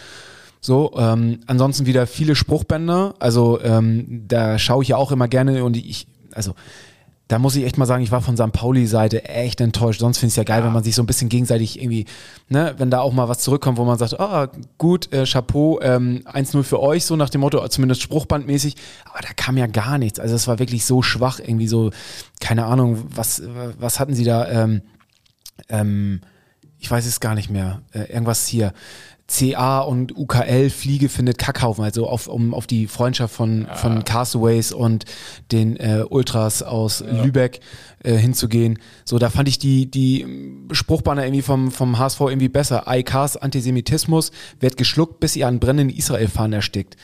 So, 0.60 0.92
ähm, 0.96 1.40
ansonsten 1.46 1.86
wieder 1.86 2.06
viele 2.06 2.34
Spruchbänder. 2.34 3.14
Also 3.18 3.60
ähm, 3.62 4.24
da 4.26 4.58
schaue 4.58 4.82
ich 4.82 4.88
ja 4.90 4.96
auch 4.96 5.12
immer 5.12 5.28
gerne 5.28 5.64
und 5.64 5.76
ich, 5.76 6.06
also 6.32 6.54
da 7.28 7.38
muss 7.38 7.54
ich 7.56 7.64
echt 7.64 7.76
mal 7.76 7.84
sagen, 7.84 8.02
ich 8.02 8.10
war 8.10 8.22
von 8.22 8.38
St. 8.38 8.52
Pauli-Seite 8.52 9.26
echt 9.26 9.60
enttäuscht. 9.60 10.00
Sonst 10.00 10.16
finde 10.16 10.28
ich 10.28 10.32
es 10.32 10.36
ja 10.36 10.44
geil, 10.44 10.64
wenn 10.64 10.72
man 10.72 10.82
sich 10.82 10.94
so 10.94 11.02
ein 11.02 11.06
bisschen 11.06 11.28
gegenseitig 11.28 11.78
irgendwie, 11.78 12.06
ne, 12.48 12.74
wenn 12.78 12.90
da 12.90 13.00
auch 13.00 13.12
mal 13.12 13.28
was 13.28 13.40
zurückkommt, 13.40 13.76
wo 13.76 13.84
man 13.84 13.98
sagt, 13.98 14.18
ah, 14.18 14.48
gut, 14.78 15.12
äh, 15.12 15.26
Chapeau, 15.26 15.78
ähm, 15.82 16.22
1-0 16.24 16.62
für 16.62 16.80
euch, 16.80 17.04
so 17.04 17.16
nach 17.16 17.28
dem 17.28 17.42
Motto, 17.42 17.66
zumindest 17.68 18.00
spruchbandmäßig. 18.00 18.76
Aber 19.04 19.20
da 19.20 19.28
kam 19.36 19.58
ja 19.58 19.66
gar 19.66 19.98
nichts. 19.98 20.18
Also 20.18 20.34
es 20.34 20.48
war 20.48 20.58
wirklich 20.58 20.86
so 20.86 21.02
schwach, 21.02 21.38
irgendwie 21.38 21.68
so, 21.68 21.90
keine 22.40 22.64
Ahnung, 22.64 23.04
was, 23.14 23.42
was 23.78 24.00
hatten 24.00 24.14
sie 24.14 24.24
da, 24.24 24.48
ähm, 24.48 24.80
ähm, 25.68 26.22
ich 26.78 26.90
weiß 26.90 27.04
es 27.04 27.20
gar 27.20 27.34
nicht 27.34 27.50
mehr, 27.50 27.82
äh, 27.92 28.10
irgendwas 28.10 28.46
hier. 28.46 28.72
CA 29.28 29.80
und 29.80 30.16
UKL 30.16 30.70
Fliege 30.70 31.10
findet 31.10 31.36
Kackhaufen, 31.36 31.84
also 31.84 32.08
auf, 32.08 32.28
um 32.28 32.54
auf 32.54 32.66
die 32.66 32.86
Freundschaft 32.86 33.34
von, 33.34 33.66
von 33.74 34.02
Castaways 34.04 34.72
und 34.72 35.04
den 35.52 35.76
äh, 35.76 36.04
Ultras 36.08 36.62
aus 36.62 37.00
Lübeck 37.00 37.60
äh, 38.02 38.14
hinzugehen. 38.14 38.78
So, 39.04 39.18
da 39.18 39.28
fand 39.28 39.48
ich 39.48 39.58
die, 39.58 39.90
die 39.90 40.26
Spruchbanner 40.72 41.24
irgendwie 41.24 41.42
vom, 41.42 41.70
vom 41.70 41.98
HSV 41.98 42.20
irgendwie 42.22 42.48
besser. 42.48 42.88
AIKs 42.88 43.36
Antisemitismus 43.36 44.32
wird 44.60 44.78
geschluckt, 44.78 45.20
bis 45.20 45.36
ihr 45.36 45.46
an 45.46 45.60
brennenden 45.60 45.94
Israel-Fahnen 45.94 46.54
erstickt. 46.54 46.96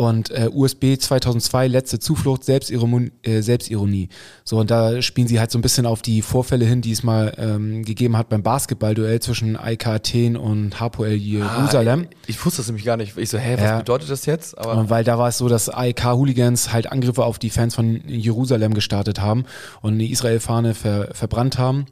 Und 0.00 0.30
äh, 0.30 0.48
USB 0.50 0.96
2002, 0.98 1.68
letzte 1.68 1.98
Zuflucht, 1.98 2.42
Selbstironie, 2.42 3.12
äh, 3.22 3.42
Selbstironie. 3.42 4.08
So, 4.44 4.56
und 4.56 4.70
da 4.70 5.02
spielen 5.02 5.28
sie 5.28 5.38
halt 5.38 5.50
so 5.50 5.58
ein 5.58 5.60
bisschen 5.60 5.84
auf 5.84 6.00
die 6.00 6.22
Vorfälle 6.22 6.64
hin, 6.64 6.80
die 6.80 6.92
es 6.92 7.02
mal 7.02 7.34
ähm, 7.36 7.84
gegeben 7.84 8.16
hat 8.16 8.30
beim 8.30 8.42
Basketballduell 8.42 9.20
zwischen 9.20 9.58
AIK 9.58 9.86
Athen 9.88 10.38
und 10.38 10.80
Hapoel 10.80 11.12
Jerusalem. 11.12 12.06
Ah, 12.10 12.14
ich 12.28 12.42
wusste 12.42 12.60
das 12.62 12.68
nämlich 12.68 12.86
gar 12.86 12.96
nicht. 12.96 13.18
Ich 13.18 13.28
so, 13.28 13.36
hä, 13.36 13.56
was 13.58 13.62
Ja. 13.62 13.78
bedeutet 13.80 14.08
das 14.08 14.24
jetzt? 14.24 14.56
Aber 14.56 14.74
Und 14.78 14.88
weil 14.88 15.04
da 15.04 15.18
war 15.18 15.28
es 15.28 15.36
so, 15.36 15.48
dass 15.50 15.68
AEK-Hooligans 15.68 16.72
halt 16.72 16.90
Angriffe 16.90 17.22
auf 17.26 17.38
die 17.38 17.50
Fans 17.50 17.74
von 17.74 18.00
Jerusalem 18.08 18.72
gestartet 18.72 19.20
haben 19.20 19.44
und 19.82 19.92
eine 19.92 20.08
Israel-Fahne 20.08 20.72
ver 20.72 21.10
verbrannt 21.12 21.58
haben. 21.58 21.84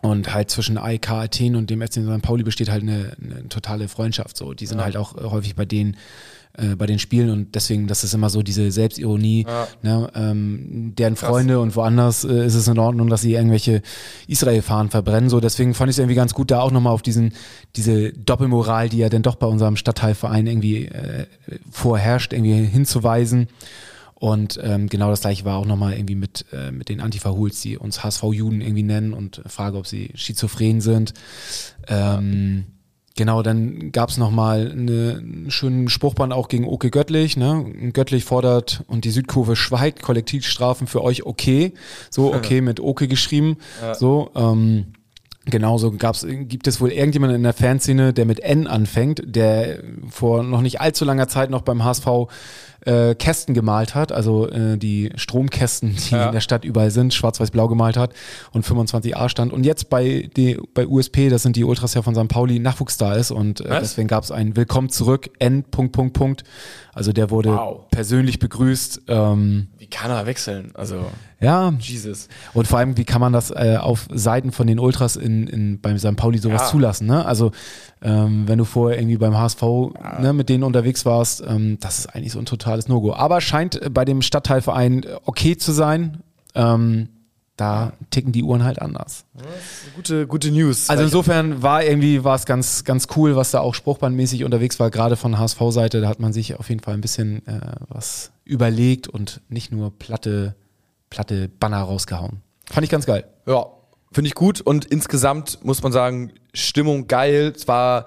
Und 0.00 0.32
halt 0.34 0.50
zwischen 0.50 0.76
AEK 0.78 1.10
Athen 1.10 1.56
und 1.56 1.68
dem 1.70 1.80
FC 1.82 1.94
St. 1.94 2.22
Pauli 2.22 2.42
besteht 2.42 2.70
halt 2.70 2.82
eine, 2.82 3.16
eine 3.22 3.48
totale 3.48 3.88
Freundschaft. 3.88 4.36
So, 4.36 4.52
die 4.52 4.66
sind 4.66 4.82
halt 4.82 4.96
auch 4.98 5.14
häufig 5.14 5.54
bei 5.56 5.64
denen 5.64 5.96
äh, 6.56 6.76
bei 6.76 6.86
den 6.86 6.98
Spielen 6.98 7.30
und 7.30 7.54
deswegen, 7.54 7.86
das 7.86 8.04
ist 8.04 8.14
immer 8.14 8.30
so 8.30 8.42
diese 8.42 8.70
Selbstironie, 8.70 9.46
ne, 9.82 10.10
ähm, 10.14 10.92
deren 10.96 11.16
Freunde 11.16 11.58
und 11.60 11.74
woanders 11.74 12.24
äh, 12.24 12.46
ist 12.46 12.54
es 12.54 12.68
in 12.68 12.78
Ordnung, 12.78 13.08
dass 13.08 13.22
sie 13.22 13.34
irgendwelche 13.34 13.82
Israel-Fahnen 14.28 14.90
verbrennen. 14.90 15.30
So, 15.30 15.40
deswegen 15.40 15.74
fand 15.74 15.90
ich 15.90 15.94
es 15.94 15.98
irgendwie 15.98 16.14
ganz 16.14 16.32
gut, 16.32 16.50
da 16.50 16.60
auch 16.60 16.70
nochmal 16.70 16.92
auf 16.92 17.02
diesen, 17.02 17.32
diese 17.76 18.12
Doppelmoral, 18.12 18.88
die 18.88 18.98
ja 18.98 19.08
dann 19.08 19.22
doch 19.22 19.34
bei 19.34 19.46
unserem 19.46 19.76
Stadtteilverein 19.76 20.46
irgendwie 20.46 20.86
äh, 20.86 21.26
vorherrscht, 21.70 22.32
irgendwie 22.32 22.64
hinzuweisen. 22.64 23.48
Und 24.14 24.58
ähm, 24.62 24.88
genau 24.88 25.10
das 25.10 25.22
gleiche 25.22 25.44
war 25.44 25.58
auch 25.58 25.66
nochmal 25.66 25.94
irgendwie 25.94 26.14
mit, 26.14 26.46
äh, 26.52 26.70
mit 26.70 26.88
den 26.88 27.00
Antifa-Hools, 27.00 27.60
die 27.60 27.76
uns 27.76 28.04
HSV-Juden 28.04 28.60
irgendwie 28.60 28.84
nennen 28.84 29.12
und 29.12 29.42
frage, 29.46 29.76
ob 29.76 29.86
sie 29.86 30.12
schizophren 30.14 30.80
sind. 30.80 31.14
Ähm, 31.88 32.66
Genau, 33.16 33.42
dann 33.42 33.92
gab 33.92 34.08
es 34.08 34.18
nochmal 34.18 34.72
eine, 34.72 35.18
einen 35.18 35.50
schönen 35.50 35.88
Spruchband 35.88 36.32
auch 36.32 36.48
gegen 36.48 36.66
Oke 36.66 36.90
Göttlich. 36.90 37.36
Ne? 37.36 37.64
Göttlich 37.92 38.24
fordert 38.24 38.82
und 38.88 39.04
die 39.04 39.10
Südkurve 39.10 39.54
schweigt, 39.54 40.02
Kollektivstrafen 40.02 40.88
für 40.88 41.02
euch 41.02 41.24
okay. 41.24 41.74
So, 42.10 42.34
okay, 42.34 42.60
mit 42.60 42.80
Oke 42.80 43.06
geschrieben. 43.06 43.58
Ja. 43.80 43.94
So, 43.94 44.30
ähm, 44.34 44.86
Genauso 45.46 45.92
gab's, 45.92 46.26
gibt 46.26 46.66
es 46.66 46.80
wohl 46.80 46.90
irgendjemanden 46.90 47.36
in 47.36 47.42
der 47.42 47.52
Fanszene, 47.52 48.14
der 48.14 48.24
mit 48.24 48.40
N 48.40 48.66
anfängt, 48.66 49.22
der 49.26 49.78
vor 50.08 50.42
noch 50.42 50.62
nicht 50.62 50.80
allzu 50.80 51.04
langer 51.04 51.28
Zeit 51.28 51.50
noch 51.50 51.60
beim 51.60 51.84
HSV 51.84 52.06
äh, 52.86 53.14
Kästen 53.14 53.54
gemalt 53.54 53.94
hat, 53.94 54.12
also 54.12 54.48
äh, 54.48 54.76
die 54.78 55.10
Stromkästen, 55.16 55.94
die 55.96 56.14
Ja. 56.14 56.26
in 56.26 56.32
der 56.32 56.40
Stadt 56.40 56.64
überall 56.64 56.90
sind, 56.90 57.14
schwarz-weiß-blau 57.14 57.68
gemalt 57.68 57.96
hat 57.96 58.12
und 58.52 58.64
25a 58.66 59.28
stand. 59.28 59.52
Und 59.52 59.64
jetzt 59.64 59.88
bei, 59.90 60.30
die, 60.36 60.58
bei 60.74 60.86
USP, 60.86 61.28
das 61.28 61.42
sind 61.42 61.56
die 61.56 61.64
Ultras 61.64 61.94
ja 61.94 62.02
von 62.02 62.14
St. 62.14 62.28
Pauli, 62.28 62.58
Nachwuchs 62.58 62.96
da 62.96 63.14
ist 63.14 63.30
und 63.30 63.60
äh, 63.60 63.70
Was? 63.70 63.80
deswegen 63.80 64.08
gab 64.08 64.24
es 64.24 64.30
ein 64.30 64.56
Willkommen 64.56 64.90
zurück, 64.90 65.30
N. 65.38 65.64
Punkt, 65.64 65.92
Punkt, 65.92 66.12
Punkt. 66.14 66.44
Also 66.92 67.12
der 67.12 67.30
wurde 67.30 67.50
Wow. 67.50 67.88
persönlich 67.90 68.38
begrüßt. 68.38 69.02
Ähm, 69.08 69.68
Wie 69.78 69.86
kann 69.88 70.10
er 70.12 70.26
wechseln? 70.26 70.70
Also, 70.74 71.06
ja, 71.40 71.72
Jesus. 71.80 72.28
und 72.54 72.68
vor 72.68 72.78
allem, 72.78 72.96
wie 72.96 73.04
kann 73.04 73.20
man 73.20 73.32
das 73.32 73.50
äh, 73.50 73.76
auf 73.80 74.06
Seiten 74.12 74.52
von 74.52 74.66
den 74.68 74.78
Ultras 74.78 75.16
in, 75.16 75.46
in, 75.48 75.80
beim 75.80 75.98
St. 75.98 76.14
Pauli 76.16 76.38
sowas 76.38 76.62
Ja. 76.62 76.68
zulassen? 76.68 77.06
Ne? 77.08 77.24
Also, 77.26 77.50
ähm, 78.04 78.46
wenn 78.46 78.58
du 78.58 78.64
vorher 78.64 78.98
irgendwie 78.98 79.16
beim 79.16 79.36
HSV 79.36 79.62
ne, 80.20 80.34
mit 80.34 80.50
denen 80.50 80.62
unterwegs 80.62 81.06
warst, 81.06 81.42
ähm, 81.46 81.78
das 81.80 82.00
ist 82.00 82.06
eigentlich 82.14 82.32
so 82.32 82.38
ein 82.38 82.44
totales 82.44 82.86
No-Go. 82.86 83.14
Aber 83.14 83.40
scheint 83.40 83.80
äh, 83.80 83.88
bei 83.88 84.04
dem 84.04 84.20
Stadtteilverein 84.20 85.04
äh, 85.04 85.16
okay 85.24 85.56
zu 85.56 85.72
sein. 85.72 86.22
Ähm, 86.54 87.08
da 87.56 87.92
ticken 88.10 88.32
die 88.32 88.42
Uhren 88.42 88.64
halt 88.64 88.82
anders. 88.82 89.24
Gute, 89.94 90.26
gute 90.26 90.50
News. 90.50 90.90
Also 90.90 91.04
insofern 91.04 91.62
war 91.62 91.84
irgendwie 91.84 92.24
war 92.24 92.34
es 92.34 92.46
ganz 92.46 92.82
ganz 92.82 93.06
cool, 93.16 93.36
was 93.36 93.52
da 93.52 93.60
auch 93.60 93.74
spruchbandmäßig 93.74 94.44
unterwegs 94.44 94.80
war, 94.80 94.90
gerade 94.90 95.16
von 95.16 95.38
HSV-Seite. 95.38 96.00
Da 96.00 96.08
hat 96.08 96.18
man 96.18 96.32
sich 96.32 96.56
auf 96.58 96.68
jeden 96.68 96.80
Fall 96.80 96.94
ein 96.94 97.00
bisschen 97.00 97.46
äh, 97.46 97.60
was 97.88 98.32
überlegt 98.44 99.06
und 99.06 99.40
nicht 99.48 99.70
nur 99.70 99.96
platte 99.96 100.56
platte 101.10 101.48
Banner 101.48 101.80
rausgehauen. 101.82 102.42
Fand 102.70 102.84
ich 102.84 102.90
ganz 102.90 103.06
geil. 103.06 103.24
ja, 103.46 103.64
finde 104.14 104.28
ich 104.28 104.34
gut 104.34 104.60
und 104.60 104.84
insgesamt 104.86 105.58
muss 105.64 105.82
man 105.82 105.92
sagen, 105.92 106.32
Stimmung 106.52 107.08
geil. 107.08 107.52
Es 107.54 107.66
war 107.66 108.06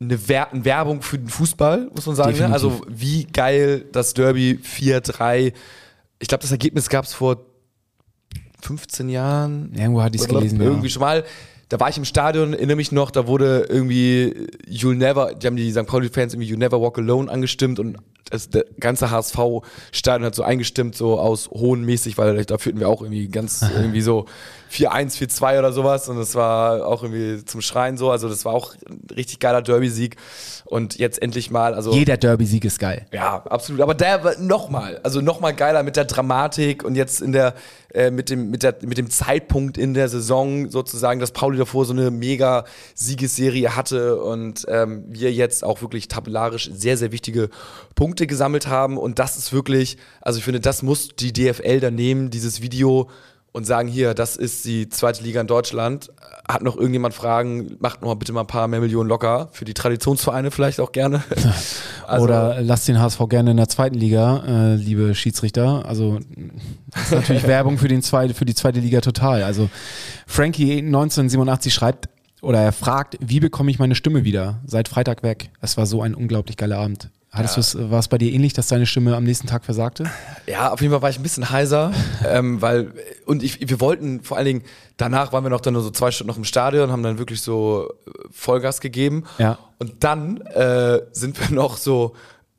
eine, 0.00 0.28
Wer 0.28 0.52
eine 0.52 0.64
Werbung 0.64 1.02
für 1.02 1.18
den 1.18 1.28
Fußball, 1.28 1.90
muss 1.94 2.06
man 2.06 2.16
sagen. 2.16 2.38
Ne? 2.38 2.52
Also 2.52 2.80
wie 2.88 3.24
geil 3.24 3.86
das 3.92 4.14
Derby 4.14 4.58
4-3. 4.62 5.52
Ich 6.18 6.28
glaube, 6.28 6.42
das 6.42 6.52
Ergebnis 6.52 6.88
gab 6.88 7.04
es 7.04 7.12
vor 7.12 7.44
15 8.62 9.08
Jahren. 9.08 9.72
Irgendwo 9.74 10.02
hatte 10.02 10.16
ich 10.16 10.22
es 10.22 10.28
gelesen. 10.28 10.60
Irgendwie 10.60 10.86
ja. 10.86 10.92
schon 10.92 11.00
mal. 11.00 11.24
Da 11.68 11.80
war 11.80 11.88
ich 11.88 11.98
im 11.98 12.04
Stadion, 12.04 12.52
erinnere 12.52 12.76
mich 12.76 12.92
noch, 12.92 13.10
da 13.10 13.26
wurde 13.26 13.66
irgendwie 13.68 14.48
You'll 14.68 14.94
Never, 14.94 15.34
die 15.34 15.46
haben 15.48 15.56
die 15.56 15.72
St. 15.72 15.86
Pauli-Fans 15.86 16.34
irgendwie 16.34 16.48
You 16.48 16.56
Never 16.56 16.80
Walk 16.80 16.98
Alone 16.98 17.28
angestimmt 17.28 17.80
und 17.80 17.96
das, 18.30 18.50
der 18.50 18.64
ganze 18.80 19.10
HSV-Stadion 19.10 20.26
hat 20.26 20.34
so 20.34 20.42
eingestimmt, 20.42 20.96
so 20.96 21.18
aus 21.18 21.48
hohenmäßig, 21.50 22.18
weil 22.18 22.44
da 22.44 22.58
führten 22.58 22.80
wir 22.80 22.88
auch 22.88 23.02
irgendwie 23.02 23.28
ganz 23.28 23.64
irgendwie 23.76 24.00
so 24.00 24.26
4-1, 24.72 25.16
4-2 25.16 25.58
oder 25.58 25.72
sowas 25.72 26.08
und 26.08 26.18
das 26.18 26.34
war 26.34 26.86
auch 26.86 27.02
irgendwie 27.02 27.44
zum 27.44 27.60
Schreien 27.60 27.96
so, 27.96 28.10
also 28.10 28.28
das 28.28 28.44
war 28.44 28.52
auch 28.52 28.74
ein 28.88 29.06
richtig 29.14 29.38
geiler 29.38 29.62
Derby-Sieg 29.62 30.16
und 30.64 30.98
jetzt 30.98 31.22
endlich 31.22 31.50
mal, 31.50 31.74
also 31.74 31.92
Jeder 31.92 32.16
Derby-Sieg 32.16 32.64
ist 32.64 32.78
geil. 32.78 33.06
ja, 33.12 33.42
absolut. 33.46 33.80
Aber 33.80 33.94
der 33.94 34.24
war 34.24 34.38
nochmal, 34.38 35.00
also 35.02 35.20
nochmal 35.20 35.54
geiler 35.54 35.82
mit 35.82 35.96
der 35.96 36.04
Dramatik 36.04 36.84
und 36.84 36.96
jetzt 36.96 37.20
in 37.20 37.32
der, 37.32 37.54
äh, 37.94 38.10
mit 38.10 38.30
dem, 38.30 38.50
mit 38.50 38.62
der, 38.64 38.74
mit 38.82 38.98
dem 38.98 39.08
Zeitpunkt 39.08 39.78
in 39.78 39.94
der 39.94 40.08
Saison 40.08 40.68
sozusagen, 40.68 41.20
dass 41.20 41.30
Pauli 41.30 41.58
davor 41.58 41.84
so 41.84 41.92
eine 41.92 42.10
mega 42.10 42.64
Siegesserie 42.94 43.76
hatte 43.76 44.20
und 44.20 44.66
ähm, 44.68 45.04
wir 45.08 45.32
jetzt 45.32 45.64
auch 45.64 45.80
wirklich 45.82 46.08
tabellarisch 46.08 46.70
sehr, 46.72 46.96
sehr 46.96 47.12
wichtige 47.12 47.48
Punkte 47.94 48.15
gesammelt 48.24 48.66
haben. 48.66 48.96
Und 48.96 49.18
das 49.18 49.36
ist 49.36 49.52
wirklich, 49.52 49.98
also 50.22 50.38
ich 50.38 50.44
finde, 50.44 50.60
das 50.60 50.82
muss 50.82 51.08
die 51.16 51.32
DFL 51.34 51.80
dann 51.80 51.94
nehmen, 51.94 52.30
dieses 52.30 52.62
Video 52.62 53.10
und 53.52 53.66
sagen, 53.66 53.88
hier, 53.88 54.12
das 54.12 54.36
ist 54.36 54.66
die 54.66 54.88
zweite 54.90 55.22
Liga 55.24 55.40
in 55.40 55.46
Deutschland. 55.46 56.10
Hat 56.46 56.62
noch 56.62 56.76
irgendjemand 56.76 57.14
Fragen, 57.14 57.76
macht 57.80 58.02
noch 58.02 58.14
bitte 58.14 58.34
mal 58.34 58.42
ein 58.42 58.46
paar 58.46 58.68
mehr 58.68 58.80
Millionen 58.80 59.08
locker. 59.08 59.48
Für 59.52 59.64
die 59.64 59.72
Traditionsvereine 59.74 60.50
vielleicht 60.50 60.80
auch 60.80 60.92
gerne. 60.92 61.22
Also- 62.06 62.22
Oder 62.22 62.60
lasst 62.62 62.86
den 62.86 63.00
HSV 63.00 63.18
gerne 63.28 63.50
in 63.50 63.56
der 63.56 63.68
zweiten 63.68 63.96
Liga, 63.96 64.44
äh, 64.46 64.74
liebe 64.76 65.12
Schiedsrichter. 65.16 65.84
Also 65.86 66.20
das 66.92 67.02
ist 67.06 67.10
natürlich 67.10 67.42
Werbung 67.48 67.78
für, 67.78 67.88
den 67.88 68.00
zweite, 68.00 68.32
für 68.32 68.44
die 68.44 68.54
zweite 68.54 68.78
Liga 68.78 69.00
total. 69.00 69.42
Also 69.42 69.68
Frankie 70.24 70.78
1987 70.78 71.74
schreibt 71.74 72.08
oder 72.42 72.60
er 72.60 72.70
fragt, 72.70 73.16
wie 73.20 73.40
bekomme 73.40 73.72
ich 73.72 73.80
meine 73.80 73.96
Stimme 73.96 74.22
wieder? 74.22 74.60
Seit 74.66 74.86
Freitag 74.86 75.24
weg. 75.24 75.50
Es 75.60 75.76
war 75.76 75.86
so 75.86 76.00
ein 76.00 76.14
unglaublich 76.14 76.56
geiler 76.56 76.78
Abend. 76.78 77.10
Hattest 77.36 77.56
du's, 77.56 77.90
war 77.90 77.98
es 77.98 78.08
bei 78.08 78.18
dir 78.18 78.32
ähnlich, 78.32 78.52
dass 78.52 78.68
deine 78.68 78.86
Stimme 78.86 79.16
am 79.16 79.24
nächsten 79.24 79.46
Tag 79.46 79.64
versagte? 79.64 80.10
Ja, 80.46 80.72
auf 80.72 80.80
jeden 80.80 80.92
Fall 80.92 81.02
war 81.02 81.10
ich 81.10 81.18
ein 81.18 81.22
bisschen 81.22 81.50
heiser, 81.50 81.92
ähm, 82.28 82.62
weil 82.62 82.92
und 83.26 83.42
ich, 83.42 83.68
wir 83.68 83.80
wollten 83.80 84.22
vor 84.22 84.36
allen 84.36 84.46
Dingen 84.46 84.62
danach 84.96 85.32
waren 85.32 85.44
wir 85.44 85.50
noch 85.50 85.60
dann 85.60 85.74
nur 85.74 85.82
so 85.82 85.90
zwei 85.90 86.10
Stunden 86.10 86.28
noch 86.28 86.38
im 86.38 86.44
Stadion, 86.44 86.90
haben 86.90 87.02
dann 87.02 87.18
wirklich 87.18 87.40
so 87.40 87.88
äh, 88.06 88.10
Vollgas 88.30 88.80
gegeben. 88.80 89.24
Ja. 89.38 89.58
Und 89.78 90.04
dann 90.04 90.40
äh, 90.40 91.00
sind 91.12 91.38
wir 91.40 91.54
noch 91.54 91.76
so 91.76 92.14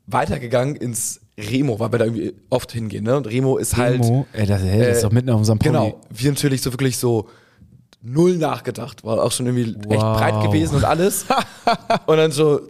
weitergegangen 0.06 0.76
ins 0.76 1.20
Remo, 1.38 1.78
weil 1.78 1.92
wir 1.92 1.98
da 1.98 2.04
irgendwie 2.06 2.34
oft 2.50 2.72
hingehen. 2.72 3.04
Ne? 3.04 3.16
Und 3.16 3.26
Remo 3.26 3.58
ist 3.58 3.76
halt 3.76 4.00
Remo, 4.00 4.26
ey, 4.32 4.46
das, 4.46 4.62
hey, 4.62 4.80
das 4.80 4.88
ist 4.88 4.98
äh, 4.98 5.02
doch 5.02 5.12
mitten 5.12 5.30
auf 5.30 5.38
unserem 5.38 5.58
Pony. 5.58 5.72
Genau, 5.72 6.00
wir 6.10 6.30
natürlich 6.30 6.62
so 6.62 6.72
wirklich 6.72 6.96
so 6.96 7.28
null 8.00 8.36
nachgedacht, 8.36 9.02
war 9.04 9.20
auch 9.22 9.32
schon 9.32 9.46
irgendwie 9.46 9.72
echt 9.92 10.02
Wow. 10.02 10.16
breit 10.18 10.42
gewesen 10.44 10.76
und 10.76 10.84
alles. 10.84 11.26
und 12.06 12.16
dann 12.16 12.30
so 12.30 12.60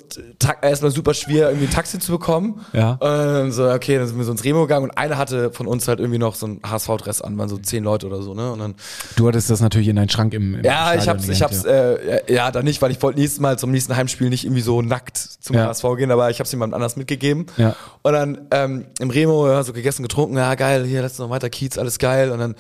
erstmal 0.62 0.90
super 0.90 1.12
schwer, 1.12 1.48
irgendwie 1.50 1.66
ein 1.66 1.70
Taxi 1.72 1.98
zu 1.98 2.12
bekommen. 2.12 2.64
Ja. 2.72 2.92
Und 2.92 3.00
dann 3.00 3.52
so, 3.52 3.68
okay, 3.70 3.98
dann 3.98 4.06
sind 4.08 4.16
wir 4.16 4.24
so 4.24 4.32
ins 4.32 4.42
Remo 4.44 4.62
gegangen 4.62 4.84
und 4.88 4.96
einer 4.96 5.18
hatte 5.18 5.50
von 5.52 5.66
uns 5.66 5.86
halt 5.86 6.00
irgendwie 6.00 6.18
noch 6.18 6.34
so 6.34 6.46
ein 6.46 6.60
HSV-Dress 6.66 7.20
an, 7.20 7.36
waren 7.36 7.50
so 7.50 7.58
zehn 7.58 7.84
Leute 7.84 8.06
oder 8.06 8.22
so, 8.22 8.32
ne? 8.32 8.50
Und 8.52 8.58
dann, 8.58 8.74
Du 9.16 9.28
hattest 9.28 9.50
das 9.50 9.60
natürlich 9.60 9.88
in 9.88 9.96
deinen 9.96 10.08
Schrank 10.08 10.32
im, 10.32 10.54
im 10.54 10.64
ja, 10.64 10.94
ich 10.94 11.02
Stadion 11.02 11.08
hab's, 11.24 11.28
ich 11.28 11.42
hab's, 11.42 11.62
ja. 11.64 11.70
äh, 11.92 12.32
ja, 12.32 12.50
dann 12.50 12.64
nicht, 12.64 12.80
weil 12.80 12.90
ich 12.90 13.02
wollte 13.02 13.20
nächstes 13.20 13.40
Mal 13.40 13.58
zum 13.58 13.70
nächsten 13.70 13.94
Heimspiel 13.96 14.30
nicht 14.30 14.44
irgendwie 14.44 14.62
so 14.62 14.80
nackt 14.80 15.18
zum 15.18 15.56
Ja. 15.56 15.66
HSV 15.66 15.84
gehen, 15.98 16.10
aber 16.10 16.30
ich 16.30 16.40
hab's 16.40 16.50
jemand 16.52 16.72
anders 16.72 16.96
mitgegeben. 16.96 17.46
Ja. 17.58 17.76
Und 18.00 18.12
dann 18.14 18.48
ähm, 18.50 18.86
im 18.98 19.10
Remo, 19.10 19.46
ja, 19.46 19.62
so 19.62 19.74
gegessen, 19.74 20.02
getrunken, 20.02 20.38
ja 20.38 20.54
geil, 20.54 20.84
hier 20.86 21.02
letztes 21.02 21.18
noch 21.18 21.28
weiter 21.30 21.50
Kiez, 21.50 21.76
alles 21.76 21.98
geil. 21.98 22.30
Und 22.30 22.38
dann 22.38 22.54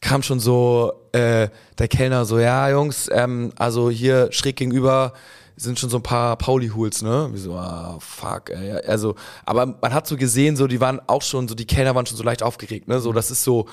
kam 0.00 0.22
schon 0.22 0.38
so 0.38 0.92
äh, 1.12 1.48
der 1.78 1.88
Kellner 1.88 2.11
so, 2.24 2.38
ja 2.38 2.70
Jungs, 2.70 3.08
ähm, 3.12 3.52
also 3.58 3.90
hier 3.90 4.28
schräg 4.32 4.56
gegenüber 4.56 5.12
sind 5.56 5.78
schon 5.78 5.90
so 5.90 5.98
ein 5.98 6.02
paar 6.02 6.36
Pauli-Hools, 6.36 7.02
ne? 7.02 7.30
Wie 7.32 7.38
so, 7.38 7.54
ah, 7.54 7.96
fuck, 8.00 8.50
ey. 8.50 8.72
Also, 8.86 9.14
aber 9.44 9.66
man 9.80 9.94
hat 9.94 10.06
so 10.06 10.16
gesehen, 10.16 10.56
so, 10.56 10.66
die 10.66 10.80
waren 10.80 11.00
auch 11.06 11.22
schon, 11.22 11.46
so, 11.48 11.54
die 11.54 11.66
Kellner 11.66 11.94
waren 11.94 12.06
schon 12.06 12.16
so 12.16 12.24
leicht 12.24 12.42
aufgeregt, 12.42 12.88
ne? 12.88 13.00
So, 13.00 13.12
das 13.12 13.30
ist 13.30 13.44
so, 13.44 13.66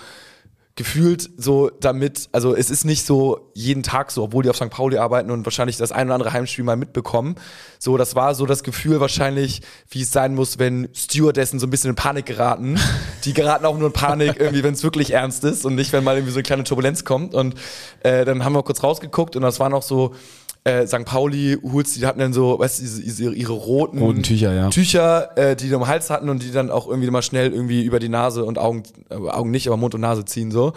gefühlt 0.79 1.29
so 1.35 1.69
damit, 1.81 2.29
also 2.31 2.55
es 2.55 2.69
ist 2.69 2.85
nicht 2.85 3.05
so 3.05 3.51
jeden 3.53 3.83
Tag 3.83 4.11
so, 4.11 4.23
obwohl 4.23 4.43
die 4.43 4.49
auf 4.49 4.55
St. 4.55 4.69
Pauli 4.69 4.97
arbeiten 4.97 5.29
und 5.29 5.45
wahrscheinlich 5.45 5.75
das 5.75 5.91
ein 5.91 6.07
oder 6.07 6.13
andere 6.13 6.31
Heimspiel 6.31 6.63
mal 6.63 6.77
mitbekommen. 6.77 7.35
So, 7.79 7.97
das 7.97 8.15
war 8.15 8.33
so 8.33 8.45
das 8.45 8.63
Gefühl 8.63 9.01
wahrscheinlich, 9.01 9.61
wie 9.89 10.03
es 10.03 10.13
sein 10.13 10.35
muss, 10.35 10.57
wenn 10.57 10.87
Stewardessen 10.93 11.59
so 11.59 11.67
ein 11.67 11.69
bisschen 11.69 11.89
in 11.89 11.97
Panik 11.97 12.27
geraten. 12.27 12.79
Die 13.25 13.33
geraten 13.33 13.65
auch 13.65 13.77
nur 13.77 13.87
in 13.87 13.93
Panik 13.93 14.37
irgendwie, 14.39 14.63
wenn 14.63 14.73
es 14.73 14.81
wirklich 14.81 15.11
ernst 15.11 15.43
ist 15.43 15.65
und 15.65 15.75
nicht, 15.75 15.91
wenn 15.91 16.01
mal 16.01 16.15
irgendwie 16.15 16.31
so 16.31 16.37
eine 16.37 16.43
kleine 16.43 16.63
Turbulenz 16.63 17.03
kommt. 17.03 17.35
Und 17.35 17.55
äh, 18.03 18.23
dann 18.23 18.45
haben 18.45 18.53
wir 18.53 18.63
kurz 18.63 18.81
rausgeguckt 18.81 19.35
und 19.35 19.41
das 19.41 19.59
waren 19.59 19.73
auch 19.73 19.83
so 19.83 20.15
äh, 20.63 20.85
St. 20.85 21.05
Pauli 21.05 21.57
Hools, 21.61 21.93
die 21.93 22.05
hatten 22.05 22.19
dann 22.19 22.33
so, 22.33 22.59
weißt 22.59 22.79
du, 22.79 22.83
diese, 22.83 23.31
ihre 23.31 23.53
roten 23.53 23.99
Roten 23.99 24.23
Tücher, 24.23 24.53
ja. 24.53 24.69
Tücher, 24.69 25.37
äh, 25.37 25.55
die 25.55 25.67
die 25.67 25.73
um 25.73 25.81
den 25.83 25.87
Hals 25.87 26.09
hatten 26.09 26.29
und 26.29 26.43
die 26.43 26.51
dann 26.51 26.69
auch 26.69 26.87
irgendwie 26.87 27.09
mal 27.09 27.21
schnell 27.21 27.51
irgendwie 27.51 27.83
über 27.83 27.99
die 27.99 28.09
Nase 28.09 28.43
und 28.43 28.57
Augen, 28.57 28.83
äh, 29.09 29.15
Augen 29.15 29.51
nicht, 29.51 29.67
aber 29.67 29.77
Mund 29.77 29.95
und 29.95 30.01
Nase 30.01 30.25
ziehen 30.25 30.51
so. 30.51 30.73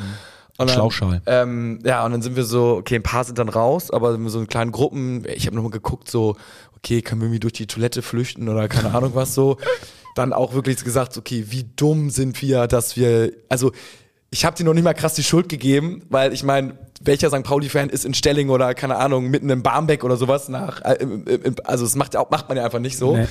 Und 0.59 0.68
dann, 0.68 0.77
Schlauchschal. 0.77 1.23
Ähm, 1.27 1.81
ja, 1.85 2.05
und 2.05 2.12
dann 2.12 2.23
sind 2.23 2.37
wir 2.37 2.45
so, 2.45 2.77
okay, 2.77 2.97
ein 2.97 3.03
paar 3.03 3.25
sind 3.25 3.38
dann 3.38 3.49
raus, 3.49 3.90
aber 3.90 4.18
so 4.29 4.38
in 4.38 4.47
kleinen 4.47 4.71
Gruppen. 4.71 5.25
Ich 5.35 5.47
habe 5.47 5.57
nochmal 5.57 5.73
geguckt, 5.73 6.11
so, 6.11 6.37
okay, 6.77 7.03
können 7.03 7.21
wir 7.21 7.27
irgendwie 7.27 7.40
durch 7.40 7.55
die 7.55 7.66
Toilette 7.66 8.03
flüchten 8.03 8.49
oder 8.49 8.68
keine 8.68 8.95
Ahnung 8.95 9.12
was 9.14 9.35
so. 9.35 9.57
Dann 10.14 10.33
auch 10.33 10.53
wirklich 10.53 10.85
gesagt, 10.85 11.16
okay, 11.16 11.47
wie 11.49 11.64
dumm 11.75 12.11
sind 12.11 12.40
wir, 12.42 12.66
dass 12.66 12.97
wir, 12.97 13.33
also 13.49 13.73
ich 14.31 14.45
habe 14.45 14.57
dir 14.57 14.64
noch 14.64 14.75
nicht 14.75 14.85
mal 14.85 14.95
krass 14.95 15.14
die 15.14 15.23
Schuld 15.23 15.49
gegeben, 15.49 16.03
weil 16.09 16.33
ich 16.33 16.42
meine, 16.42 16.79
welcher 17.05 17.31
St. 17.31 17.42
Pauli-Fan 17.42 17.88
ist 17.88 18.05
in 18.05 18.15
Stelling 18.15 18.48
oder 18.48 18.75
keine 18.75 18.96
Ahnung, 18.96 19.29
mitten 19.29 19.50
im 19.50 19.63
Barmbek 19.63 20.05
oder 20.05 20.17
sowas 20.17 20.48
nach, 20.48 20.81
äh, 20.83 21.07
also 21.65 21.85
das 21.85 21.96
macht, 21.96 22.15
macht 22.15 22.48
man 22.48 22.57
ja 22.57 22.65
einfach 22.65 22.79
nicht 22.79 22.96
so. 22.96 23.17
Nee. 23.17 23.27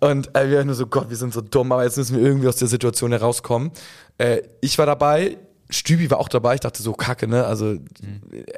Und 0.00 0.34
äh, 0.36 0.50
wir 0.50 0.58
waren 0.58 0.66
nur 0.66 0.74
so, 0.74 0.86
Gott, 0.86 1.10
wir 1.10 1.16
sind 1.16 1.32
so 1.32 1.40
dumm, 1.40 1.70
aber 1.70 1.84
jetzt 1.84 1.96
müssen 1.96 2.16
wir 2.16 2.24
irgendwie 2.24 2.48
aus 2.48 2.56
der 2.56 2.68
Situation 2.68 3.12
herauskommen. 3.12 3.70
Äh, 4.18 4.42
ich 4.60 4.76
war 4.78 4.86
dabei, 4.86 5.38
Stübi 5.70 6.10
war 6.10 6.18
auch 6.18 6.28
dabei. 6.28 6.54
Ich 6.54 6.60
dachte 6.60 6.82
so, 6.82 6.92
kacke, 6.92 7.28
ne? 7.28 7.44
Also 7.44 7.66
mhm. 7.66 7.80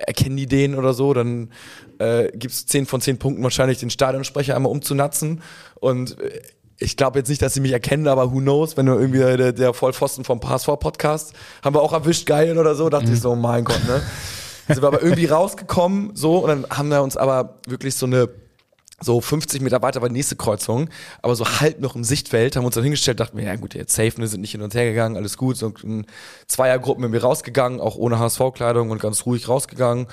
erkennen 0.07 0.37
die 0.37 0.47
den 0.47 0.75
oder 0.75 0.95
so, 0.95 1.13
dann 1.13 1.51
äh, 1.99 2.31
gibt 2.33 2.55
es 2.55 2.67
10 2.67 2.87
von 2.87 3.01
10 3.01 3.19
Punkten 3.19 3.43
wahrscheinlich 3.43 3.79
den 3.79 3.91
Stadionsprecher 3.91 4.57
einmal 4.57 4.73
umzunatzen. 4.73 5.43
Und 5.81 6.19
äh, 6.19 6.41
ich 6.79 6.97
glaube 6.97 7.19
jetzt 7.19 7.29
nicht, 7.29 7.43
dass 7.43 7.55
sie 7.55 7.61
mich 7.61 7.73
erkennen, 7.73 8.09
aber 8.09 8.33
who 8.33 8.39
knows, 8.39 8.77
wenn 8.77 8.87
du 8.87 8.95
irgendwie 8.95 9.19
der, 9.19 9.53
der 9.53 9.75
Vollpfosten 9.75 10.25
vom 10.25 10.41
PSV-Podcast 10.41 11.35
haben 11.63 11.75
wir 11.75 11.83
auch 11.83 11.93
erwischt, 11.93 12.27
geil 12.27 12.59
oder 12.59 12.75
so, 12.75 12.89
dachte 12.89 13.09
mhm. 13.09 13.15
ich 13.15 13.21
so, 13.21 13.35
mein 13.37 13.65
Gott, 13.65 13.85
ne? 13.87 14.03
Sind 14.69 14.83
wir 14.83 14.89
aber 14.89 15.03
irgendwie 15.03 15.27
rausgekommen, 15.27 16.15
so, 16.15 16.39
und 16.39 16.49
dann 16.49 16.67
haben 16.71 16.89
wir 16.89 17.03
uns 17.03 17.17
aber 17.17 17.59
wirklich 17.67 17.95
so 17.95 18.07
eine 18.07 18.29
so 19.01 19.21
50 19.21 19.61
Meter 19.61 19.83
weiter 19.83 20.01
war 20.03 20.09
die 20.09 20.15
nächste 20.15 20.37
Kreuzung, 20.37 20.89
aber 21.21 21.35
so 21.35 21.45
halb 21.45 21.81
noch 21.81 21.97
im 21.97 22.05
Sichtfeld, 22.05 22.57
haben 22.57 22.65
uns 22.65 22.75
dann 22.75 22.85
hingestellt, 22.85 23.21
dachten 23.21 23.37
wir, 23.37 23.45
ja 23.45 23.57
gut, 23.57 23.75
jetzt 23.75 23.95
safe, 23.95 24.17
wir 24.17 24.29
sind 24.29 24.41
nicht 24.41 24.53
hin 24.53 24.63
und 24.63 24.75
her 24.75 24.87
gegangen, 24.87 25.17
alles 25.17 25.37
gut, 25.37 25.57
so 25.57 25.73
in 25.83 26.07
Zweiergruppen 26.47 27.03
sind 27.03 27.13
wir 27.13 27.23
rausgegangen, 27.23 27.81
auch 27.81 27.97
ohne 27.97 28.19
HSV-Kleidung 28.19 28.91
und 28.91 29.01
ganz 29.01 29.27
ruhig 29.27 29.49
rausgegangen, 29.49 30.07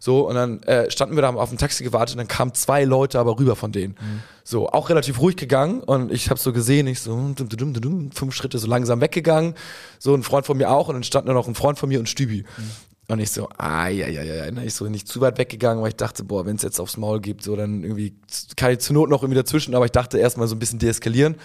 so, 0.00 0.28
und 0.28 0.36
dann 0.36 0.62
äh, 0.62 0.90
standen 0.90 1.16
wir 1.16 1.22
da 1.22 1.30
auf 1.30 1.48
dem 1.48 1.58
Taxi 1.58 1.82
gewartet 1.82 2.14
und 2.14 2.18
dann 2.18 2.28
kamen 2.28 2.54
zwei 2.54 2.84
Leute 2.84 3.18
aber 3.18 3.38
rüber 3.38 3.56
von 3.56 3.72
denen. 3.72 3.96
Mhm. 4.00 4.22
So, 4.44 4.68
auch 4.68 4.88
relativ 4.88 5.20
ruhig 5.20 5.36
gegangen 5.36 5.80
und 5.80 6.12
ich 6.12 6.30
habe 6.30 6.40
so 6.40 6.52
gesehen, 6.52 6.86
ich 6.86 7.00
so, 7.00 7.14
dum, 7.34 7.48
dum, 7.48 7.74
dum, 7.74 8.12
fünf 8.12 8.34
Schritte 8.34 8.58
so 8.58 8.66
langsam 8.66 9.00
weggegangen, 9.00 9.54
so 9.98 10.14
ein 10.14 10.22
Freund 10.22 10.46
von 10.46 10.56
mir 10.56 10.70
auch 10.70 10.88
und 10.88 10.94
dann 10.94 11.02
stand 11.02 11.28
da 11.28 11.32
noch 11.34 11.48
ein 11.48 11.54
Freund 11.54 11.78
von 11.78 11.88
mir 11.88 11.98
und 11.98 12.08
Stübi. 12.08 12.44
Mhm. 12.56 12.70
Und 13.10 13.20
ich 13.20 13.30
so, 13.30 13.48
ah, 13.56 13.88
ja, 13.88 14.06
ja, 14.06 14.22
ja, 14.22 14.46
ja. 14.46 14.62
Ich 14.62 14.74
so 14.74 14.84
nicht 14.86 15.08
zu 15.08 15.22
weit 15.22 15.38
weggegangen, 15.38 15.82
weil 15.82 15.88
ich 15.88 15.96
dachte, 15.96 16.24
boah, 16.24 16.44
wenn 16.44 16.56
es 16.56 16.62
jetzt 16.62 16.78
aufs 16.78 16.98
Maul 16.98 17.20
gibt, 17.20 17.42
so 17.42 17.56
dann 17.56 17.82
irgendwie 17.82 18.14
kann 18.56 18.72
ich 18.72 18.80
zur 18.80 18.94
Not 18.94 19.08
noch 19.08 19.22
irgendwie 19.22 19.40
dazwischen, 19.40 19.74
aber 19.74 19.86
ich 19.86 19.92
dachte 19.92 20.18
erstmal 20.18 20.46
so 20.46 20.54
ein 20.54 20.58
bisschen 20.58 20.78
deeskalieren. 20.78 21.36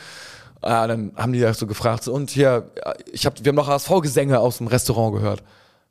Ah, 0.62 0.88
dann 0.88 1.14
haben 1.16 1.32
die 1.32 1.40
ja 1.40 1.54
so 1.54 1.66
gefragt, 1.66 2.04
so, 2.04 2.14
und 2.14 2.32
hier, 2.32 2.70
ich 3.12 3.26
hab, 3.26 3.44
wir 3.44 3.50
haben 3.50 3.56
noch 3.56 3.68
HSV-Gesänge 3.68 4.40
aus 4.40 4.58
dem 4.58 4.68
Restaurant 4.68 5.16
gehört. 5.16 5.44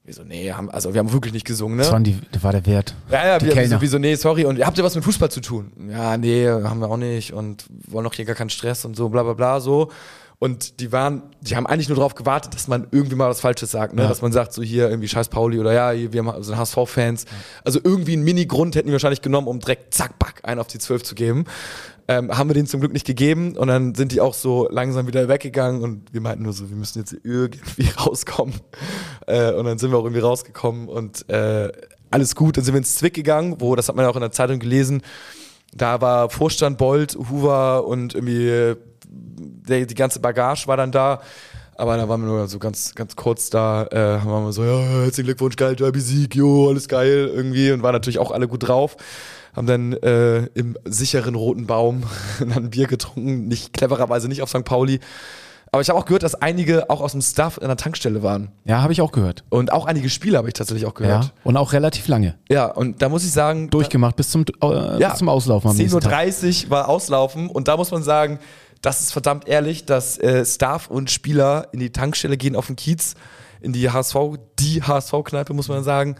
Wir 0.05 0.15
so, 0.15 0.25
nee, 0.25 0.53
haben, 0.53 0.69
also 0.71 0.93
wir 0.93 0.99
haben 0.99 1.13
wirklich 1.13 1.33
nicht 1.33 1.47
gesungen, 1.47 1.77
ne? 1.77 1.85
Das, 1.85 1.93
waren 1.93 2.05
die, 2.05 2.19
das 2.33 2.43
war 2.43 2.53
der 2.53 2.67
Wert. 2.67 2.95
Ja, 3.11 3.39
ja, 3.39 3.41
wir 3.41 3.79
so, 3.79 3.87
so, 3.87 3.99
nee, 3.99 4.15
sorry. 4.17 4.45
Und 4.45 4.65
habt 4.65 4.77
ihr 4.77 4.85
was 4.85 4.95
mit 4.95 5.05
Fußball 5.05 5.31
zu 5.31 5.41
tun? 5.41 5.73
Ja, 5.91 6.17
nee, 6.17 6.49
haben 6.49 6.81
wir 6.81 6.91
auch 6.91 6.97
nicht 6.97 7.33
und 7.33 7.65
wollen 7.87 8.07
auch 8.07 8.13
hier 8.13 8.25
gar 8.25 8.35
keinen 8.35 8.51
Stress 8.51 8.85
und 8.85 8.97
so, 8.97 9.09
bla 9.09 9.23
bla 9.23 9.35
bla, 9.35 9.61
so. 9.61 9.91
Und 10.43 10.81
die 10.81 10.91
waren, 10.91 11.23
die 11.41 11.55
haben 11.55 11.69
eigentlich 11.69 11.89
nur 11.89 11.95
darauf 11.95 12.17
gewartet, 12.17 12.53
dass 12.57 12.67
man 12.67 12.89
irgendwie 12.91 13.15
mal 13.15 13.31
was 13.31 13.41
Falsches 13.41 13.71
sagt, 13.71 13.95
ne? 13.95 14.03
Ja. 14.03 14.09
Dass 14.09 14.23
man 14.23 14.33
sagt, 14.33 14.53
so 14.53 14.61
hier 14.61 14.91
irgendwie 14.91 15.07
Scheiß 15.07 15.29
Pauli 15.29 15.61
oder 15.61 15.73
ja, 15.73 15.93
hier, 15.93 16.13
wir 16.13 16.43
sind 16.43 16.57
HSV-Fans. 16.57 17.27
Also 17.63 17.79
irgendwie 17.85 18.15
einen 18.15 18.25
Mini-Grund 18.25 18.75
hätten 18.75 18.89
die 18.89 18.93
wahrscheinlich 18.93 19.23
genommen, 19.23 19.47
um 19.47 19.61
direkt 19.61 19.95
zack, 19.95 20.19
back, 20.19 20.41
einen 20.43 20.61
auf 20.61 20.67
die 20.67 20.81
Zwölf 20.81 21.05
zu 21.05 21.15
geben. 21.15 21.45
Ähm, 22.09 22.37
haben 22.37 22.51
wir 22.51 22.55
den 22.55 22.67
zum 22.67 22.81
Glück 22.81 22.93
nicht 22.93 23.07
gegeben 23.07 23.57
und 23.57 23.69
dann 23.69 23.95
sind 23.95 24.11
die 24.11 24.21
auch 24.21 24.35
so 24.35 24.67
langsam 24.69 25.07
wieder 25.07 25.29
weggegangen 25.29 25.81
und 25.81 26.13
wir 26.13 26.21
meinten 26.21 26.43
nur 26.43 26.55
so, 26.55 26.69
wir 26.69 26.77
müssen 26.77 26.99
jetzt 26.99 27.15
irgendwie 27.23 27.89
rauskommen. 28.05 28.55
Äh, 29.29 29.53
und 29.53 29.65
dann 29.65 29.79
sind 29.79 29.93
wir 29.93 29.99
auch 29.99 30.05
irgendwie 30.05 30.23
rausgekommen 30.23 30.89
und 30.89 31.31
äh, 31.31 31.71
alles 32.11 32.35
gut. 32.35 32.57
Dann 32.57 32.65
sind 32.65 32.75
wir 32.75 32.79
ins 32.79 32.97
Zwick 32.97 33.15
gegangen, 33.15 33.61
wo, 33.61 33.77
das 33.77 33.87
hat 33.87 33.95
man 33.95 34.07
ja 34.07 34.11
auch 34.11 34.17
in 34.17 34.23
der 34.23 34.33
Zeitung 34.33 34.59
gelesen, 34.59 35.03
da 35.73 36.01
war 36.01 36.31
Vorstand 36.31 36.79
Bolt, 36.79 37.17
Hoover 37.31 37.87
und 37.87 38.17
irgendwie 38.17 38.75
der, 39.13 39.87
die 39.87 39.95
ganze 39.95 40.21
Bagage 40.21 40.67
war 40.67 40.77
dann 40.77 40.93
da. 40.93 41.21
Aber 41.77 41.97
da 41.97 42.09
waren 42.09 42.21
wir 42.21 42.29
nur 42.29 42.49
so 42.49 42.59
ganz, 42.59 42.95
ganz 42.95 43.17
kurz 43.17 43.51
da, 43.51 43.87
äh, 43.91 44.21
haben 44.21 44.45
wir 44.45 44.53
so, 44.53 44.63
ja, 44.63 44.79
herzlichen 44.79 45.27
Glückwunsch, 45.27 45.57
geil, 45.57 45.75
Derby-Sieg, 45.75 46.35
jo, 46.35 46.69
alles 46.69 46.87
geil, 46.87 47.31
irgendwie. 47.35 47.73
Und 47.73 47.83
waren 47.83 47.95
natürlich 47.95 48.19
auch 48.19 48.31
alle 48.31 48.47
gut 48.47 48.69
drauf. 48.69 48.97
Haben 49.57 49.67
dann 49.67 49.93
äh, 49.95 50.47
im 50.55 50.77
sicheren 50.85 51.35
roten 51.35 51.67
Baum 51.67 52.05
dann 52.39 52.53
ein 52.53 52.71
Bier 52.71 52.87
getrunken, 52.87 53.49
nicht 53.49 53.73
clevererweise 53.73 54.29
nicht 54.29 54.43
auf 54.43 54.51
St. 54.51 54.65
Pauli. 54.65 55.01
Aber 55.75 55.81
ich 55.81 55.89
habe 55.89 55.99
auch 55.99 56.05
gehört, 56.05 56.23
dass 56.23 56.35
einige 56.35 56.91
auch 56.91 57.01
aus 57.01 57.13
dem 57.13 57.23
Staff 57.23 57.57
in 57.57 57.67
der 57.67 57.79
Tankstelle 57.79 58.23
waren. 58.23 58.53
Ja, 58.67 58.83
habe 58.83 58.93
ich 58.93 59.01
auch 59.01 59.11
gehört. 59.11 59.43
Und 59.49 59.73
auch 59.73 59.87
einige 59.87 60.11
Spiele 60.11 60.37
habe 60.37 60.49
ich 60.49 60.53
tatsächlich 60.53 60.85
auch 60.85 60.93
gehört. 60.93 61.25
Ja, 61.25 61.31
und 61.45 61.57
auch 61.57 61.73
relativ 61.73 62.09
lange. 62.09 62.35
Ja, 62.51 62.67
und 62.67 63.01
da 63.01 63.09
muss 63.09 63.25
ich 63.25 63.33
sagen. 63.33 63.71
Durchgemacht 63.71 64.15
bis 64.17 64.29
zum, 64.29 64.45
äh, 64.63 65.01
ja, 65.01 65.09
bis 65.09 65.19
zum 65.19 65.31
Auslaufen. 65.31 65.71
10.30 65.71 66.65
Uhr 66.67 66.71
war 66.71 66.91
Auslaufen 66.91 67.49
und 67.49 67.69
da 67.69 67.79
muss 67.79 67.91
man 67.91 68.03
sagen, 68.03 68.39
das 68.83 69.01
ist 69.01 69.13
verdammt 69.13 69.49
ehrlich, 69.49 69.87
dass 69.87 70.19
äh, 70.19 70.45
Staff 70.45 70.89
und 70.89 71.11
Spieler 71.11 71.69
in 71.73 71.81
die 71.81 71.91
Tankstelle 71.91 72.37
gehen 72.37 72.57
auf 72.57 72.67
den 72.67 72.77
Kiez, 72.77 73.15
in 73.61 73.73
die 73.73 73.91
HSV, 73.91 74.17
die 74.59 74.83
HSV-Kneipe, 74.83 75.55
muss 75.55 75.69
man 75.69 75.85
sagen, 75.85 76.17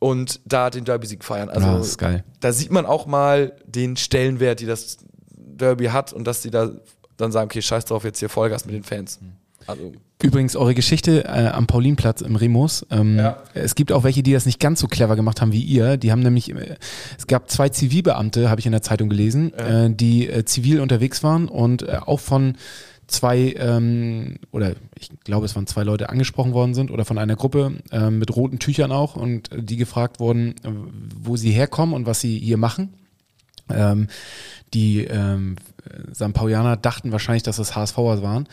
und 0.00 0.40
da 0.44 0.70
den 0.70 0.84
Derby-Sieg 0.84 1.24
feiern. 1.24 1.48
Also 1.48 1.66
ja, 1.66 1.78
das 1.78 1.88
ist 1.88 1.98
geil. 1.98 2.24
da 2.40 2.52
sieht 2.52 2.70
man 2.70 2.84
auch 2.84 3.06
mal 3.06 3.56
den 3.64 3.96
Stellenwert, 3.96 4.60
die 4.60 4.66
das 4.66 4.98
Derby 5.30 5.86
hat 5.86 6.12
und 6.12 6.24
dass 6.24 6.42
die 6.42 6.50
da 6.50 6.70
dann 7.16 7.32
sagen, 7.32 7.46
okay, 7.46 7.62
scheiß 7.62 7.84
drauf, 7.84 8.04
jetzt 8.04 8.18
hier 8.18 8.28
Vollgas 8.28 8.64
mit 8.64 8.74
den 8.74 8.82
Fans. 8.82 9.20
Mhm. 9.20 9.32
Also 9.66 9.92
Übrigens, 10.22 10.54
eure 10.54 10.74
Geschichte 10.74 11.24
äh, 11.24 11.48
am 11.48 11.66
Paulinplatz 11.66 12.20
im 12.20 12.36
Remus. 12.36 12.86
Ähm, 12.90 13.18
ja. 13.18 13.42
Es 13.54 13.74
gibt 13.74 13.90
auch 13.90 14.04
welche, 14.04 14.22
die 14.22 14.32
das 14.32 14.44
nicht 14.44 14.60
ganz 14.60 14.80
so 14.80 14.86
clever 14.86 15.16
gemacht 15.16 15.40
haben 15.40 15.52
wie 15.52 15.62
ihr. 15.62 15.96
Die 15.96 16.12
haben 16.12 16.20
nämlich, 16.20 16.54
äh, 16.54 16.76
es 17.18 17.26
gab 17.26 17.50
zwei 17.50 17.70
Zivilbeamte, 17.70 18.50
habe 18.50 18.60
ich 18.60 18.66
in 18.66 18.72
der 18.72 18.82
Zeitung 18.82 19.08
gelesen, 19.08 19.52
ja. 19.56 19.86
äh, 19.86 19.90
die 19.90 20.28
äh, 20.28 20.44
zivil 20.44 20.80
unterwegs 20.80 21.22
waren 21.22 21.48
und 21.48 21.82
äh, 21.82 21.98
auch 22.04 22.20
von 22.20 22.56
zwei, 23.06 23.54
ähm, 23.58 24.36
oder 24.52 24.74
ich 24.98 25.10
glaube, 25.24 25.46
es 25.46 25.56
waren 25.56 25.66
zwei 25.66 25.84
Leute 25.84 26.10
angesprochen 26.10 26.52
worden 26.52 26.74
sind 26.74 26.90
oder 26.90 27.04
von 27.04 27.18
einer 27.18 27.36
Gruppe 27.36 27.72
äh, 27.90 28.10
mit 28.10 28.34
roten 28.36 28.58
Tüchern 28.58 28.92
auch 28.92 29.16
und 29.16 29.50
die 29.56 29.76
gefragt 29.76 30.20
wurden, 30.20 30.54
wo 31.18 31.36
sie 31.36 31.50
herkommen 31.50 31.94
und 31.94 32.06
was 32.06 32.20
sie 32.20 32.38
hier 32.38 32.56
machen. 32.56 32.94
Ähm, 33.72 34.08
die 34.74 35.04
ähm, 35.04 35.56
St. 36.14 36.32
Paulianer 36.32 36.76
dachten 36.76 37.10
wahrscheinlich, 37.10 37.42
dass 37.42 37.56
das 37.56 37.74
HSVer 37.74 38.22
waren. 38.22 38.46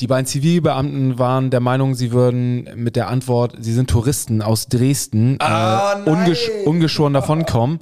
Die 0.00 0.06
beiden 0.08 0.26
Zivilbeamten 0.26 1.18
waren 1.18 1.50
der 1.50 1.60
Meinung, 1.60 1.94
sie 1.94 2.10
würden 2.10 2.68
mit 2.74 2.96
der 2.96 3.08
Antwort, 3.08 3.54
sie 3.60 3.72
sind 3.72 3.88
Touristen 3.88 4.42
aus 4.42 4.66
Dresden, 4.66 5.36
ah, 5.40 6.02
äh, 6.04 6.10
ungesch 6.10 6.50
ungeschoren 6.64 7.12
davonkommen. 7.12 7.78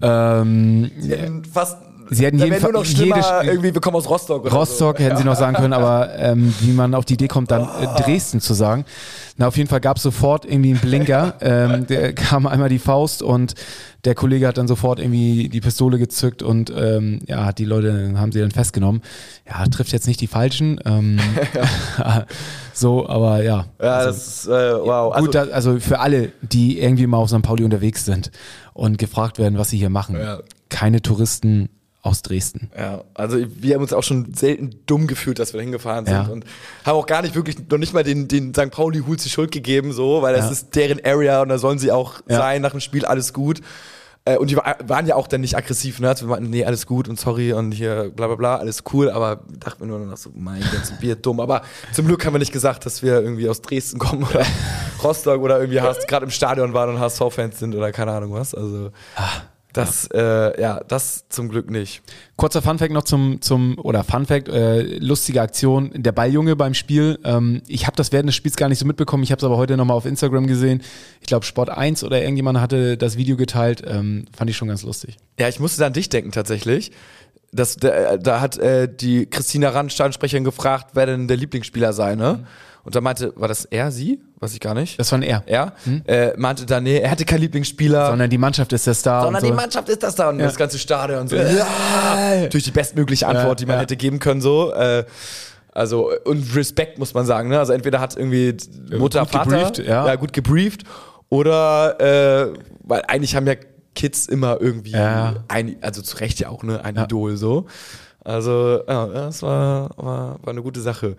Ähm, 0.00 0.90
fast 1.52 1.76
Sie 2.12 2.24
hätten 2.24 2.38
jeden 2.38 2.60
Fall 2.60 2.72
jede 2.84 3.20
irgendwie, 3.44 3.74
wir 3.74 3.80
kommen 3.80 3.96
aus 3.96 4.08
Rostock. 4.08 4.44
Oder 4.44 4.54
Rostock 4.54 4.98
so. 4.98 5.04
hätten 5.04 5.16
sie 5.16 5.24
noch 5.24 5.36
sagen 5.36 5.56
können, 5.56 5.72
aber 5.72 6.10
ähm, 6.18 6.54
wie 6.60 6.72
man 6.72 6.94
auf 6.94 7.04
die 7.04 7.14
Idee 7.14 7.28
kommt, 7.28 7.50
dann 7.50 7.62
äh, 7.62 8.02
Dresden 8.02 8.40
zu 8.40 8.54
sagen. 8.54 8.84
Na, 9.38 9.48
auf 9.48 9.56
jeden 9.56 9.68
Fall 9.68 9.80
gab 9.80 9.96
es 9.96 10.02
sofort 10.02 10.44
irgendwie 10.44 10.70
einen 10.70 10.80
Blinker. 10.80 11.34
ähm, 11.40 11.86
der 11.86 12.12
kam 12.12 12.46
einmal 12.46 12.68
die 12.68 12.78
Faust 12.78 13.22
und 13.22 13.54
der 14.04 14.14
Kollege 14.14 14.48
hat 14.48 14.58
dann 14.58 14.68
sofort 14.68 14.98
irgendwie 14.98 15.48
die 15.48 15.60
Pistole 15.60 15.98
gezückt 15.98 16.42
und 16.42 16.72
ähm, 16.76 17.20
ja, 17.26 17.44
hat 17.44 17.58
die 17.58 17.64
Leute, 17.64 18.12
haben 18.16 18.32
sie 18.32 18.40
dann 18.40 18.50
festgenommen. 18.50 19.00
Ja, 19.48 19.64
trifft 19.66 19.92
jetzt 19.92 20.06
nicht 20.06 20.20
die 20.20 20.26
Falschen. 20.26 20.80
Ähm, 20.84 21.20
so, 22.72 23.08
aber 23.08 23.42
ja. 23.42 23.66
Ja, 23.80 23.94
also, 23.94 24.10
das 24.10 24.26
ist, 24.26 24.46
äh, 24.46 24.50
wow. 24.50 25.16
Gut, 25.16 25.36
also, 25.36 25.52
also 25.52 25.80
für 25.80 26.00
alle, 26.00 26.32
die 26.42 26.80
irgendwie 26.80 27.06
mal 27.06 27.18
auf 27.18 27.30
St. 27.30 27.42
Pauli 27.42 27.64
unterwegs 27.64 28.04
sind 28.04 28.30
und 28.74 28.98
gefragt 28.98 29.38
werden, 29.38 29.58
was 29.58 29.70
sie 29.70 29.78
hier 29.78 29.90
machen. 29.90 30.16
Ja. 30.16 30.40
Keine 30.68 31.00
Touristen 31.00 31.68
aus 32.02 32.22
Dresden. 32.22 32.70
Ja, 32.76 33.04
also 33.14 33.38
wir 33.38 33.74
haben 33.74 33.82
uns 33.82 33.92
auch 33.92 34.02
schon 34.02 34.34
selten 34.34 34.70
dumm 34.86 35.06
gefühlt, 35.06 35.38
dass 35.38 35.52
wir 35.52 35.58
da 35.58 35.62
hingefahren 35.62 36.04
sind 36.04 36.14
ja. 36.14 36.26
und 36.26 36.44
haben 36.84 36.96
auch 36.96 37.06
gar 37.06 37.22
nicht 37.22 37.36
wirklich, 37.36 37.56
noch 37.70 37.78
nicht 37.78 37.94
mal 37.94 38.02
den, 38.02 38.26
den 38.26 38.52
St. 38.52 38.70
Pauli 38.72 39.00
Hools 39.06 39.22
die 39.22 39.30
Schuld 39.30 39.52
gegeben, 39.52 39.92
so, 39.92 40.20
weil 40.20 40.34
das 40.34 40.46
ja. 40.46 40.50
ist 40.50 40.74
deren 40.74 41.04
Area 41.04 41.42
und 41.42 41.48
da 41.48 41.58
sollen 41.58 41.78
sie 41.78 41.92
auch 41.92 42.20
ja. 42.28 42.38
sein 42.38 42.60
nach 42.60 42.72
dem 42.72 42.80
Spiel, 42.80 43.04
alles 43.04 43.32
gut. 43.32 43.60
Äh, 44.24 44.36
und 44.36 44.50
die 44.50 44.56
waren 44.56 45.06
ja 45.06 45.14
auch 45.14 45.28
dann 45.28 45.40
nicht 45.42 45.56
aggressiv, 45.56 46.00
ne? 46.00 46.08
Also 46.08 46.26
wir 46.26 46.30
meinten, 46.30 46.50
nee, 46.50 46.64
alles 46.64 46.86
gut 46.86 47.08
und 47.08 47.18
sorry 47.18 47.52
und 47.52 47.70
hier 47.70 48.10
bla 48.14 48.26
bla 48.26 48.36
bla, 48.36 48.56
alles 48.56 48.82
cool, 48.92 49.08
aber 49.08 49.40
dachten 49.58 49.80
wir 49.80 49.86
nur 49.86 49.98
noch 50.00 50.16
so, 50.16 50.30
mein 50.34 50.60
Gott, 50.60 50.86
sind 50.86 51.02
wir 51.02 51.14
dumm. 51.16 51.38
Aber 51.38 51.62
zum 51.92 52.06
Glück 52.06 52.24
haben 52.26 52.34
wir 52.34 52.38
nicht 52.38 52.52
gesagt, 52.52 52.84
dass 52.84 53.02
wir 53.02 53.20
irgendwie 53.20 53.48
aus 53.48 53.62
Dresden 53.62 53.98
kommen 53.98 54.24
oder 54.24 54.44
Rostock 55.04 55.40
oder 55.40 55.60
irgendwie 55.60 55.78
gerade 55.78 56.24
im 56.24 56.30
Stadion 56.30 56.72
waren 56.72 56.90
und 56.90 57.00
HSV-Fans 57.00 57.60
sind 57.60 57.74
oder 57.74 57.92
keine 57.92 58.12
Ahnung 58.12 58.32
was. 58.32 58.54
Also. 58.54 58.90
Ah. 59.16 59.28
Das, 59.72 60.08
ja. 60.12 60.48
Äh, 60.48 60.60
ja, 60.60 60.80
das 60.86 61.28
zum 61.28 61.48
Glück 61.48 61.70
nicht. 61.70 62.02
Kurzer 62.36 62.60
Funfact 62.60 62.92
noch 62.92 63.04
zum, 63.04 63.40
zum 63.40 63.78
oder 63.78 64.04
Funfact, 64.04 64.48
äh, 64.48 64.82
lustige 64.98 65.40
Aktion, 65.40 65.90
der 65.94 66.12
Balljunge 66.12 66.56
beim 66.56 66.74
Spiel. 66.74 67.18
Ähm, 67.24 67.62
ich 67.66 67.86
habe 67.86 67.96
das 67.96 68.12
während 68.12 68.28
des 68.28 68.36
Spiels 68.36 68.56
gar 68.56 68.68
nicht 68.68 68.78
so 68.78 68.86
mitbekommen, 68.86 69.22
ich 69.22 69.32
habe 69.32 69.38
es 69.38 69.44
aber 69.44 69.56
heute 69.56 69.76
nochmal 69.76 69.96
auf 69.96 70.06
Instagram 70.06 70.46
gesehen. 70.46 70.82
Ich 71.20 71.26
glaube, 71.26 71.46
Sport 71.46 71.70
1 71.70 72.04
oder 72.04 72.20
irgendjemand 72.20 72.60
hatte 72.60 72.96
das 72.96 73.16
Video 73.16 73.36
geteilt, 73.36 73.82
ähm, 73.86 74.26
fand 74.36 74.50
ich 74.50 74.56
schon 74.56 74.68
ganz 74.68 74.82
lustig. 74.82 75.16
Ja, 75.38 75.48
ich 75.48 75.58
musste 75.58 75.84
an 75.86 75.92
dich 75.92 76.08
denken 76.08 76.32
tatsächlich. 76.32 76.92
Das, 77.54 77.76
der, 77.76 78.18
da 78.18 78.40
hat 78.40 78.58
äh, 78.58 78.88
die 78.88 79.26
Christina 79.26 79.70
Rand, 79.70 79.92
Stadionsprecherin, 79.92 80.44
gefragt, 80.44 80.90
wer 80.94 81.06
denn 81.06 81.28
der 81.28 81.36
Lieblingsspieler 81.36 81.92
sei, 81.92 82.14
ne? 82.14 82.40
Mhm. 82.40 82.46
Und 82.84 82.96
da 82.96 83.00
meinte, 83.00 83.32
war 83.36 83.48
das 83.48 83.64
er, 83.66 83.90
sie? 83.90 84.20
Weiß 84.40 84.54
ich 84.54 84.60
gar 84.60 84.74
nicht. 84.74 84.98
Das 84.98 85.12
war 85.12 85.18
ein 85.18 85.22
er. 85.22 85.44
Er 85.46 85.72
hm? 85.84 86.02
äh, 86.06 86.36
meinte 86.36 86.66
dann, 86.66 86.82
nee, 86.82 86.98
er 86.98 87.10
hatte 87.10 87.24
keinen 87.24 87.42
Lieblingsspieler. 87.42 88.08
Sondern 88.08 88.28
die 88.28 88.38
Mannschaft 88.38 88.72
ist 88.72 88.86
der 88.86 88.94
Star. 88.94 89.22
Sondern 89.22 89.40
so. 89.40 89.46
die 89.46 89.52
Mannschaft 89.52 89.88
ist 89.88 90.02
das 90.02 90.16
da 90.16 90.30
und 90.30 90.40
ja. 90.40 90.46
das 90.46 90.56
ganze 90.56 90.78
Stadion 90.78 91.20
und 91.20 91.28
so. 91.28 91.36
Ja. 91.36 92.46
Durch 92.50 92.64
die 92.64 92.72
bestmögliche 92.72 93.26
Antwort, 93.28 93.60
die 93.60 93.66
man 93.66 93.78
hätte 93.78 93.96
geben 93.96 94.18
können, 94.18 94.40
so. 94.40 94.72
Äh, 94.72 95.04
also, 95.70 96.10
und 96.24 96.54
Respekt 96.54 96.98
muss 96.98 97.14
man 97.14 97.24
sagen, 97.24 97.48
ne? 97.48 97.58
Also 97.58 97.72
entweder 97.72 98.00
hat 98.00 98.16
irgendwie 98.16 98.56
Mutter, 98.98 99.20
gut 99.20 99.30
Vater 99.30 99.50
gebrieft, 99.50 99.78
ja. 99.78 100.14
gut 100.16 100.32
gebrieft 100.32 100.82
oder 101.30 101.98
äh, 101.98 102.52
weil 102.82 103.02
eigentlich 103.08 103.34
haben 103.36 103.46
ja 103.46 103.54
Kids 103.94 104.26
immer 104.26 104.60
irgendwie 104.60 104.94
ein, 104.94 105.76
also 105.80 106.02
zu 106.02 106.18
Recht 106.18 106.40
ja 106.40 106.50
auch 106.50 106.62
ne, 106.62 106.84
ein 106.84 106.96
Idol 106.96 107.36
so. 107.36 107.66
Also, 108.24 108.82
ja, 108.86 109.06
das 109.06 109.42
war, 109.42 109.90
war, 109.96 110.38
war 110.42 110.48
eine 110.48 110.62
gute 110.62 110.80
Sache. 110.80 111.16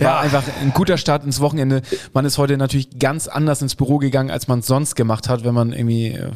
War 0.00 0.20
einfach 0.20 0.42
ein 0.62 0.72
guter 0.72 0.96
Start 0.96 1.24
ins 1.24 1.40
Wochenende. 1.40 1.82
Man 2.12 2.24
ist 2.24 2.38
heute 2.38 2.56
natürlich 2.56 2.98
ganz 2.98 3.28
anders 3.28 3.62
ins 3.62 3.74
Büro 3.76 3.98
gegangen, 3.98 4.30
als 4.30 4.48
man 4.48 4.60
es 4.60 4.66
sonst 4.66 4.94
gemacht 4.94 5.28
hat, 5.28 5.44
wenn 5.44 5.54
man 5.54 5.72
irgendwie, 5.72 6.08
äh, 6.08 6.30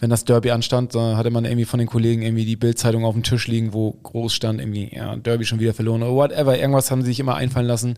wenn 0.00 0.10
das 0.10 0.24
Derby 0.24 0.50
anstand, 0.50 0.94
da 0.94 1.16
hatte 1.16 1.30
man 1.30 1.44
irgendwie 1.44 1.64
von 1.64 1.78
den 1.78 1.88
Kollegen 1.88 2.22
irgendwie 2.22 2.44
die 2.44 2.56
Bildzeitung 2.56 3.04
auf 3.04 3.14
dem 3.14 3.22
Tisch 3.22 3.48
liegen, 3.48 3.72
wo 3.72 3.92
groß 4.02 4.32
stand 4.34 4.60
irgendwie, 4.60 4.94
ja, 4.94 5.16
Derby 5.16 5.44
schon 5.44 5.60
wieder 5.60 5.74
verloren 5.74 6.02
oder 6.02 6.12
whatever. 6.14 6.58
Irgendwas 6.58 6.90
haben 6.90 7.02
sie 7.02 7.08
sich 7.08 7.20
immer 7.20 7.34
einfallen 7.36 7.66
lassen. 7.66 7.96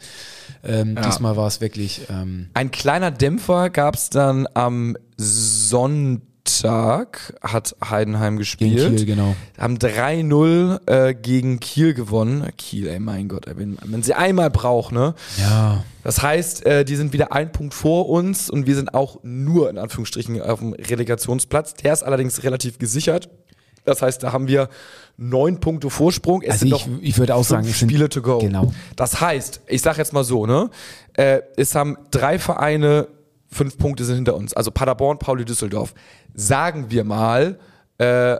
Ähm, 0.65 0.95
Ja. 0.97 1.03
Diesmal 1.03 1.37
war 1.37 1.47
es 1.47 1.61
wirklich, 1.61 2.03
ähm, 2.09 2.49
Ein 2.55 2.71
kleiner 2.71 3.11
Dämpfer 3.11 3.71
gab 3.71 3.95
es 3.95 4.11
dann 4.11 4.47
am 4.55 4.97
Sonntag, 5.17 6.23
hat 6.65 7.77
Heidenheim 7.85 8.35
gegen 8.35 8.39
gespielt. 8.39 8.97
Kiel, 8.97 9.05
genau. 9.07 9.35
Haben 9.59 9.77
3-0 9.79 10.81
äh, 10.87 11.15
gegen 11.15 11.61
Kiel 11.61 11.95
gewonnen. 11.95 12.49
Kiel, 12.57 12.87
ey, 12.89 12.99
mein 13.01 13.29
Gott, 13.29 13.47
wenn, 13.55 13.77
wenn 13.85 14.03
sie 14.03 14.15
einmal 14.15 14.51
braucht, 14.51 14.93
ne? 14.93 15.15
Ja, 15.39 15.85
Das 16.03 16.23
heißt, 16.23 16.65
äh, 16.67 16.85
die 16.85 16.97
sind 16.97 17.13
wieder 17.13 17.33
ein 17.33 17.53
Punkt 17.53 17.75
vor 17.75 18.09
uns 18.09 18.49
und 18.51 18.67
wir 18.67 18.75
sind 18.77 18.95
auch 18.95 19.19
nur 19.23 19.69
in 19.71 19.79
Anführungsstrichen 19.79 20.41
auf 20.43 20.61
dem 20.61 20.73
Relegationsplatz. 20.73 21.75
Der 21.75 21.93
ist 21.93 22.03
allerdings 22.03 22.43
relativ 22.43 22.79
gesichert. 22.79 23.29
Das 23.85 24.03
heißt, 24.03 24.23
da 24.25 24.33
haben 24.33 24.49
wir 24.49 24.69
neun 25.17 25.61
Punkte 25.61 25.91
Vorsprung. 25.91 26.43
Es 26.43 26.51
Also 26.55 26.67
sind 26.67 26.75
ich- 26.77 26.87
noch 26.89 27.03
ich 27.03 27.19
würde 27.19 27.35
auch 27.37 27.45
sagen, 27.45 27.67
es 27.69 27.79
sind- 27.79 27.89
Spiele 27.91 28.09
to 28.09 28.21
go. 28.21 28.39
genau. 28.39 28.73
Das 28.97 29.21
heißt, 29.21 29.61
ich 29.69 29.81
sage 29.81 29.99
jetzt 29.99 30.13
mal 30.13 30.25
so, 30.25 30.45
ne? 30.47 30.71
Äh, 31.15 31.41
es 31.57 31.75
haben 31.77 31.97
drei 32.11 32.39
Vereine, 32.39 33.07
fünf 33.49 33.79
Punkte 33.79 34.05
sind 34.05 34.17
hinter 34.17 34.37
uns. 34.37 34.55
Also 34.55 34.71
Paderborn, 34.71 35.19
Pauli, 35.19 35.45
Düsseldorf. 35.45 35.95
Sagen 36.35 36.91
wir 36.91 37.05
mal, 37.05 37.59
äh, 37.99 38.37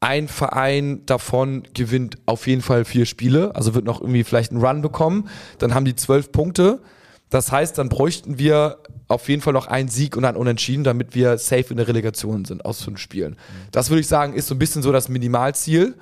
ein 0.00 0.28
Verein 0.28 1.04
davon 1.04 1.62
gewinnt 1.74 2.16
auf 2.24 2.46
jeden 2.46 2.62
Fall 2.62 2.86
vier 2.86 3.04
Spiele, 3.04 3.54
also 3.54 3.74
wird 3.74 3.84
noch 3.84 4.00
irgendwie 4.00 4.24
vielleicht 4.24 4.50
einen 4.50 4.64
Run 4.64 4.80
bekommen. 4.80 5.28
Dann 5.58 5.74
haben 5.74 5.84
die 5.84 5.94
zwölf 5.94 6.32
Punkte. 6.32 6.80
Das 7.28 7.52
heißt, 7.52 7.78
dann 7.78 7.90
bräuchten 7.90 8.38
wir 8.38 8.78
auf 9.08 9.28
jeden 9.28 9.42
Fall 9.42 9.52
noch 9.52 9.66
einen 9.66 9.88
Sieg 9.88 10.16
und 10.16 10.24
einen 10.24 10.36
Unentschieden, 10.36 10.84
damit 10.84 11.14
wir 11.14 11.36
safe 11.38 11.66
in 11.70 11.76
der 11.76 11.86
Relegation 11.86 12.44
sind 12.44 12.64
aus 12.64 12.82
fünf 12.82 12.98
Spielen. 12.98 13.36
Das 13.72 13.90
würde 13.90 14.00
ich 14.00 14.08
sagen, 14.08 14.34
ist 14.34 14.46
so 14.46 14.54
ein 14.54 14.58
bisschen 14.58 14.82
so 14.82 14.90
das 14.90 15.08
Minimalziel. 15.08 15.96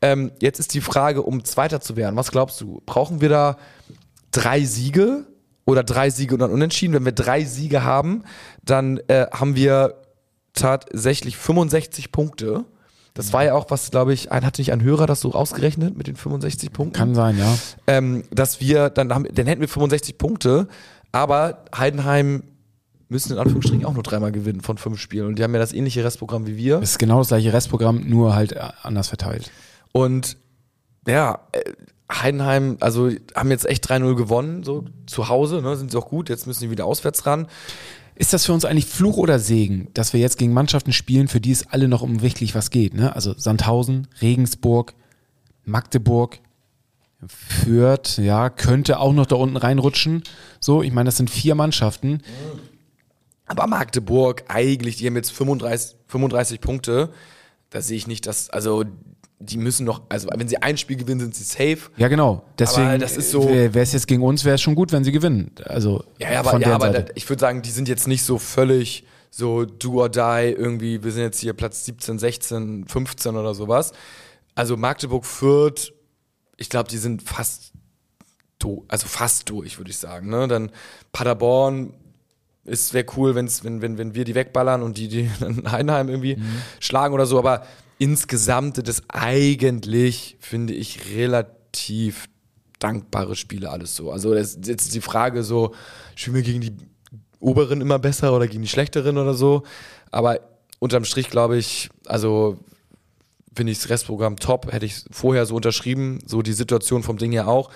Ähm, 0.00 0.32
jetzt 0.40 0.60
ist 0.60 0.72
die 0.74 0.80
Frage, 0.80 1.22
um 1.22 1.44
Zweiter 1.44 1.80
zu 1.80 1.96
werden. 1.96 2.16
Was 2.16 2.30
glaubst 2.30 2.60
du? 2.60 2.82
Brauchen 2.86 3.20
wir 3.20 3.28
da 3.28 3.56
drei 4.30 4.64
Siege 4.64 5.26
oder 5.64 5.82
drei 5.84 6.10
Siege 6.10 6.34
und 6.34 6.42
ein 6.42 6.50
Unentschieden? 6.50 6.94
Wenn 6.94 7.04
wir 7.04 7.12
drei 7.12 7.44
Siege 7.44 7.84
haben, 7.84 8.24
dann 8.64 8.98
äh, 9.08 9.26
haben 9.32 9.56
wir 9.56 9.94
tatsächlich 10.54 11.36
65 11.36 12.12
Punkte. 12.12 12.64
Das 13.14 13.32
war 13.32 13.44
ja 13.44 13.54
auch 13.54 13.66
was, 13.68 13.90
glaube 13.90 14.14
ich, 14.14 14.32
ein, 14.32 14.44
hatte 14.44 14.60
nicht 14.60 14.72
ein 14.72 14.82
Hörer 14.82 15.06
das 15.06 15.20
so 15.20 15.32
ausgerechnet 15.32 15.96
mit 15.96 16.06
den 16.06 16.16
65 16.16 16.72
Punkten? 16.72 16.96
kann 16.96 17.14
sein, 17.14 17.38
ja. 17.38 17.58
ähm, 17.86 18.24
dass 18.30 18.60
wir, 18.60 18.88
dann, 18.88 19.12
haben, 19.12 19.26
dann 19.32 19.46
hätten 19.46 19.60
wir 19.60 19.68
65 19.68 20.16
Punkte, 20.16 20.66
aber 21.12 21.64
Heidenheim 21.76 22.42
müssen 23.12 23.34
in 23.34 23.38
Anführungsstrichen 23.38 23.84
auch 23.84 23.92
nur 23.92 24.02
dreimal 24.02 24.32
gewinnen 24.32 24.62
von 24.62 24.78
fünf 24.78 24.98
Spielen. 24.98 25.26
Und 25.26 25.38
die 25.38 25.44
haben 25.44 25.52
ja 25.52 25.60
das 25.60 25.74
ähnliche 25.74 26.02
Restprogramm 26.02 26.46
wie 26.46 26.56
wir. 26.56 26.78
Es 26.78 26.92
ist 26.92 26.98
genau 26.98 27.18
das 27.18 27.28
gleiche 27.28 27.52
Restprogramm, 27.52 28.08
nur 28.08 28.34
halt 28.34 28.52
äh, 28.52 28.60
anders 28.82 29.08
verteilt. 29.08 29.52
Und 29.92 30.38
ja, 31.06 31.40
äh, 31.52 31.60
Heidenheim, 32.20 32.76
also 32.80 33.10
haben 33.34 33.50
jetzt 33.50 33.66
echt 33.66 33.88
3-0 33.90 34.14
gewonnen, 34.14 34.64
so 34.64 34.84
zu 35.06 35.28
Hause, 35.28 35.62
ne, 35.62 35.76
sind 35.76 35.90
sie 35.90 35.98
auch 35.98 36.08
gut, 36.08 36.28
jetzt 36.28 36.46
müssen 36.46 36.60
sie 36.60 36.70
wieder 36.70 36.84
auswärts 36.84 37.26
ran. 37.26 37.46
Ist 38.14 38.32
das 38.32 38.44
für 38.44 38.52
uns 38.52 38.64
eigentlich 38.64 38.86
Fluch 38.86 39.16
oder 39.16 39.38
Segen, 39.38 39.88
dass 39.94 40.12
wir 40.12 40.20
jetzt 40.20 40.36
gegen 40.36 40.52
Mannschaften 40.52 40.92
spielen, 40.92 41.28
für 41.28 41.40
die 41.40 41.52
es 41.52 41.66
alle 41.68 41.88
noch 41.88 42.02
um 42.02 42.20
wirklich 42.20 42.54
was 42.54 42.70
geht? 42.70 42.94
Ne? 42.94 43.14
Also 43.14 43.34
Sandhausen, 43.36 44.08
Regensburg, 44.20 44.94
Magdeburg, 45.64 46.38
Fürth, 47.26 48.18
ja, 48.18 48.50
könnte 48.50 48.98
auch 48.98 49.12
noch 49.12 49.26
da 49.26 49.36
unten 49.36 49.56
reinrutschen. 49.56 50.22
So, 50.60 50.82
ich 50.82 50.92
meine, 50.92 51.06
das 51.06 51.16
sind 51.16 51.30
vier 51.30 51.54
Mannschaften. 51.54 52.20
Aber 53.46 53.66
Magdeburg, 53.66 54.44
eigentlich, 54.48 54.96
die 54.96 55.06
haben 55.06 55.16
jetzt 55.16 55.32
35, 55.32 55.96
35 56.08 56.60
Punkte. 56.60 57.12
Da 57.70 57.80
sehe 57.80 57.96
ich 57.96 58.06
nicht, 58.06 58.26
dass, 58.26 58.50
also 58.50 58.84
die 59.44 59.56
müssen 59.58 59.84
noch, 59.84 60.02
also 60.08 60.28
wenn 60.34 60.48
sie 60.48 60.58
ein 60.58 60.76
Spiel 60.76 60.96
gewinnen, 60.96 61.20
sind 61.20 61.34
sie 61.34 61.44
safe. 61.44 61.90
Ja, 61.96 62.08
genau. 62.08 62.44
Deswegen, 62.58 62.86
Aber 62.88 62.98
das 62.98 63.16
ist 63.16 63.30
so- 63.30 63.48
wäre 63.48 63.78
es 63.80 63.92
jetzt 63.92 64.06
gegen 64.06 64.22
uns, 64.22 64.44
wäre 64.44 64.54
es 64.54 64.60
schon 64.62 64.74
gut, 64.74 64.92
wenn 64.92 65.04
sie 65.04 65.12
gewinnen. 65.12 65.50
Also 65.64 66.04
Ja, 66.18 66.32
ja, 66.32 66.40
aber, 66.40 66.50
von 66.50 66.60
ja, 66.60 66.68
der 66.68 66.74
aber 66.76 66.86
Seite. 66.92 67.04
da, 67.04 67.12
ich 67.14 67.28
würde 67.28 67.40
sagen, 67.40 67.62
die 67.62 67.70
sind 67.70 67.88
jetzt 67.88 68.06
nicht 68.08 68.22
so 68.24 68.38
völlig 68.38 69.04
so 69.30 69.64
do 69.64 70.00
or 70.02 70.08
die 70.10 70.18
irgendwie. 70.52 71.02
Wir 71.02 71.10
sind 71.10 71.22
jetzt 71.22 71.40
hier 71.40 71.54
Platz 71.54 71.84
17, 71.86 72.18
16, 72.18 72.84
15 72.86 73.36
oder 73.36 73.54
sowas. 73.54 73.92
Also 74.54 74.76
Magdeburg 74.76 75.24
führt, 75.24 75.92
ich 76.58 76.68
glaube, 76.68 76.90
die 76.90 76.98
sind 76.98 77.22
fast 77.22 77.72
do, 78.58 78.84
also 78.88 79.06
fast 79.06 79.48
durch, 79.48 79.78
würde 79.78 79.90
ich 79.90 79.96
sagen. 79.96 80.28
Ne? 80.28 80.48
Dann 80.48 80.70
Paderborn 81.12 81.94
ist 82.64 82.94
wäre 82.94 83.06
cool, 83.16 83.34
wenn's, 83.34 83.64
wenn, 83.64 83.82
wenn, 83.82 83.98
wenn 83.98 84.14
wir 84.14 84.24
die 84.24 84.34
wegballern 84.34 84.82
und 84.82 84.96
die, 84.98 85.08
die 85.08 85.30
dann 85.40 85.70
Heidenheim 85.72 86.08
irgendwie 86.08 86.38
schlagen 86.78 87.14
oder 87.14 87.26
so. 87.26 87.38
Aber 87.38 87.66
insgesamt 88.02 88.88
das 88.88 89.04
eigentlich, 89.10 90.36
finde 90.40 90.74
ich, 90.74 91.14
relativ 91.14 92.28
dankbare 92.80 93.36
Spiele 93.36 93.70
alles 93.70 93.94
so. 93.94 94.10
Also 94.10 94.34
das 94.34 94.54
ist 94.56 94.66
jetzt 94.66 94.92
die 94.92 95.00
Frage 95.00 95.44
so, 95.44 95.72
spielen 96.16 96.34
wir 96.34 96.42
gegen 96.42 96.60
die 96.62 96.76
oberen 97.38 97.80
immer 97.80 98.00
besser 98.00 98.34
oder 98.34 98.48
gegen 98.48 98.62
die 98.62 98.68
schlechteren 98.68 99.18
oder 99.18 99.34
so. 99.34 99.62
Aber 100.10 100.40
unterm 100.80 101.04
Strich 101.04 101.30
glaube 101.30 101.56
ich, 101.56 101.90
also 102.06 102.58
finde 103.54 103.70
ich 103.70 103.78
das 103.78 103.88
Restprogramm 103.88 104.34
top, 104.36 104.72
hätte 104.72 104.86
ich 104.86 105.04
vorher 105.12 105.46
so 105.46 105.54
unterschrieben, 105.54 106.18
so 106.26 106.42
die 106.42 106.54
Situation 106.54 107.04
vom 107.04 107.18
Ding 107.18 107.30
ja 107.30 107.46
auch. 107.46 107.70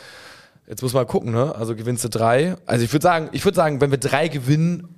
Jetzt 0.66 0.82
muss 0.82 0.92
man 0.92 1.06
gucken, 1.06 1.30
ne? 1.30 1.54
Also 1.54 1.76
gewinnst 1.76 2.02
du 2.02 2.08
drei. 2.08 2.56
Also 2.66 2.84
ich 2.84 2.92
würde 2.92 3.04
sagen, 3.04 3.28
ich 3.30 3.44
würde 3.44 3.54
sagen, 3.54 3.80
wenn 3.80 3.92
wir 3.92 3.98
drei 3.98 4.26
gewinnen, 4.26 4.88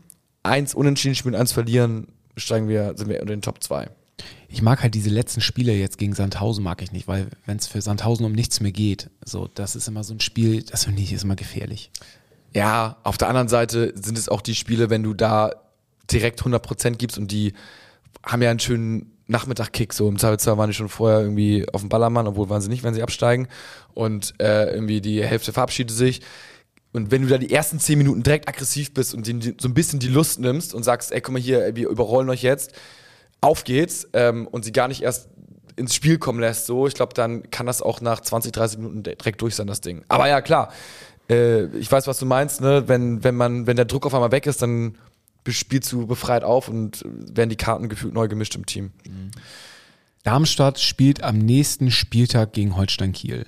eins 0.43 0.75
unentschieden 0.75 1.17
spielen, 1.17 1.35
eins 1.35 1.53
verlieren, 1.53 2.07
steigen 2.39 2.67
wir, 2.67 2.95
sind 2.97 3.11
wir 3.11 3.21
unter 3.21 3.37
den 3.37 3.43
Top 3.43 3.63
zwei. 3.63 3.91
Ich 4.49 4.63
mag 4.63 4.83
halt 4.83 4.95
diese 4.95 5.11
letzten 5.11 5.41
Spiele 5.41 5.73
jetzt 5.73 5.99
gegen 5.99 6.15
Sandhausen 6.15 6.65
mag 6.65 6.83
ich 6.83 6.93
nicht, 6.93 7.07
weil 7.07 7.29
wenn 7.47 7.59
es 7.59 7.67
für 7.67 7.83
Sandhausen 7.83 8.25
um 8.25 8.33
nichts 8.33 8.61
mehr 8.61 8.73
geht, 8.73 9.11
so 9.25 9.49
das 9.55 9.77
ist 9.77 9.89
immer 9.89 10.05
so 10.05 10.15
ein 10.15 10.21
Spiel, 10.21 10.63
das 10.63 10.85
finde 10.85 11.03
ich 11.03 11.13
ist 11.13 11.25
immer 11.25 11.37
gefährlich. 11.37 11.91
Ja, 12.55 12.97
auf 13.03 13.19
der 13.19 13.29
anderen 13.29 13.49
Seite 13.49 13.93
sind 13.95 14.17
es 14.17 14.29
auch 14.29 14.41
die 14.41 14.55
Spiele, 14.55 14.91
wenn 14.91 15.03
du 15.03 15.15
da 15.15 15.53
direkt 16.11 16.43
100% 16.43 16.97
gibst 16.97 17.19
und 17.19 17.31
die 17.31 17.53
haben 18.25 18.43
ja 18.43 18.51
einen 18.51 18.61
schönen 18.61 19.13
Nachmittag-Kick. 19.27 19.93
So 19.93 20.09
im 20.09 20.19
Zweifelsfall 20.19 20.59
waren 20.59 20.71
die 20.71 20.75
schon 20.75 20.89
vorher 20.89 21.21
irgendwie 21.21 21.67
auf 21.73 21.83
dem 21.83 21.89
Ballermann, 21.89 22.27
obwohl 22.27 22.49
waren 22.49 22.61
sie 22.61 22.69
nicht, 22.71 22.83
wenn 22.83 22.95
sie 22.95 23.03
absteigen. 23.03 23.49
Und 23.95 24.35
äh, 24.41 24.73
irgendwie 24.73 25.01
die 25.01 25.25
Hälfte 25.25 25.53
verabschiedet 25.53 25.97
sich. 25.97 26.23
Und 26.93 27.11
wenn 27.11 27.23
du 27.23 27.29
da 27.29 27.39
die 27.39 27.53
ersten 27.53 27.79
10 27.79 27.99
Minuten 27.99 28.23
direkt 28.23 28.49
aggressiv 28.49 28.93
bist 28.95 29.15
und 29.15 29.27
die, 29.27 29.55
so 29.61 29.69
ein 29.69 29.75
bisschen 29.75 29.99
die 29.99 30.09
Lust 30.09 30.41
nimmst 30.41 30.75
und 30.75 30.83
sagst, 30.83 31.13
ey, 31.13 31.21
guck 31.21 31.35
mal 31.35 31.41
hier, 31.41 31.77
wir 31.77 31.89
überrollen 31.89 32.31
euch 32.31 32.43
jetzt, 32.43 32.73
auf 33.41 33.65
geht's, 33.65 34.09
ähm, 34.13 34.47
und 34.47 34.65
sie 34.65 34.73
gar 34.73 34.89
nicht 34.89 35.03
erst 35.03 35.29
ins 35.77 35.95
Spiel 35.95 36.19
kommen 36.19 36.41
lässt, 36.41 36.67
so, 36.67 36.87
ich 36.87 36.95
glaube, 36.95 37.15
dann 37.15 37.51
kann 37.51 37.67
das 37.67 37.83
auch 37.83 38.01
nach 38.01 38.21
20, 38.21 38.53
30 38.53 38.79
Minuten 38.79 39.03
direkt 39.03 39.41
durch 39.41 39.55
sein, 39.55 39.67
das 39.69 39.81
Ding. 39.81 40.05
Aber 40.09 40.29
ja, 40.29 40.41
klar, 40.41 40.73
äh, 41.31 41.67
ich 41.79 41.91
weiß, 41.91 42.07
was 42.07 42.19
du 42.19 42.27
meinst, 42.27 42.61
ne? 42.61 42.85
Wenn, 42.87 43.23
wenn 43.23 43.37
man, 43.37 43.67
wenn 43.67 43.77
der 43.77 43.85
Druck 43.85 44.07
auf 44.07 44.15
einmal 44.15 44.33
weg 44.33 44.47
ist, 44.47 44.63
dann 44.63 44.99
spielst 45.49 45.91
du 45.93 46.07
befreit 46.07 46.45
auf 46.45 46.69
und 46.69 47.05
werden 47.05 47.49
die 47.49 47.57
Karten 47.57 47.89
gefühlt 47.89 48.13
neu 48.13 48.29
gemischt 48.29 48.55
im 48.55 48.67
Team. 48.67 48.93
Darmstadt 50.23 50.79
spielt 50.79 51.23
am 51.23 51.39
nächsten 51.39 51.91
Spieltag 51.91 52.53
gegen 52.53 52.77
Holstein 52.77 53.13
Kiel. 53.13 53.47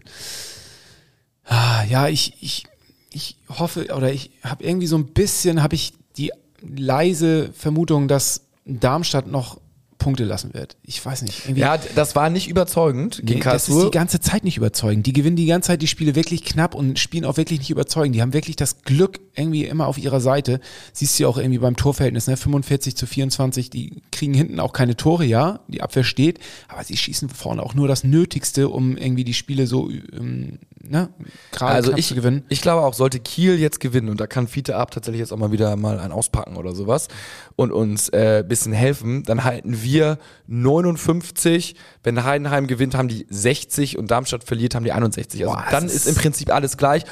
Ah, 1.44 1.84
Ja, 1.84 2.08
ich, 2.08 2.38
ich, 2.40 2.64
ich 3.12 3.36
hoffe 3.48 3.94
oder 3.94 4.12
ich 4.12 4.30
habe 4.42 4.64
irgendwie 4.64 4.86
so 4.86 4.96
ein 4.96 5.08
bisschen, 5.08 5.62
habe 5.62 5.74
ich 5.74 5.92
die 6.16 6.32
leise 6.62 7.52
Vermutung, 7.52 8.08
dass 8.08 8.46
Darmstadt 8.64 9.26
noch 9.26 9.60
Punkte 10.00 10.24
lassen 10.24 10.52
wird. 10.52 10.76
Ich 10.82 11.04
weiß 11.06 11.22
nicht. 11.22 11.48
Ja, 11.56 11.78
das 11.94 12.16
war 12.16 12.28
nicht 12.28 12.48
überzeugend 12.48 13.18
gegen 13.22 13.38
Nee, 13.38 13.44
das 13.44 13.62
ist 13.62 13.68
Karlsruhe. 13.68 13.84
die 13.92 13.96
ganze 13.96 14.18
Zeit 14.18 14.42
nicht 14.42 14.56
überzeugend. 14.56 15.06
Die 15.06 15.12
gewinnen 15.12 15.36
die 15.36 15.46
ganze 15.46 15.68
Zeit 15.68 15.82
die 15.82 15.86
Spiele 15.86 16.16
wirklich 16.16 16.44
knapp 16.44 16.74
und 16.74 16.98
spielen 16.98 17.24
auch 17.24 17.36
wirklich 17.36 17.60
nicht 17.60 17.70
überzeugend. 17.70 18.16
Die 18.16 18.22
haben 18.22 18.32
wirklich 18.32 18.56
das 18.56 18.82
Glück 18.82 19.20
irgendwie 19.36 19.64
immer 19.66 19.86
auf 19.86 19.98
ihrer 19.98 20.20
Seite. 20.20 20.60
Siehst 20.92 21.16
du 21.18 21.22
ja 21.22 21.28
auch 21.28 21.38
irgendwie 21.38 21.58
beim 21.58 21.76
Torverhältnis, 21.76 22.26
ne? 22.26 22.36
45 22.36 22.96
zu 22.96 23.06
24. 23.06 23.70
Die 23.70 24.02
kriegen 24.10 24.34
hinten 24.34 24.58
auch 24.58 24.72
keine 24.72 24.96
Tore, 24.96 25.24
ja. 25.24 25.60
Die 25.68 25.82
Abwehr 25.82 26.02
steht, 26.02 26.40
aber 26.66 26.82
sie 26.82 26.96
schießen 26.96 27.28
vorne 27.28 27.62
auch 27.62 27.74
nur 27.74 27.86
das 27.86 28.02
Nötigste, 28.02 28.68
um 28.68 28.96
irgendwie 28.96 29.24
die 29.24 29.34
Spiele 29.34 29.68
so, 29.68 29.90
ähm, 29.90 30.58
ne? 30.82 31.08
Gerade 31.52 31.72
also 31.74 31.92
ich, 31.96 32.08
zu 32.08 32.14
gewinnen. 32.14 32.44
ich 32.48 32.60
glaube 32.62 32.82
auch, 32.86 32.94
sollte 32.94 33.20
Kiel 33.20 33.58
jetzt 33.58 33.80
gewinnen 33.80 34.08
und 34.08 34.20
da 34.20 34.26
kann 34.26 34.48
Fiete 34.48 34.76
Ab 34.76 34.90
tatsächlich 34.90 35.20
jetzt 35.20 35.32
auch 35.32 35.36
mal 35.38 35.52
wieder 35.52 35.76
mal 35.76 35.98
ein 36.00 36.12
auspacken 36.12 36.56
oder 36.56 36.74
sowas 36.74 37.08
und 37.56 37.72
uns 37.72 38.08
äh, 38.10 38.44
bisschen 38.46 38.72
helfen, 38.72 39.22
dann 39.24 39.44
halten 39.44 39.82
wir 39.82 40.18
59, 40.74 41.74
wenn 42.02 42.24
Heidenheim 42.24 42.66
gewinnt, 42.66 42.94
haben 42.94 43.08
die 43.08 43.26
60 43.30 43.98
und 43.98 44.10
Darmstadt 44.10 44.44
verliert, 44.44 44.74
haben 44.74 44.84
die 44.84 44.92
61. 44.92 45.42
Also 45.42 45.54
Boah, 45.54 45.64
dann 45.70 45.86
ist- 45.86 45.94
ist 45.94 46.06
im 46.06 46.14
Prinzip 46.16 46.52
alles 46.52 46.76
gleich 46.76 47.04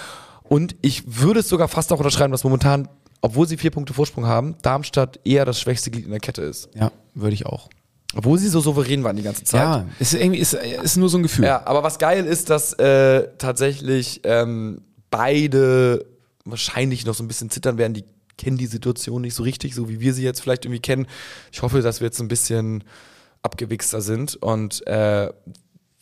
und 0.44 0.76
ich 0.82 1.02
würde 1.22 1.40
es 1.40 1.48
sogar 1.48 1.68
fast 1.68 1.92
auch 1.92 1.98
unterschreiben, 1.98 2.32
dass 2.32 2.44
momentan, 2.44 2.88
obwohl 3.20 3.46
sie 3.48 3.56
vier 3.56 3.70
Punkte 3.70 3.92
Vorsprung 3.92 4.26
haben, 4.26 4.56
Darmstadt 4.62 5.20
eher 5.24 5.44
das 5.44 5.60
schwächste 5.60 5.90
Glied 5.90 6.04
in 6.04 6.10
der 6.10 6.20
Kette 6.20 6.42
ist. 6.42 6.68
Ja, 6.74 6.90
würde 7.14 7.34
ich 7.34 7.46
auch. 7.46 7.68
Obwohl 8.14 8.38
sie 8.38 8.48
so 8.48 8.60
souverän 8.60 9.04
waren 9.04 9.16
die 9.16 9.22
ganze 9.22 9.44
Zeit. 9.44 9.60
Ja, 9.60 9.86
ist 9.98 10.14
irgendwie 10.14 10.40
ist, 10.40 10.54
ist 10.54 10.96
nur 10.96 11.08
so 11.10 11.18
ein 11.18 11.22
Gefühl. 11.22 11.44
Ja, 11.44 11.66
aber 11.66 11.82
was 11.82 11.98
geil 11.98 12.24
ist, 12.24 12.48
dass 12.48 12.72
äh, 12.74 13.28
tatsächlich 13.36 14.22
ähm, 14.24 14.80
beide 15.10 16.06
wahrscheinlich 16.44 17.04
noch 17.04 17.14
so 17.14 17.22
ein 17.22 17.28
bisschen 17.28 17.50
zittern 17.50 17.76
werden. 17.76 17.92
Die 17.92 18.04
kennen 18.38 18.56
die 18.56 18.66
Situation 18.66 19.22
nicht 19.22 19.34
so 19.34 19.42
richtig, 19.42 19.74
so 19.74 19.88
wie 19.88 20.00
wir 20.00 20.14
sie 20.14 20.22
jetzt 20.22 20.40
vielleicht 20.40 20.64
irgendwie 20.64 20.80
kennen. 20.80 21.06
Ich 21.52 21.60
hoffe, 21.60 21.82
dass 21.82 22.00
wir 22.00 22.06
jetzt 22.06 22.20
ein 22.20 22.28
bisschen 22.28 22.84
abgewichster 23.42 24.00
sind 24.00 24.36
und 24.36 24.86
äh, 24.86 25.30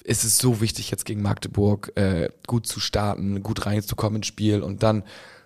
es 0.05 0.25
ist 0.25 0.39
so 0.39 0.61
wichtig, 0.61 0.91
jetzt 0.91 1.05
gegen 1.05 1.21
Magdeburg 1.23 1.93
äh, 1.97 2.29
gut 2.47 2.67
zu 2.67 2.79
starten, 2.79 3.43
gut 3.43 3.67
reinzukommen 3.67 4.17
ins 4.17 4.29
Spiel 4.29 4.63
und 4.63 4.83
dann 4.83 5.03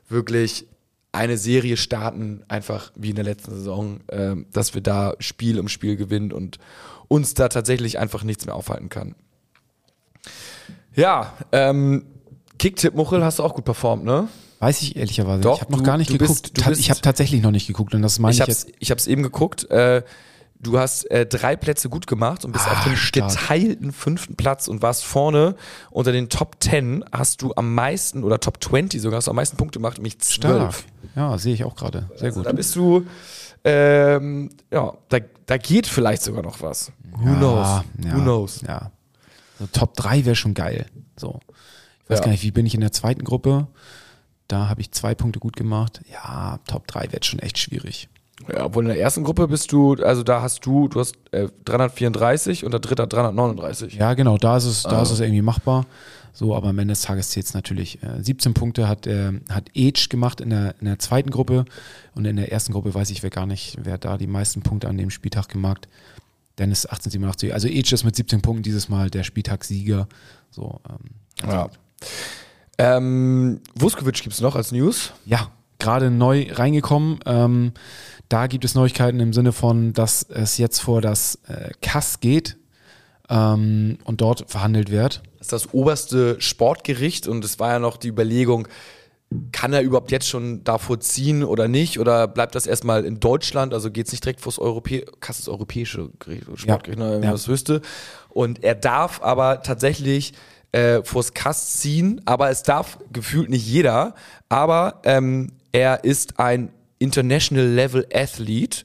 wirklich 0.08 0.66
eine 1.12 1.36
Serie 1.38 1.76
starten, 1.76 2.42
einfach 2.48 2.92
wie 2.94 3.11
in 3.11 3.16
der 3.16 3.24
letzten 3.24 3.52
Saison, 3.52 4.00
äh, 4.08 4.36
dass 4.52 4.74
wir 4.74 4.80
da 4.80 5.14
Spiel 5.18 5.58
um 5.58 5.68
Spiel 5.68 5.96
gewinnen 5.96 6.32
und 6.32 6.58
uns 7.08 7.34
da 7.34 7.48
tatsächlich 7.48 7.98
einfach 7.98 8.22
nichts 8.22 8.46
mehr 8.46 8.54
aufhalten 8.54 8.88
kann. 8.88 9.14
Ja, 10.94 11.32
ähm, 11.52 12.04
Kicktipp 12.58 12.94
Muchel 12.94 13.24
hast 13.24 13.38
du 13.38 13.42
auch 13.44 13.54
gut 13.54 13.64
performt, 13.64 14.04
ne? 14.04 14.28
Weiß 14.58 14.82
ich 14.82 14.96
ehrlicherweise. 14.96 15.40
Doch, 15.42 15.56
ich 15.56 15.62
habe 15.62 15.72
noch 15.72 15.82
gar 15.82 15.96
nicht 15.96 16.11
geguckt. 16.11 16.52
bist- 16.52 16.78
ich 16.78 16.90
habe 16.90 17.00
tatsächlich 17.00 17.40
noch 17.42 17.50
nicht 17.50 17.66
geguckt 17.66 17.94
und 17.94 18.02
das 18.02 18.18
meine 18.18 18.32
Ich 18.32 18.38
ich, 18.38 18.42
hab's, 18.42 18.64
jetzt. 18.66 18.76
ich 18.78 18.90
hab's 18.90 19.06
eben 19.06 19.22
geguckt. 19.22 19.70
Äh, 19.70 20.02
du 20.62 20.78
hast 20.78 21.11
äh, 21.11 21.26
drei 21.26 21.56
Plätze 21.56 21.88
gut 21.88 22.06
gemacht 22.06 22.44
und 22.44 22.52
bist 22.52 22.66
Ah, 22.68 22.72
auf 22.72 22.84
dem 22.84 22.96
stark. 22.96 23.30
geteilten 23.30 23.92
fünften 23.92 24.36
Platz 24.36 24.68
und 24.68 24.82
warst 24.82 25.04
vorne 25.04 25.56
unter 25.90 26.12
den 26.12 26.28
Top 26.28 26.56
10 26.61 27.04
hast 27.12 27.42
du 27.42 27.52
am 27.56 27.74
meisten 27.74 28.22
oder 28.24 28.38
Top 28.40 28.62
20 28.62 29.00
sogar 29.00 29.18
hast 29.18 29.26
du 29.26 29.30
am 29.30 29.36
meisten 29.36 29.56
Punkte 29.56 29.78
gemacht, 29.78 29.96
nämlich 29.98 30.18
zwölf. 30.20 30.84
Ja, 31.16 31.36
sehe 31.38 31.54
ich 31.54 31.64
auch 31.64 31.74
gerade. 31.76 32.08
Sehr 32.16 32.26
Also 32.28 32.40
gut. 32.40 32.46
da 32.46 32.52
bist 32.52 32.76
du, 32.76 33.06
ähm, 33.64 34.50
ja, 34.70 34.94
da, 35.08 35.18
da 35.46 35.56
geht 35.58 35.86
vielleicht 35.86 36.22
sogar 36.22 36.42
noch 36.42 36.61
was. 36.62 36.92
Who 37.16 37.26
ja, 37.28 37.34
knows? 37.36 37.68
Ja, 38.04 38.14
Who 38.16 38.20
knows? 38.20 38.61
Ja. 38.66 38.90
So, 39.58 39.66
Top 39.66 39.96
3 39.96 40.24
wäre 40.24 40.36
schon 40.36 40.54
geil. 40.54 40.86
So. 41.16 41.40
Ich 42.04 42.11
weiß 42.11 42.18
Ja. 42.20 42.24
gar 42.26 42.30
nicht, 42.32 42.42
wie 42.42 42.50
bin 42.50 42.66
ich 42.66 42.74
in 42.74 42.80
der 42.80 42.92
zweiten 42.92 43.24
Gruppe? 43.24 43.66
Da 44.48 44.68
habe 44.68 44.80
ich 44.80 44.90
zwei 44.92 45.14
Punkte 45.14 45.38
gut 45.38 45.56
gemacht. 45.56 46.00
Ja, 46.11 46.58
Top 46.66 46.86
3 46.86 47.12
wird 47.12 47.24
schon 47.26 47.38
echt 47.40 47.58
schwierig. 47.58 48.08
Ja, 48.49 48.64
obwohl 48.64 48.84
in 48.84 48.88
der 48.88 49.01
ersten 49.01 49.22
Gruppe 49.24 49.47
bist 49.49 49.70
du, 49.72 49.95
also 49.95 50.22
da 50.22 50.43
hast 50.43 50.64
du, 50.66 50.88
du 50.88 51.01
hast 51.01 51.14
äh, 51.32 51.49
334 51.64 52.64
und 52.64 52.72
der 52.72 52.80
dritte 52.80 53.03
hat 53.03 53.12
339. 53.12 53.95
Ja, 53.95 54.14
genau, 54.14 54.38
da 54.38 54.57
ist 54.57 54.64
es, 54.64 54.86
Ah. 54.86 54.91
da 54.91 55.03
ist 55.03 55.11
es 55.11 55.20
irgendwie 55.20 55.43
machbar. 55.43 55.86
So, 56.32 56.55
aber 56.55 56.68
am 56.68 56.78
Ende 56.78 56.93
des 56.93 57.03
Tages 57.03 57.30
zählt 57.30 57.47
es 57.47 57.55
natürlich. 57.55 58.03
Äh, 58.03 58.22
17 58.22 58.55
Punkte 58.55 58.88
hat, 58.88 59.07
äh, 59.07 59.32
hat 59.51 59.70
Age 59.76 60.09
gemacht 60.09 60.41
in 60.41 60.51
der, 60.51 60.74
in 60.80 60.86
der 60.86 60.99
zweiten 60.99 61.30
Gruppe 61.30 61.64
und 62.14 62.24
in 62.24 62.36
der 62.36 62.51
ersten 62.53 62.72
Gruppe 62.72 62.95
weiß 62.95 63.11
ich 63.11 63.22
wer 63.22 63.30
gar 63.30 63.47
nicht, 63.47 63.76
wer 63.82 63.99
da 63.99 64.16
die 64.16 64.26
meisten 64.28 64.62
Punkte 64.62 64.88
an 64.88 64.97
dem 64.97 65.11
Spieltag 65.11 65.49
gemacht. 65.49 65.88
Dennis 66.59 66.86
1887. 66.86 67.53
Also 67.53 67.68
Age 67.68 67.93
ist 67.93 68.05
mit 68.05 68.14
17 68.16 68.43
Punkten 68.43 68.62
dieses 68.62 68.88
Mal 68.88 69.11
der 69.11 69.22
Spieltagssieger. 69.24 70.09
So, 70.51 70.80
ähm, 70.88 71.51
Ja. 71.51 71.68
Ähm, 72.78 73.61
Vuskovic 73.74 74.22
gibt's 74.22 74.41
noch 74.41 74.57
als 74.57 74.72
News. 74.72 75.12
ja, 75.26 75.51
gerade 75.78 76.11
neu 76.11 76.47
reingekommen. 76.51 77.18
Ähm, 77.26 77.72
da 78.30 78.46
gibt 78.46 78.64
es 78.64 78.74
Neuigkeiten 78.74 79.20
im 79.20 79.34
Sinne 79.34 79.52
von, 79.52 79.92
dass 79.92 80.22
es 80.22 80.56
jetzt 80.56 80.80
vor 80.80 81.02
das 81.02 81.38
äh, 81.48 81.70
Kass 81.82 82.20
geht 82.20 82.56
ähm, 83.28 83.98
und 84.04 84.22
dort 84.22 84.50
verhandelt 84.50 84.90
wird. 84.90 85.22
Das 85.38 85.48
ist 85.48 85.52
das 85.52 85.74
oberste 85.74 86.40
Sportgericht 86.40 87.28
und 87.28 87.44
es 87.44 87.58
war 87.58 87.72
ja 87.72 87.78
noch 87.78 87.96
die 87.98 88.08
Überlegung, 88.08 88.66
kann 89.52 89.72
er 89.72 89.82
überhaupt 89.82 90.10
jetzt 90.10 90.28
schon 90.28 90.64
davor 90.64 90.98
ziehen 90.98 91.44
oder 91.44 91.68
nicht? 91.68 92.00
Oder 92.00 92.26
bleibt 92.26 92.54
das 92.56 92.66
erstmal 92.66 93.04
in 93.04 93.20
Deutschland? 93.20 93.72
Also 93.74 93.90
geht 93.90 94.06
es 94.06 94.12
nicht 94.12 94.24
direkt 94.24 94.40
vors 94.40 94.58
Europä 94.58 95.04
Kass 95.20 95.36
das 95.36 95.48
europäische 95.48 96.10
Gericht, 96.18 96.46
Sportgericht, 96.56 96.98
Ja. 97.00 97.18
ne, 97.18 97.24
Ja. 97.24 97.30
das 97.32 97.46
höchste. 97.46 97.80
Und 98.28 98.64
er 98.64 98.74
darf 98.74 99.22
aber 99.22 99.62
tatsächlich 99.62 100.32
äh, 100.72 101.02
vors 101.04 101.32
Kass 101.32 101.78
ziehen, 101.78 102.20
aber 102.24 102.50
es 102.50 102.62
darf 102.64 102.98
gefühlt 103.12 103.50
nicht 103.50 103.66
jeder. 103.66 104.14
Aber 104.48 105.00
ähm, 105.04 105.52
er 105.72 106.02
ist 106.04 106.40
ein 106.40 106.70
International 107.01 107.66
Level 107.66 108.07
Athlete. 108.14 108.84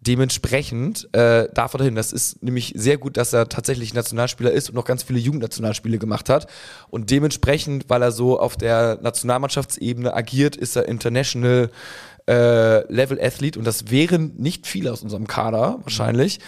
Dementsprechend 0.00 1.08
äh, 1.12 1.48
darf 1.54 1.74
er 1.74 1.78
dahin. 1.78 1.94
Das 1.94 2.12
ist 2.12 2.42
nämlich 2.42 2.74
sehr 2.76 2.98
gut, 2.98 3.16
dass 3.16 3.32
er 3.32 3.48
tatsächlich 3.48 3.94
Nationalspieler 3.94 4.50
ist 4.50 4.68
und 4.68 4.74
noch 4.74 4.84
ganz 4.84 5.04
viele 5.04 5.20
Jugendnationalspiele 5.20 5.98
gemacht 5.98 6.28
hat. 6.28 6.48
Und 6.90 7.10
dementsprechend, 7.10 7.88
weil 7.88 8.02
er 8.02 8.10
so 8.10 8.38
auf 8.38 8.56
der 8.56 8.98
Nationalmannschaftsebene 9.00 10.12
agiert, 10.12 10.56
ist 10.56 10.74
er 10.74 10.88
International 10.88 11.70
äh, 12.28 12.92
Level 12.92 13.20
Athlete. 13.22 13.58
Und 13.58 13.64
das 13.64 13.90
wären 13.90 14.34
nicht 14.36 14.66
viele 14.66 14.92
aus 14.92 15.02
unserem 15.02 15.28
Kader 15.28 15.78
wahrscheinlich. 15.82 16.40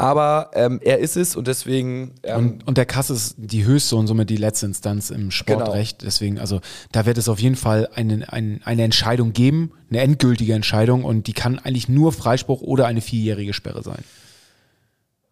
Aber 0.00 0.52
ähm, 0.54 0.78
er 0.82 0.98
ist 1.00 1.16
es 1.16 1.34
und 1.34 1.48
deswegen 1.48 2.14
ähm, 2.22 2.36
Und, 2.36 2.68
und 2.68 2.78
der 2.78 2.86
Kass 2.86 3.10
ist 3.10 3.34
die 3.36 3.64
höchste 3.64 3.96
und 3.96 4.06
somit 4.06 4.30
die 4.30 4.36
letzte 4.36 4.66
Instanz 4.66 5.10
im 5.10 5.32
Sportrecht. 5.32 6.02
Deswegen, 6.02 6.38
also 6.38 6.60
da 6.92 7.04
wird 7.04 7.18
es 7.18 7.28
auf 7.28 7.40
jeden 7.40 7.56
Fall 7.56 7.88
eine, 7.94 8.32
eine, 8.32 8.60
eine 8.64 8.82
Entscheidung 8.84 9.32
geben, 9.32 9.72
eine 9.90 10.00
endgültige 10.00 10.52
Entscheidung 10.54 11.02
und 11.04 11.26
die 11.26 11.32
kann 11.32 11.58
eigentlich 11.58 11.88
nur 11.88 12.12
Freispruch 12.12 12.60
oder 12.62 12.86
eine 12.86 13.00
vierjährige 13.00 13.52
Sperre 13.52 13.82
sein. 13.82 14.04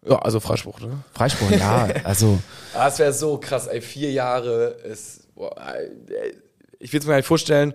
ja, 0.05 0.19
also 0.19 0.41
Freispruch, 0.41 0.81
ne? 0.81 1.01
Freispruch, 1.13 1.49
ja, 1.51 1.87
also 2.03 2.37
Ah, 2.73 2.89
es 2.89 2.99
wäre 2.99 3.13
so 3.13 3.37
krass, 3.37 3.67
ey, 3.67 3.79
vier 3.79 4.11
Jahre 4.11 4.75
ist. 4.83 5.33
Boah, 5.33 5.55
ich 6.79 6.91
will 6.91 6.99
es 6.99 7.05
mir 7.05 7.11
gar 7.11 7.17
nicht 7.17 7.25
vorstellen. 7.25 7.73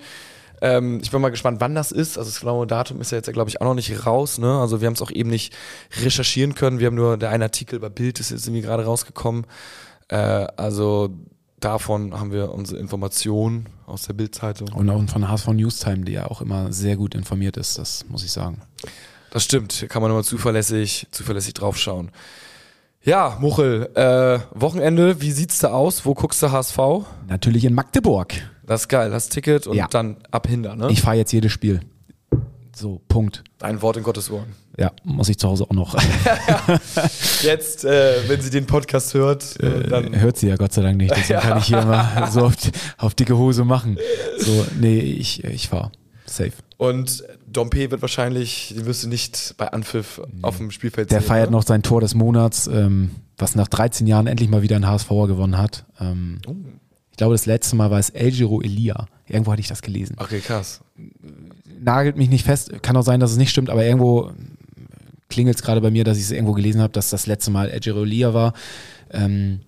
Ähm, 0.62 1.00
ich 1.02 1.10
bin 1.10 1.20
mal 1.20 1.30
gespannt, 1.30 1.60
wann 1.60 1.74
das 1.74 1.90
ist. 1.90 2.16
Also 2.16 2.30
das 2.30 2.40
genaue 2.40 2.68
Datum 2.68 3.00
ist 3.00 3.10
ja 3.10 3.18
jetzt, 3.18 3.30
glaube 3.32 3.50
ich, 3.50 3.60
auch 3.60 3.66
noch 3.66 3.74
nicht 3.74 4.06
raus. 4.06 4.38
Ne? 4.38 4.60
Also 4.60 4.80
wir 4.80 4.86
haben 4.86 4.94
es 4.94 5.02
auch 5.02 5.10
eben 5.10 5.28
nicht 5.28 5.52
recherchieren 6.00 6.54
können. 6.54 6.78
Wir 6.78 6.86
haben 6.86 6.94
nur, 6.94 7.18
der 7.18 7.30
eine 7.30 7.44
Artikel 7.44 7.80
bei 7.80 7.88
Bild 7.88 8.20
ist 8.20 8.30
jetzt 8.30 8.46
irgendwie 8.46 8.62
gerade 8.62 8.84
rausgekommen. 8.84 9.44
Äh, 10.08 10.16
also 10.16 11.10
davon 11.58 12.18
haben 12.18 12.30
wir 12.30 12.52
unsere 12.52 12.78
Informationen 12.78 13.66
aus 13.86 14.02
der 14.02 14.14
Bildzeitung. 14.14 14.68
und 14.68 14.88
auch 14.88 15.10
von 15.10 15.28
HSV 15.28 15.48
Newstime, 15.48 16.04
die 16.04 16.12
ja 16.12 16.30
auch 16.30 16.40
immer 16.40 16.72
sehr 16.72 16.96
gut 16.96 17.16
informiert 17.16 17.56
ist, 17.56 17.78
das 17.78 18.04
muss 18.08 18.24
ich 18.24 18.30
sagen. 18.30 18.62
Das 19.30 19.44
stimmt, 19.44 19.72
hier 19.72 19.88
kann 19.88 20.02
man 20.02 20.10
immer 20.10 20.22
zuverlässig, 20.22 21.08
zuverlässig 21.10 21.54
draufschauen. 21.54 22.10
Ja, 23.02 23.36
Muchel, 23.40 23.90
äh, 23.94 24.38
Wochenende, 24.58 25.20
wie 25.20 25.32
sieht's 25.32 25.58
da 25.58 25.72
aus? 25.72 26.04
Wo 26.04 26.14
guckst 26.14 26.40
du 26.42 26.52
HSV? 26.52 26.78
Natürlich 27.28 27.64
in 27.64 27.74
Magdeburg. 27.74 28.34
Das 28.64 28.82
ist 28.82 28.88
geil, 28.88 29.10
das 29.10 29.28
Ticket 29.28 29.66
und 29.66 29.76
Ja. 29.76 29.88
dann 29.88 30.16
ab 30.30 30.46
Hinder, 30.46 30.76
ne? 30.76 30.88
Ich 30.90 31.02
fahre 31.02 31.16
jetzt 31.16 31.32
jedes 31.32 31.52
Spiel. 31.52 31.80
So, 32.74 33.00
Punkt. 33.08 33.44
Ein 33.60 33.82
Wort 33.82 33.98
in 33.98 34.02
Gottes 34.02 34.30
Ohren. 34.30 34.54
Ja, 34.78 34.92
muss 35.04 35.28
ich 35.28 35.38
zu 35.38 35.46
Hause 35.48 35.64
auch 35.68 35.74
noch. 35.74 35.94
Jetzt, 37.42 37.84
äh, 37.84 38.14
wenn 38.28 38.40
sie 38.40 38.48
den 38.50 38.66
Podcast 38.66 39.12
hört, 39.14 39.60
äh, 39.60 39.86
dann. 39.88 40.18
Hört 40.18 40.38
sie 40.38 40.48
ja 40.48 40.56
Gott 40.56 40.72
sei 40.72 40.82
Dank 40.82 40.96
nicht, 40.96 41.14
deswegen 41.14 41.40
kann 41.42 41.58
ich 41.58 41.64
hier 41.66 41.82
immer 41.82 42.28
so 42.30 42.46
auf, 42.46 42.54
auf 42.98 43.14
dicke 43.14 43.36
Hose 43.36 43.64
machen. 43.64 43.98
So, 44.38 44.64
nee, 44.80 44.98
ich, 45.00 45.44
ich 45.44 45.68
fahre. 45.68 45.92
Safe. 46.24 46.52
Und 46.78 47.24
Dompe 47.46 47.90
wird 47.90 48.00
wahrscheinlich, 48.00 48.72
den 48.76 48.86
wirst 48.86 49.04
du 49.04 49.08
nicht 49.08 49.54
bei 49.58 49.68
Anpfiff 49.70 50.20
auf 50.40 50.56
dem 50.56 50.70
Spielfeld 50.70 51.10
Der 51.10 51.20
sehen. 51.20 51.28
feiert 51.28 51.50
ne? 51.50 51.56
noch 51.56 51.64
sein 51.64 51.82
Tor 51.82 52.00
des 52.00 52.14
Monats, 52.14 52.66
ähm, 52.68 53.10
was 53.36 53.54
nach 53.54 53.68
13 53.68 54.06
Jahren 54.06 54.26
endlich 54.26 54.48
mal 54.48 54.62
wieder 54.62 54.76
ein 54.76 54.86
HSVer 54.86 55.26
gewonnen 55.28 55.58
hat. 55.58 55.84
Ähm, 56.00 56.40
Oh. 56.46 56.54
Ich 57.12 57.18
glaube, 57.18 57.34
das 57.34 57.46
letzte 57.46 57.76
Mal 57.76 57.90
war 57.90 57.98
es 57.98 58.10
El 58.10 58.32
Giro 58.32 58.60
Elia. 58.60 59.06
Irgendwo 59.28 59.52
hatte 59.52 59.60
ich 59.60 59.68
das 59.68 59.82
gelesen. 59.82 60.16
Okay, 60.18 60.40
krass. 60.40 60.80
Nagelt 61.80 62.16
mich 62.16 62.28
nicht 62.28 62.44
fest, 62.44 62.82
kann 62.82 62.96
auch 62.96 63.02
sein, 63.02 63.20
dass 63.20 63.30
es 63.30 63.36
nicht 63.36 63.50
stimmt, 63.50 63.70
aber 63.70 63.84
irgendwo 63.84 64.32
klingelt 65.28 65.56
es 65.56 65.62
gerade 65.62 65.80
bei 65.80 65.90
mir, 65.90 66.04
dass 66.04 66.16
ich 66.18 66.24
es 66.24 66.30
irgendwo 66.30 66.52
gelesen 66.52 66.80
habe, 66.80 66.92
dass 66.92 67.10
das 67.10 67.26
letzte 67.26 67.50
Mal 67.50 67.68
El 67.68 67.80
Giro 67.80 68.02
Elia 68.02 68.34
war. 68.34 68.54
Ähm, 69.10 69.60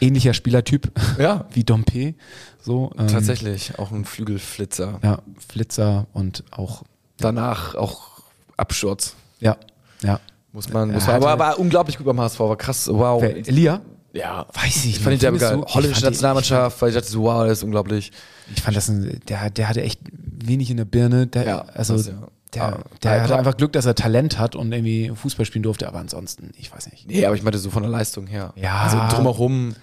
ähnlicher 0.00 0.34
Spielertyp 0.34 0.90
Ja, 1.18 1.46
wie 1.52 1.64
Dompe. 1.64 2.14
So, 2.62 2.92
ähm, 2.98 3.08
tatsächlich. 3.08 3.78
Auch 3.78 3.90
ein 3.90 4.04
Flügelflitzer. 4.04 5.00
Ja, 5.02 5.20
Flitzer 5.48 6.06
und 6.12 6.44
auch, 6.50 6.82
Danach 7.18 7.74
auch 7.74 8.22
Absturz. 8.56 9.14
ja, 9.40 9.56
ja. 10.02 10.20
Muss 10.52 10.68
man, 10.68 10.90
muss 10.90 11.06
man 11.06 11.16
aber, 11.16 11.30
aber 11.30 11.58
unglaublich 11.60 11.96
gut 11.96 12.06
beim 12.06 12.20
HSV, 12.20 12.40
war 12.40 12.56
krass, 12.56 12.88
wow. 12.92 13.22
Wer, 13.22 13.36
Elia? 13.36 13.80
Ja, 14.12 14.46
Weiß 14.54 14.76
ich 14.76 14.84
nicht. 14.86 14.98
fand 15.02 15.14
ich 15.14 15.20
der 15.20 15.30
Findest 15.30 15.50
geil. 15.50 15.60
du? 15.60 15.64
Ich 15.68 15.74
Holländische 15.74 16.00
fand 16.02 16.12
Nationalmannschaft, 16.14 16.82
weil 16.82 16.88
ich 16.88 16.94
dachte 16.96 17.08
so, 17.08 17.22
wow, 17.22 17.44
das 17.44 17.58
ist 17.58 17.64
unglaublich. 17.64 18.10
Ich 18.54 18.62
fand 18.62 18.76
das 18.76 18.88
ein, 18.88 19.20
der, 19.28 19.50
der 19.50 19.68
hatte 19.68 19.82
echt 19.82 20.00
wenig 20.12 20.70
in 20.70 20.76
der 20.78 20.84
Birne. 20.84 21.26
Der, 21.28 21.44
Ja, 21.46 21.64
also 21.74 21.96
das 21.96 22.08
ja. 22.08 22.14
der, 22.54 22.62
Ah, 22.64 22.78
der 23.02 23.16
ja, 23.16 23.22
hatte 23.22 23.36
einfach 23.38 23.56
Glück, 23.56 23.72
dass 23.72 23.86
er 23.86 23.94
Talent 23.94 24.38
hat 24.38 24.56
und 24.56 24.72
irgendwie 24.72 25.12
Fußball 25.14 25.46
spielen 25.46 25.62
durfte, 25.62 25.86
aber 25.86 26.00
ansonsten, 26.00 26.50
ich 26.56 26.72
weiß 26.74 26.90
nicht. 26.90 27.06
Nee, 27.08 27.24
aber 27.24 27.36
ich 27.36 27.42
meinte 27.44 27.58
so 27.58 27.70
von 27.70 27.82
der 27.84 27.90
Leistung 27.92 28.26
her. 28.26 28.52
Ja. 28.56 28.78
Also 28.80 28.98
drumherum, 29.16 29.76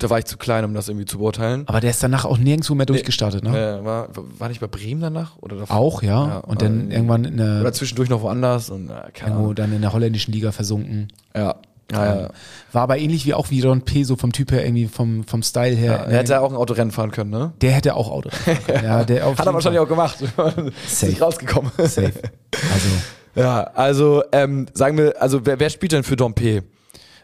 da 0.00 0.10
war 0.10 0.18
ich 0.18 0.24
zu 0.24 0.36
klein, 0.36 0.64
um 0.64 0.74
das 0.74 0.88
irgendwie 0.88 1.06
zu 1.06 1.18
beurteilen. 1.18 1.62
Aber 1.66 1.80
der 1.80 1.90
ist 1.90 2.02
danach 2.02 2.24
auch 2.24 2.38
nirgendwo 2.38 2.74
mehr 2.74 2.86
durchgestartet, 2.86 3.44
ne? 3.44 3.78
Äh, 3.80 3.84
war, 3.84 4.08
war 4.14 4.48
nicht 4.48 4.60
bei 4.60 4.66
Bremen 4.66 5.00
danach? 5.00 5.36
Oder 5.38 5.56
davor? 5.56 5.76
Auch, 5.76 6.02
ja. 6.02 6.26
Ja, 6.28 6.38
und 6.38 6.62
dann 6.62 6.90
irgendwann 6.90 7.24
in 7.24 7.36
der, 7.36 7.60
Oder 7.60 7.72
zwischendurch 7.72 8.08
noch 8.08 8.22
woanders 8.22 8.70
und 8.70 8.90
äh, 8.90 8.94
keine 9.14 9.36
Ahnung. 9.36 9.54
dann 9.54 9.72
in 9.72 9.82
der 9.82 9.92
holländischen 9.92 10.32
Liga 10.34 10.50
versunken. 10.50 11.12
Ja. 11.36 11.56
Ja, 11.90 12.20
ja. 12.22 12.30
War 12.72 12.82
aber 12.82 12.98
ähnlich 12.98 13.24
wie 13.24 13.32
auch 13.34 13.50
wie 13.50 13.60
Don 13.60 13.82
P, 13.82 14.04
so 14.04 14.16
vom 14.16 14.32
Typ 14.32 14.52
her, 14.52 14.64
irgendwie 14.64 14.86
vom, 14.86 15.24
vom 15.24 15.42
Style 15.42 15.74
her. 15.74 15.92
ja. 15.92 16.04
Er 16.04 16.18
hätte 16.18 16.40
auch 16.40 16.50
ein 16.50 16.56
Autorennen 16.56 16.92
fahren 16.92 17.10
können, 17.10 17.30
ne? 17.30 17.52
der 17.62 17.72
hätte 17.72 17.94
auch 17.94 18.10
Auto. 18.10 18.28
ja, 18.68 19.04
der 19.04 19.24
Hat 19.24 19.46
er 19.46 19.54
wahrscheinlich 19.54 19.80
auch 19.80 19.88
gemacht. 19.88 20.20
ist 20.86 21.00
Safe. 21.00 21.06
nicht 21.12 21.22
rausgekommen. 21.22 21.70
Safe. 21.78 22.12
Also, 22.52 22.88
Ja, 23.34 23.62
also 23.74 24.24
ähm, 24.32 24.66
sagen 24.74 24.98
wir, 24.98 25.22
also 25.22 25.46
wer, 25.46 25.60
wer 25.60 25.70
spielt 25.70 25.92
denn 25.92 26.02
für 26.02 26.16
Dompe? 26.16 26.64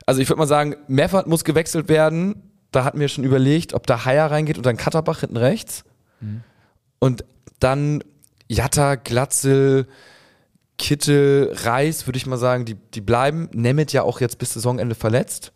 Also 0.07 0.21
ich 0.21 0.29
würde 0.29 0.39
mal 0.39 0.47
sagen, 0.47 0.77
Meffert 0.87 1.27
muss 1.27 1.45
gewechselt 1.45 1.89
werden. 1.89 2.53
Da 2.71 2.85
hatten 2.85 3.01
wir 3.01 3.09
schon 3.09 3.25
überlegt, 3.25 3.75
ob 3.75 3.87
da 3.87 4.05
Haier 4.05 4.31
reingeht 4.31 4.57
und 4.57 4.65
dann 4.65 4.77
Katterbach 4.77 5.21
hinten 5.21 5.37
rechts. 5.37 5.85
Und 7.01 7.25
dann 7.59 8.03
Jatta, 8.49 8.95
Glatzel, 8.95 9.87
Kittel, 10.79 11.53
Reis, 11.63 12.07
würde 12.07 12.17
ich 12.17 12.27
mal 12.27 12.37
sagen, 12.37 12.65
die, 12.65 12.75
die 12.95 13.01
bleiben. 13.01 13.49
Nemeth 13.53 13.93
ja 13.93 14.03
auch 14.03 14.21
jetzt 14.21 14.39
bis 14.39 14.55
Saisonende 14.55 14.95
verletzt. 14.95 15.53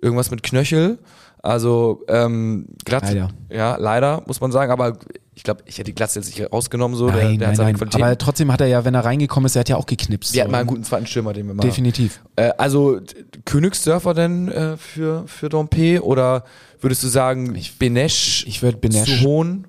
Irgendwas 0.00 0.30
mit 0.30 0.42
Knöchel. 0.42 0.98
Also 1.40 2.04
ähm, 2.08 2.66
Glatzel, 2.84 3.14
Leider. 3.14 3.30
ja, 3.50 3.76
leider, 3.76 4.22
muss 4.26 4.40
man 4.40 4.50
sagen. 4.50 4.72
Aber 4.72 4.98
ich 5.34 5.44
glaube, 5.44 5.62
ich 5.66 5.76
hätte 5.78 5.84
die 5.84 5.94
Glatzel 5.94 6.20
jetzt 6.22 6.36
nicht 6.36 6.52
rausgenommen. 6.52 6.96
So. 6.96 7.08
der, 7.10 7.24
Nein, 7.24 7.38
der 7.38 7.48
hat 7.48 7.56
nein, 7.56 7.76
seine 7.76 7.78
nein. 7.78 8.02
Aber 8.02 8.18
trotzdem 8.18 8.50
hat 8.52 8.60
er 8.60 8.66
ja, 8.66 8.84
wenn 8.84 8.94
er 8.94 9.04
reingekommen 9.04 9.46
ist, 9.46 9.54
er 9.54 9.60
hat 9.60 9.68
ja 9.68 9.76
auch 9.76 9.86
geknipst. 9.86 10.34
Wir 10.34 10.38
so. 10.38 10.42
hatten 10.42 10.50
mal 10.50 10.58
einen 10.58 10.66
guten 10.66 10.84
zweiten 10.84 11.06
Stürmer, 11.06 11.32
den 11.32 11.46
wir 11.46 11.54
mal. 11.54 11.62
Definitiv. 11.62 12.20
Äh, 12.34 12.50
also 12.58 13.00
Königsdörfer 13.44 14.14
denn 14.14 14.48
äh, 14.48 14.76
für, 14.76 15.26
für 15.28 15.48
Dompe 15.48 16.04
oder 16.04 16.44
würdest 16.80 17.04
du 17.04 17.08
sagen 17.08 17.56
Benesch 17.78 18.44
ich 18.46 18.60
Benesch- 18.60 19.04
zu 19.04 19.24
hohen? 19.24 19.66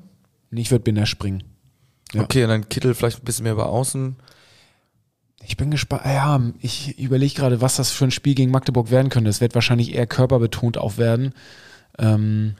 Ich 0.51 0.71
würde 0.71 0.83
Binner 0.83 1.05
springen. 1.05 1.43
Ja. 2.13 2.23
Okay, 2.23 2.43
und 2.43 2.49
dann 2.49 2.67
Kittel 2.69 2.95
vielleicht 2.95 3.19
ein 3.19 3.25
bisschen 3.25 3.43
mehr 3.43 3.53
über 3.53 3.67
außen. 3.67 4.15
Ich 5.45 5.57
bin 5.57 5.71
gespannt. 5.71 6.03
Ja, 6.05 6.39
ich 6.59 6.99
überlege 6.99 7.33
gerade, 7.33 7.61
was 7.61 7.77
das 7.77 7.91
für 7.91 8.05
ein 8.05 8.11
Spiel 8.11 8.35
gegen 8.35 8.51
Magdeburg 8.51 8.91
werden 8.91 9.09
könnte. 9.09 9.29
Es 9.29 9.41
wird 9.41 9.55
wahrscheinlich 9.55 9.95
eher 9.95 10.05
körperbetont 10.07 10.77
auch 10.77 10.97
werden. 10.97 11.33
Ähm, 11.97 12.55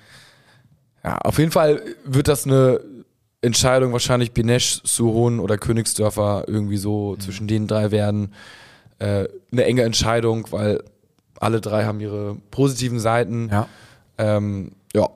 Ja, 1.03 1.17
auf 1.19 1.37
jeden 1.39 1.51
Fall 1.51 1.81
wird 2.03 2.27
das 2.27 2.45
eine 2.45 2.81
Entscheidung 3.41 3.93
wahrscheinlich 3.93 4.33
Benesch, 4.33 4.81
Suhon 4.83 5.39
oder 5.39 5.57
Königsdörfer 5.57 6.43
irgendwie 6.47 6.75
so 6.77 7.13
Mhm. 7.15 7.19
zwischen 7.21 7.47
den 7.47 7.67
drei 7.67 7.91
werden. 7.91 8.33
Äh, 8.99 9.27
eine 9.51 9.63
enge 9.63 9.83
Entscheidung, 9.83 10.47
weil 10.51 10.83
alle 11.39 11.61
drei 11.61 11.85
haben 11.85 12.01
ihre 12.01 12.35
positiven 12.51 12.99
Seiten. 12.99 13.47
ja. 13.49 13.67
Ähm, 14.17 14.73
ja. 14.93 15.07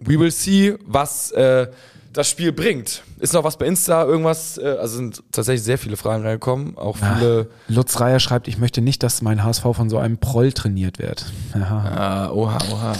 We 0.00 0.20
will 0.20 0.30
see, 0.30 0.76
was 0.86 1.32
äh, 1.32 1.66
das 2.12 2.28
Spiel 2.28 2.52
bringt. 2.52 3.02
Ist 3.18 3.32
noch 3.32 3.44
was 3.44 3.56
bei 3.56 3.66
Insta, 3.66 4.04
irgendwas? 4.04 4.58
Äh, 4.58 4.76
also 4.80 4.96
sind 4.96 5.22
tatsächlich 5.32 5.62
sehr 5.62 5.78
viele 5.78 5.96
Fragen 5.96 6.22
reingekommen. 6.24 6.76
Auch 6.76 6.96
viele. 6.96 7.48
Lutz 7.68 7.98
Reier 8.00 8.20
schreibt, 8.20 8.48
ich 8.48 8.58
möchte 8.58 8.80
nicht, 8.80 9.02
dass 9.02 9.22
mein 9.22 9.42
HSV 9.44 9.62
von 9.72 9.88
so 9.90 9.98
einem 9.98 10.18
Proll 10.18 10.52
trainiert 10.52 10.98
wird. 10.98 11.26
Aha. 11.54 12.26
Ah, 12.28 12.30
oha, 12.32 12.58
oha. 12.72 12.92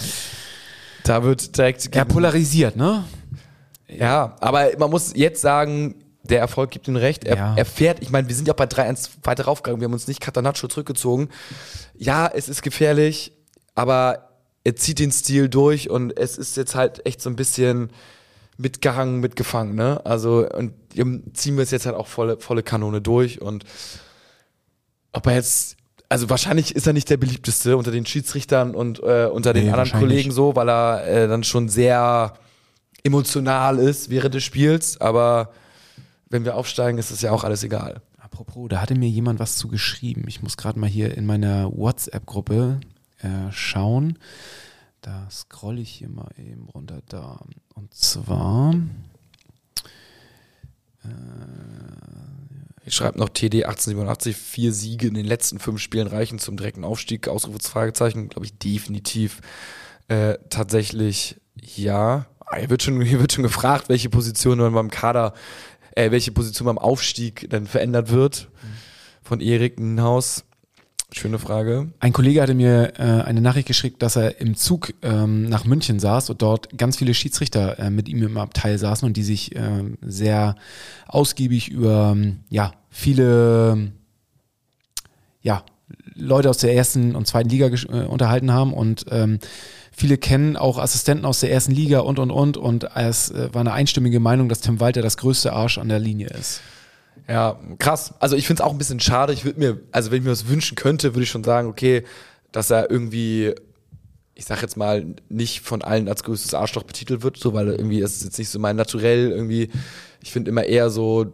Da 1.05 1.23
wird 1.25 1.57
direkt. 1.57 1.95
Er 1.95 2.05
polarisiert, 2.05 2.77
ne? 2.77 3.05
ja, 3.89 4.37
aber 4.41 4.69
man 4.79 4.91
muss 4.91 5.13
jetzt 5.15 5.43
sagen, 5.43 5.97
der 6.23 6.39
Erfolg 6.39 6.71
gibt 6.71 6.87
ihm 6.89 6.97
recht. 6.97 7.25
Er, 7.25 7.37
Ja. 7.37 7.55
er 7.57 7.65
fährt, 7.65 8.01
ich 8.01 8.11
meine, 8.11 8.29
wir 8.29 8.35
sind 8.35 8.47
ja 8.49 8.55
auch 8.55 8.57
bei 8.57 8.65
3-1 8.67 9.11
weiter 9.25 9.45
raufgegangen. 9.45 9.81
Wir 9.81 9.87
haben 9.87 9.93
uns 9.93 10.07
nicht 10.09 10.21
Catanaccio 10.21 10.69
zurückgezogen. 10.69 11.29
Ja, 11.99 12.31
es 12.33 12.49
ist 12.49 12.63
gefährlich, 12.63 13.33
aber 13.75 14.29
er 14.65 14.77
zieht 14.77 15.01
den 15.01 15.11
Stil 15.11 15.49
durch 15.49 15.91
und 15.91 16.17
es 16.17 16.39
ist 16.39 16.57
jetzt 16.57 16.75
halt 16.77 17.05
echt 17.05 17.21
so 17.21 17.29
ein 17.29 17.37
bisschen 17.37 17.91
mitgehangen, 18.57 19.21
mitgefangen, 19.21 19.75
ne? 19.75 20.01
Also, 20.05 20.49
und 20.49 20.73
ziehen 21.35 21.57
wir 21.57 21.63
es 21.63 21.71
jetzt 21.71 21.87
halt 21.87 21.97
auch 21.97 22.07
volle, 22.07 22.39
volle 22.39 22.63
Kanone 22.63 23.01
durch 23.01 23.41
und 23.41 23.65
ob 25.13 25.27
er 25.27 25.35
jetzt, 25.35 25.77
also 26.09 26.31
wahrscheinlich 26.31 26.75
ist 26.75 26.87
er 26.87 26.93
nicht 26.93 27.11
der 27.11 27.17
beliebteste 27.17 27.77
unter 27.77 27.91
den 27.91 28.07
Schiedsrichtern 28.07 28.75
und 28.75 29.01
äh, 29.03 29.27
unter 29.27 29.53
den 29.53 29.67
Nee, 29.67 29.71
anderen. 29.73 30.01
Kollegen 30.01 30.31
so, 30.31 30.57
weil 30.57 30.69
er 30.69 31.07
äh, 31.07 31.29
dann 31.29 31.45
schon 31.45 31.69
sehr 31.69 32.35
emotional 33.03 33.79
ist 33.79 34.11
während 34.11 34.35
des 34.35 34.45
Spiels, 34.45 35.01
aber 35.01 35.51
wenn 36.29 36.45
wir 36.45 36.57
aufsteigen, 36.57 36.99
ist 36.99 37.11
es 37.11 37.21
ja 37.21 37.31
auch 37.33 37.45
alles 37.45 37.63
egal. 37.65 38.01
Apropos, 38.19 38.69
da 38.69 38.81
hatte 38.81 38.95
mir 38.95 39.09
jemand 39.09 39.39
was 39.39 39.57
zu 39.57 39.69
geschrieben. 39.69 40.25
Ich 40.29 40.43
muss 40.43 40.57
gerade 40.57 40.79
mal 40.79 40.89
hier 40.89 41.15
in 41.17 41.27
meiner 41.27 41.71
WhatsApp-Gruppe 41.77 42.81
äh, 43.19 43.51
schauen. 43.51 44.19
Da 45.03 45.29
scrolle 45.31 45.81
ich 45.81 45.91
hier 45.91 46.09
mal 46.09 46.31
eben 46.39 46.69
runter 46.69 47.03
da. 47.09 47.41
Und 47.75 47.93
zwar, 47.93 48.73
Ich 52.85 52.95
schreibe 52.95 53.19
noch 53.19 53.29
TD 53.29 53.65
1887, 53.65 54.37
vier 54.37 54.73
Siege 54.73 55.09
in 55.09 55.15
den 55.15 55.27
letzten 55.27 55.59
fünf 55.59 55.81
Spielen 55.81 56.07
reichen 56.07 56.39
zum 56.39 56.57
direkten 56.57 56.85
Aufstieg, 56.85 57.29
Ausrufungsfragezeichen, 57.29 58.29
glaube 58.29 58.47
ich 58.47 58.57
definitiv 58.59 59.41
äh, 60.09 60.39
tatsächlich 60.51 61.41
ja. 61.61 62.27
Ah, 62.47 62.57
Hier 62.57 62.71
wird, 62.71 62.83
schon, 62.83 63.01
hier 63.03 63.21
wird 63.21 63.33
schon 63.33 63.45
gefragt, 63.45 63.89
welche 63.89 64.09
Position 64.11 64.59
dann 64.59 64.75
beim 64.75 64.91
Kader, 64.91 65.35
äh, 65.97 66.11
welche 66.11 66.33
Position 66.33 66.67
beim 66.67 66.79
Aufstieg 66.79 67.49
dann 67.51 67.67
verändert 67.67 68.11
wird. 68.11 68.49
Von 69.23 69.41
Erik 69.41 69.79
Nienhaus. 69.79 70.45
Schöne 71.15 71.39
Frage. 71.39 71.93
ein 72.01 72.13
Kollege 72.13 72.41
hatte 72.41 72.55
mir 72.55 72.95
äh, 72.99 73.03
eine 73.03 73.41
Nachricht 73.41 73.69
geschickt, 73.69 74.03
dass 74.03 74.17
er 74.17 74.41
im 74.41 74.57
Zug 74.57 74.95
ähm, 75.03 75.49
nach 75.49 75.65
München 75.65 76.01
saß 76.01 76.31
und 76.31 76.41
dort 76.41 76.77
ganz 76.79 76.97
viele 76.97 77.13
Schiedsrichter 77.13 77.79
äh, 77.79 77.91
mit 77.91 78.09
ihm 78.09 78.23
im 78.23 78.39
Abteil 78.39 78.79
saßen 78.79 79.07
und 79.07 79.17
die 79.17 79.23
sich 79.23 79.55
ähm, 79.55 79.99
sehr 80.01 80.57
ausgiebig 81.07 81.69
über 81.69 82.13
ähm, 82.17 82.41
ja, 82.49 82.73
viele 82.89 83.73
ähm, 83.73 83.93
ja, 85.43 85.65
Leute 86.15 86.49
aus 86.49 86.59
der 86.59 86.75
ersten 86.75 87.15
und 87.15 87.27
zweiten 87.27 87.51
Liga 87.51 87.67
äh, 87.67 88.07
unterhalten 88.07 88.51
haben 88.51 88.73
und 88.73 89.05
ähm, 89.11 89.39
viele 89.91 90.17
kennen 90.17 90.57
auch 90.57 90.79
Assistenten 90.79 91.27
aus 91.27 91.41
der 91.41 91.53
ersten 91.53 91.73
Liga 91.73 92.01
und 92.01 92.19
und 92.19 92.31
und 92.31 92.57
und 92.57 92.85
es 92.95 93.31
äh, 93.31 93.53
war 93.53 93.61
eine 93.61 93.73
einstimmige 93.73 94.19
Meinung, 94.21 94.49
dass 94.49 94.61
Tim 94.61 94.81
Walter 94.81 95.03
das 95.03 95.19
größte 95.19 95.53
Arsch 95.53 95.79
an 95.79 95.89
der 95.89 95.99
Linie 95.99 96.29
ist. 96.29 96.63
Ja, 97.29 97.59
krass. 97.79 98.15
Also 98.19 98.37
ich 98.37 98.47
finde 98.47 98.63
es 98.63 98.67
auch 98.67 98.73
ein 98.73 98.79
bisschen 98.79 99.01
schade. 99.01 99.33
Ich 99.33 99.45
würde 99.45 99.59
mir, 99.59 99.81
also 99.93 100.11
wenn 100.11 100.19
ich 100.19 100.25
mir 100.25 100.31
was 100.31 100.49
wünschen 100.49 100.75
könnte, 100.75 101.15
würde 101.15 101.23
ich 101.23 101.31
schon 101.31 101.45
sagen, 101.45 101.69
okay, 101.69 102.05
dass 102.51 102.71
er 102.71 102.91
irgendwie, 102.91 103.55
ich 104.35 104.45
sag 104.45 104.61
jetzt 104.63 104.77
mal, 104.77 105.15
nicht 105.29 105.61
von 105.61 105.83
allen 105.83 106.09
als 106.09 106.25
größtes 106.25 106.55
Arschloch 106.55 106.83
betitelt 106.83 107.23
wird, 107.23 107.37
so, 107.37 107.55
weil 107.55 107.69
irgendwie 107.69 108.01
ist 108.01 108.17
es 108.17 108.25
jetzt 108.25 108.39
nicht 108.39 108.49
so 108.49 108.59
mein 108.59 108.77
Naturell 108.77 109.31
irgendwie. 109.31 109.71
Ich 110.23 110.33
finde 110.33 110.51
immer 110.51 110.65
eher 110.65 110.91
so, 110.91 111.27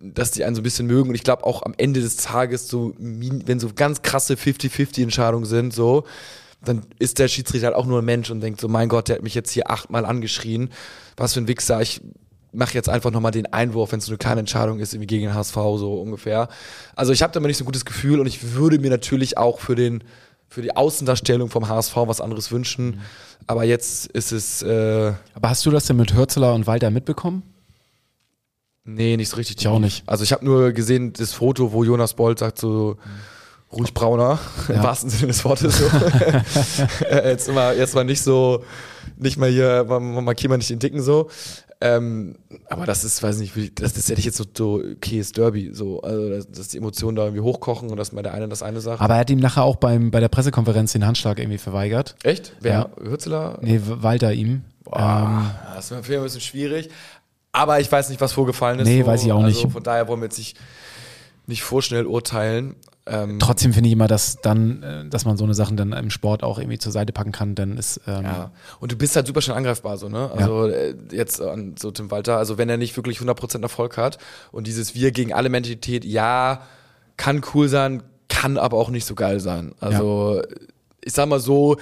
dass 0.00 0.30
die 0.30 0.44
einen 0.44 0.54
so 0.54 0.60
ein 0.60 0.64
bisschen 0.64 0.86
mögen. 0.86 1.10
Und 1.10 1.14
ich 1.14 1.24
glaube 1.24 1.44
auch 1.44 1.62
am 1.62 1.74
Ende 1.76 2.00
des 2.00 2.16
Tages, 2.16 2.68
so, 2.68 2.94
wenn 2.98 3.60
so 3.60 3.70
ganz 3.74 4.02
krasse 4.02 4.34
50-50-Entscheidungen 4.34 5.46
sind, 5.46 5.72
so, 5.72 6.04
dann 6.64 6.82
ist 6.98 7.18
der 7.18 7.28
Schiedsrichter 7.28 7.68
halt 7.68 7.76
auch 7.76 7.86
nur 7.86 8.00
ein 8.00 8.04
Mensch 8.04 8.30
und 8.30 8.40
denkt 8.40 8.60
so, 8.60 8.68
mein 8.68 8.88
Gott, 8.88 9.08
der 9.08 9.16
hat 9.16 9.22
mich 9.22 9.34
jetzt 9.34 9.50
hier 9.50 9.70
achtmal 9.70 10.04
angeschrien. 10.04 10.70
Was 11.16 11.34
für 11.34 11.40
ein 11.40 11.48
Wichser. 11.48 11.80
Ich 11.80 12.00
mache 12.56 12.74
jetzt 12.74 12.88
einfach 12.88 13.10
nochmal 13.10 13.32
den 13.32 13.52
Einwurf, 13.52 13.92
wenn 13.92 13.98
es 13.98 14.06
so 14.06 14.10
eine 14.12 14.18
kleine 14.18 14.40
Entscheidung 14.40 14.80
ist, 14.80 14.94
irgendwie 14.94 15.06
gegen 15.06 15.26
den 15.26 15.34
HSV, 15.34 15.54
so 15.54 16.00
ungefähr. 16.00 16.48
Also 16.94 17.12
ich 17.12 17.22
habe 17.22 17.32
da 17.32 17.38
immer 17.38 17.48
nicht 17.48 17.58
so 17.58 17.64
ein 17.64 17.66
gutes 17.66 17.84
Gefühl 17.84 18.18
und 18.20 18.26
ich 18.26 18.54
würde 18.54 18.78
mir 18.78 18.90
natürlich 18.90 19.38
auch 19.38 19.60
für 19.60 19.74
den 19.74 20.02
für 20.48 20.62
die 20.62 20.76
Außendarstellung 20.76 21.50
vom 21.50 21.68
HSV 21.68 21.96
was 22.06 22.20
anderes 22.20 22.52
wünschen. 22.52 23.00
Aber 23.48 23.64
jetzt 23.64 24.06
ist 24.06 24.30
es, 24.32 24.62
äh, 24.62 25.12
Aber 25.34 25.48
hast 25.50 25.66
du 25.66 25.70
das 25.72 25.86
denn 25.86 25.96
mit 25.96 26.14
Hürzeler 26.14 26.54
und 26.54 26.66
Walter 26.66 26.90
mitbekommen? 26.90 27.42
nee, 28.84 29.16
nicht 29.16 29.28
so 29.28 29.36
richtig. 29.36 29.56
Ich 29.58 29.68
auch 29.68 29.80
nicht. 29.80 30.04
Also 30.06 30.22
ich 30.24 30.32
habe 30.32 30.44
nur 30.44 30.72
gesehen, 30.72 31.12
das 31.12 31.32
Foto, 31.32 31.72
wo 31.72 31.82
Jonas 31.84 32.14
Bolt 32.14 32.38
sagt 32.38 32.58
so, 32.58 32.96
ruhig 33.72 33.92
brauner, 33.92 34.38
im 34.68 34.76
Ja. 34.76 34.82
wahrsten 34.84 35.10
Sinne 35.10 35.28
des 35.28 35.44
Wortes. 35.44 35.78
So. 35.78 35.84
Äh, 37.10 37.30
jetzt, 37.30 37.52
mal, 37.52 37.76
jetzt 37.76 37.94
mal 37.96 38.04
nicht 38.04 38.22
so, 38.22 38.62
nicht 39.16 39.36
mal 39.38 39.50
hier, 39.50 39.84
markieren 39.84 40.52
wir 40.52 40.58
nicht 40.58 40.70
den 40.70 40.78
Dicken 40.78 41.02
so. 41.02 41.28
Ähm, 41.80 42.36
aber 42.70 42.86
das 42.86 43.04
ist, 43.04 43.22
weiß 43.22 43.38
ich 43.40 43.54
nicht, 43.54 43.80
das, 43.80 43.92
das 43.92 44.08
hätte 44.08 44.18
ich 44.18 44.24
jetzt 44.24 44.38
so, 44.38 44.44
so 44.56 44.82
okay, 44.96 45.18
ist 45.18 45.36
Derby, 45.36 45.70
so, 45.74 46.00
also 46.00 46.30
dass, 46.30 46.50
dass 46.50 46.68
die 46.68 46.78
Emotionen 46.78 47.16
da 47.16 47.24
irgendwie 47.24 47.42
hochkochen 47.42 47.90
und 47.90 47.98
dass 47.98 48.12
mal 48.12 48.22
der 48.22 48.32
eine 48.32 48.48
das 48.48 48.62
eine 48.62 48.80
sagt. 48.80 49.02
Aber 49.02 49.14
er 49.14 49.20
hat 49.20 49.30
ihm 49.30 49.40
nachher 49.40 49.62
auch 49.62 49.76
beim, 49.76 50.10
bei 50.10 50.20
der 50.20 50.28
Pressekonferenz 50.28 50.92
den 50.92 51.06
Handschlag 51.06 51.38
irgendwie 51.38 51.58
verweigert. 51.58 52.16
Echt? 52.22 52.54
Wer? 52.60 52.90
Ja. 52.98 53.04
Hürzeler? 53.04 53.58
Nee, 53.60 53.80
Walter 53.84 54.32
ihm. 54.32 54.64
Boah, 54.84 55.54
das 55.74 55.90
ist 55.90 56.08
mir 56.08 56.16
ein 56.16 56.22
bisschen 56.22 56.40
schwierig. 56.40 56.88
Aber 57.52 57.80
ich 57.80 57.90
weiß 57.90 58.08
nicht, 58.08 58.20
was 58.20 58.32
vorgefallen 58.32 58.78
ist. 58.80 58.86
Nee, 58.86 59.02
so. 59.02 59.06
weiß 59.06 59.24
ich 59.24 59.32
auch 59.32 59.42
also 59.42 59.62
nicht. 59.62 59.72
Von 59.72 59.82
daher 59.82 60.08
wollen 60.08 60.20
wir 60.20 60.26
jetzt 60.26 60.38
nicht, 60.38 60.58
nicht 61.46 61.62
vorschnell 61.62 62.06
urteilen. 62.06 62.76
Ähm, 63.08 63.38
Trotzdem 63.38 63.72
finde 63.72 63.88
ich 63.88 63.92
immer, 63.92 64.08
dass 64.08 64.38
dann, 64.42 64.82
äh, 64.82 65.08
dass 65.08 65.24
man 65.24 65.36
so 65.36 65.44
eine 65.44 65.54
Sachen 65.54 65.76
dann 65.76 65.92
im 65.92 66.10
Sport 66.10 66.42
auch 66.42 66.58
irgendwie 66.58 66.78
zur 66.78 66.90
Seite 66.90 67.12
packen 67.12 67.30
kann, 67.32 67.54
dann 67.54 67.78
ist 67.78 68.00
ähm, 68.08 68.24
Ja, 68.24 68.50
und 68.80 68.90
du 68.90 68.96
bist 68.96 69.14
halt 69.14 69.28
super 69.28 69.40
schnell 69.40 69.56
angreifbar, 69.56 69.96
so, 69.96 70.08
ne? 70.08 70.30
Also 70.34 70.66
äh, 70.66 70.94
jetzt 71.12 71.40
an 71.40 71.76
so 71.78 71.90
Tim 71.92 72.10
Walter, 72.10 72.36
also 72.36 72.58
wenn 72.58 72.68
er 72.68 72.76
nicht 72.78 72.96
wirklich 72.96 73.18
100% 73.18 73.62
Erfolg 73.62 73.96
hat 73.96 74.18
und 74.50 74.66
dieses 74.66 74.94
Wir 74.96 75.12
gegen 75.12 75.32
alle 75.32 75.48
Mentalität, 75.48 76.04
ja, 76.04 76.62
kann 77.16 77.42
cool 77.54 77.68
sein, 77.68 78.02
kann 78.28 78.58
aber 78.58 78.76
auch 78.76 78.90
nicht 78.90 79.04
so 79.06 79.14
geil 79.14 79.38
sein. 79.40 79.72
Also 79.80 80.42
ich 81.00 81.12
sag 81.12 81.28
mal 81.28 81.38
so, 81.38 81.76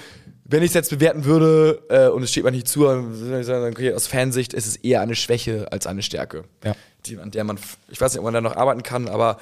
wenn 0.45 0.62
ich 0.62 0.68
es 0.68 0.75
jetzt 0.75 0.91
bewerten 0.91 1.25
würde 1.25 1.81
äh, 1.89 2.09
und 2.09 2.22
es 2.22 2.31
steht 2.31 2.45
mir 2.45 2.51
nicht 2.51 2.68
zu, 2.68 2.85
dann 2.85 3.72
okay, 3.72 3.95
aus 3.95 4.07
Fansicht 4.07 4.53
ist 4.53 4.66
es 4.66 4.77
eher 4.77 5.01
eine 5.01 5.14
Schwäche 5.14 5.72
als 5.72 5.87
eine 5.87 6.03
Stärke, 6.03 6.45
Ja. 6.62 6.75
die, 7.07 7.18
an 7.18 7.31
der 7.31 7.45
man, 7.45 7.59
ich 7.89 7.99
weiß 7.99 8.12
nicht, 8.12 8.18
ob 8.18 8.25
man 8.25 8.35
da 8.35 8.43
noch 8.43 8.55
arbeiten 8.57 8.83
kann, 8.83 9.09
aber 9.09 9.39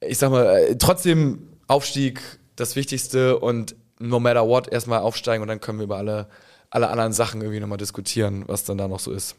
ich 0.00 0.18
sag 0.18 0.30
mal, 0.30 0.44
äh, 0.46 0.76
trotzdem 0.76 1.48
Aufstieg 1.66 2.20
das 2.56 2.76
Wichtigste 2.76 3.38
und 3.38 3.74
no 3.98 4.20
matter 4.20 4.46
what 4.46 4.68
erstmal 4.72 5.00
aufsteigen 5.00 5.42
und 5.42 5.48
dann 5.48 5.60
können 5.60 5.78
wir 5.78 5.84
über 5.84 5.96
alle, 5.98 6.28
alle 6.70 6.88
anderen 6.88 7.12
Sachen 7.12 7.40
irgendwie 7.40 7.60
nochmal 7.60 7.78
diskutieren, 7.78 8.44
was 8.46 8.64
dann 8.64 8.78
da 8.78 8.88
noch 8.88 9.00
so 9.00 9.12
ist. 9.12 9.34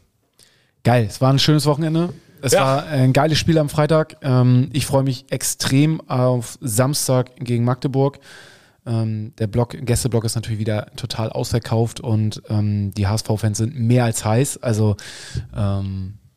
geil. 0.84 1.06
Es 1.10 1.20
war 1.22 1.32
ein 1.32 1.40
schönes 1.40 1.66
Wochenende. 1.66 2.14
Es 2.42 2.54
Ja. 2.54 2.62
war 2.62 2.86
ein 2.86 3.12
geiles 3.12 3.38
Spiel 3.38 3.58
am 3.58 3.68
Freitag. 3.70 4.16
Ähm, 4.22 4.70
ich 4.72 4.86
freue 4.86 5.04
mich 5.04 5.26
extrem 5.30 6.00
auf 6.10 6.58
Samstag 6.62 7.36
gegen 7.38 7.66
Magdeburg. 7.66 8.20
Ähm, 8.86 9.34
der 9.38 9.48
Block, 9.48 9.76
Gästeblock 9.78 10.24
ist 10.24 10.36
natürlich 10.36 10.60
wieder 10.60 10.88
total 10.96 11.30
ausverkauft 11.30 12.00
und 12.00 12.42
ähm, 12.50 12.94
die 12.94 13.08
HSV-Fans 13.08 13.58
sind 13.58 13.78
mehr 13.78 14.06
als 14.06 14.24
heiß. 14.24 14.58
Also 14.64 14.96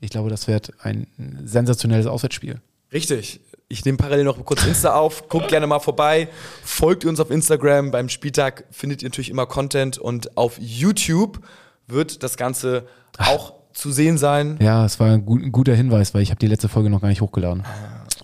ich 0.01 0.11
glaube, 0.11 0.31
das 0.31 0.49
wird 0.49 0.73
ein 0.81 1.07
sensationelles 1.45 2.07
Auswärtsspiel. 2.07 2.61
Richtig. 2.93 3.41
Ich 3.73 3.87
nehme 3.87 3.97
parallel 3.97 4.25
noch 4.25 4.45
kurz 4.45 4.67
Insta 4.67 4.93
auf. 4.95 5.31
Guckt 5.31 5.49
gerne 5.49 5.67
mal 5.67 5.79
vorbei. 5.79 6.29
Folgt 6.63 7.07
uns 7.07 7.19
auf 7.21 7.31
Instagram. 7.31 7.91
Beim 7.91 8.11
Spieltag 8.11 8.65
findet 8.71 9.03
ihr 9.03 9.09
natürlich 9.09 9.31
immer 9.31 9.47
Content. 9.47 9.97
Und 9.97 10.37
auf 10.37 10.59
YouTube 10.61 11.41
wird 11.87 12.23
das 12.23 12.37
Ganze 12.37 12.85
auch 13.17 13.55
zu 13.73 13.91
sehen 13.91 14.19
sein. 14.19 14.59
Ja, 14.61 14.85
es 14.85 15.01
war 15.01 15.09
ein, 15.13 15.25
gut, 15.25 15.43
ein 15.43 15.53
guter 15.53 15.75
Hinweis, 15.75 16.13
weil 16.13 16.21
ich 16.21 16.29
habe 16.29 16.39
die 16.39 16.49
letzte 16.49 16.69
Folge 16.69 16.91
noch 16.91 17.01
gar 17.01 17.09
nicht 17.09 17.23
hochgeladen. 17.23 17.65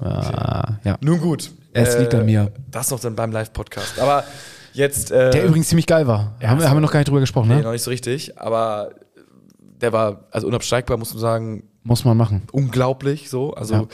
Ah, 0.01 0.75
ja. 0.85 0.99
Nun 1.01 1.19
gut. 1.19 1.51
Es 1.73 1.99
liegt 1.99 2.15
an 2.15 2.27
mir. 2.27 2.53
Das 2.71 2.91
noch 2.91 3.01
dann 3.01 3.17
beim 3.17 3.33
Live-Podcast. 3.33 3.99
Aber 4.01 4.25
jetzt. 4.75 5.11
Äh, 5.11 5.31
Der 5.31 5.47
übrigens 5.47 5.69
ziemlich 5.69 5.87
geil 5.87 6.07
war. 6.07 6.35
Ja, 6.43 6.51
haben, 6.51 6.61
wir- 6.61 6.69
haben 6.69 6.77
wir 6.77 6.81
noch 6.83 6.93
gar 6.93 6.99
nicht 7.01 7.09
drüber 7.09 7.21
gesprochen, 7.21 7.49
Nee, 7.49 7.57
ne? 7.57 7.63
noch 7.63 7.73
nicht 7.73 7.83
so 7.85 7.91
richtig. 7.91 8.39
Aber 8.39 8.91
der 9.81 9.95
war 9.95 10.25
also 10.31 10.47
unabsteigbar, 10.47 10.99
muss 10.99 11.15
man 11.15 11.21
sagen. 11.23 11.63
Muss 11.85 12.05
man 12.05 12.17
machen. 12.17 12.43
Unglaublich 12.53 13.31
so. 13.31 13.55
Also 13.55 13.75
Ja. 13.75 13.85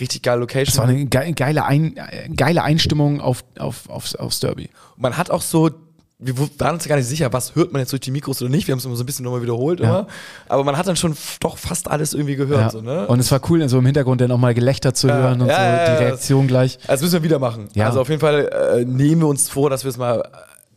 richtig 0.00 0.22
geile 0.22 0.40
Location. 0.40 0.72
Es 0.72 0.78
war 0.78 0.86
eine 0.86 1.06
ge 1.06 1.32
geile, 1.32 1.64
Ein 1.64 1.94
geile 2.36 2.62
Einstimmung 2.62 3.20
auf, 3.20 3.44
auf, 3.58 3.88
aufs, 3.88 4.14
aufs 4.16 4.40
Derby. 4.40 4.68
man 4.96 5.16
hat 5.16 5.30
auch 5.30 5.40
so, 5.42 5.70
wir 6.18 6.36
waren 6.58 6.74
uns 6.74 6.86
gar 6.88 6.96
nicht 6.96 7.06
sicher, 7.06 7.32
was 7.32 7.54
hört 7.54 7.72
man 7.72 7.78
jetzt 7.80 7.92
durch 7.92 8.00
die 8.00 8.10
Mikros 8.10 8.42
oder 8.42 8.50
nicht. 8.50 8.66
Wir 8.66 8.72
haben 8.72 8.80
es 8.80 8.84
immer 8.84 8.96
so 8.96 9.04
ein 9.04 9.06
bisschen 9.06 9.24
nochmal 9.24 9.40
wiederholt, 9.40 9.78
Ja. 9.80 10.08
aber 10.48 10.64
man 10.64 10.76
hat 10.76 10.88
dann 10.88 10.96
schon 10.96 11.16
doch 11.40 11.56
fast 11.56 11.88
alles 11.88 12.12
irgendwie 12.12 12.34
gehört. 12.36 12.60
Ja. 12.60 12.70
So, 12.70 12.80
ne? 12.82 13.06
Und 13.06 13.20
es 13.20 13.30
war 13.30 13.40
cool, 13.48 13.66
so 13.68 13.78
im 13.78 13.86
Hintergrund 13.86 14.20
dann 14.20 14.32
auch 14.32 14.36
mal 14.38 14.52
Gelächter 14.52 14.92
zu 14.94 15.08
hören 15.10 15.40
und 15.40 15.46
ja, 15.46 15.54
so, 15.54 15.62
ja, 15.62 15.76
ja, 15.76 15.96
die 15.96 16.04
Reaktion 16.04 16.48
gleich. 16.48 16.78
also 16.88 17.04
müssen 17.04 17.14
wir 17.14 17.22
wieder 17.22 17.38
machen. 17.38 17.68
Ja. 17.74 17.86
Also 17.86 18.00
auf 18.00 18.08
jeden 18.08 18.20
Fall 18.20 18.48
äh, 18.80 18.84
nehmen 18.84 19.22
wir 19.22 19.28
uns 19.28 19.48
vor, 19.48 19.70
dass 19.70 19.84
wir 19.84 19.90
es 19.90 19.96
mal 19.96 20.20
äh, 20.20 20.24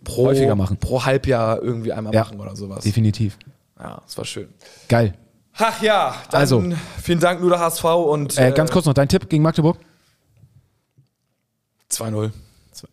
pro, 0.03 0.28
Häufiger 0.28 0.55
machen. 0.55 0.78
pro 0.78 1.03
Halbjahr 1.03 1.59
irgendwie 1.62 1.91
einmal 1.91 2.14
Ja. 2.14 2.22
machen 2.22 2.39
oder 2.39 2.55
sowas. 2.55 2.84
Definitiv. 2.84 3.38
Ja, 3.80 3.99
das 4.05 4.16
war 4.20 4.26
schön. 4.26 4.47
Geil. 4.89 5.16
Ach 5.58 5.82
ja, 5.82 6.16
Also. 6.32 6.64
vielen 7.02 7.20
Dank, 7.20 7.41
nur 7.41 7.49
der 7.52 7.60
HSV 7.60 7.84
und 7.84 8.38
Äh, 8.38 8.52
ganz 8.52 8.72
kurz 8.72 8.86
noch 8.86 8.93
dein 8.93 9.08
Tipp 9.10 9.30
gegen 9.30 9.43
Magdeburg? 9.43 9.78
2-0. 11.91 12.32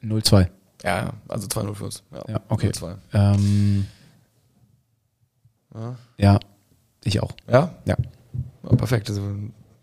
0-2. 0.02 0.48
Ja, 0.82 1.12
also 1.28 1.46
2-0 1.46 1.74
für 1.74 1.84
uns. 1.84 2.02
Ja, 2.12 2.22
Ja, 2.28 2.40
okay. 2.48 2.70
0-2. 2.70 2.96
Ähm, 3.14 3.86
ja, 6.18 6.38
ich 7.04 7.20
auch. 7.22 7.30
Ja? 7.48 7.74
Ja. 7.84 7.96
Ja, 8.64 8.76
perfekt. 8.76 9.08
Also, 9.08 9.22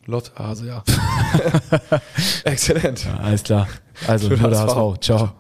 Lotthase, 0.06 0.68
ja. 0.68 0.84
Exzellent. 2.44 3.08
Alles 3.22 3.44
klar. 3.44 3.68
Also, 4.08 4.28
Für 4.30 4.38
nur 4.38 4.50
der 4.50 4.60
HSV. 4.60 4.76
HSV. 4.76 5.00
Ciao. 5.02 5.32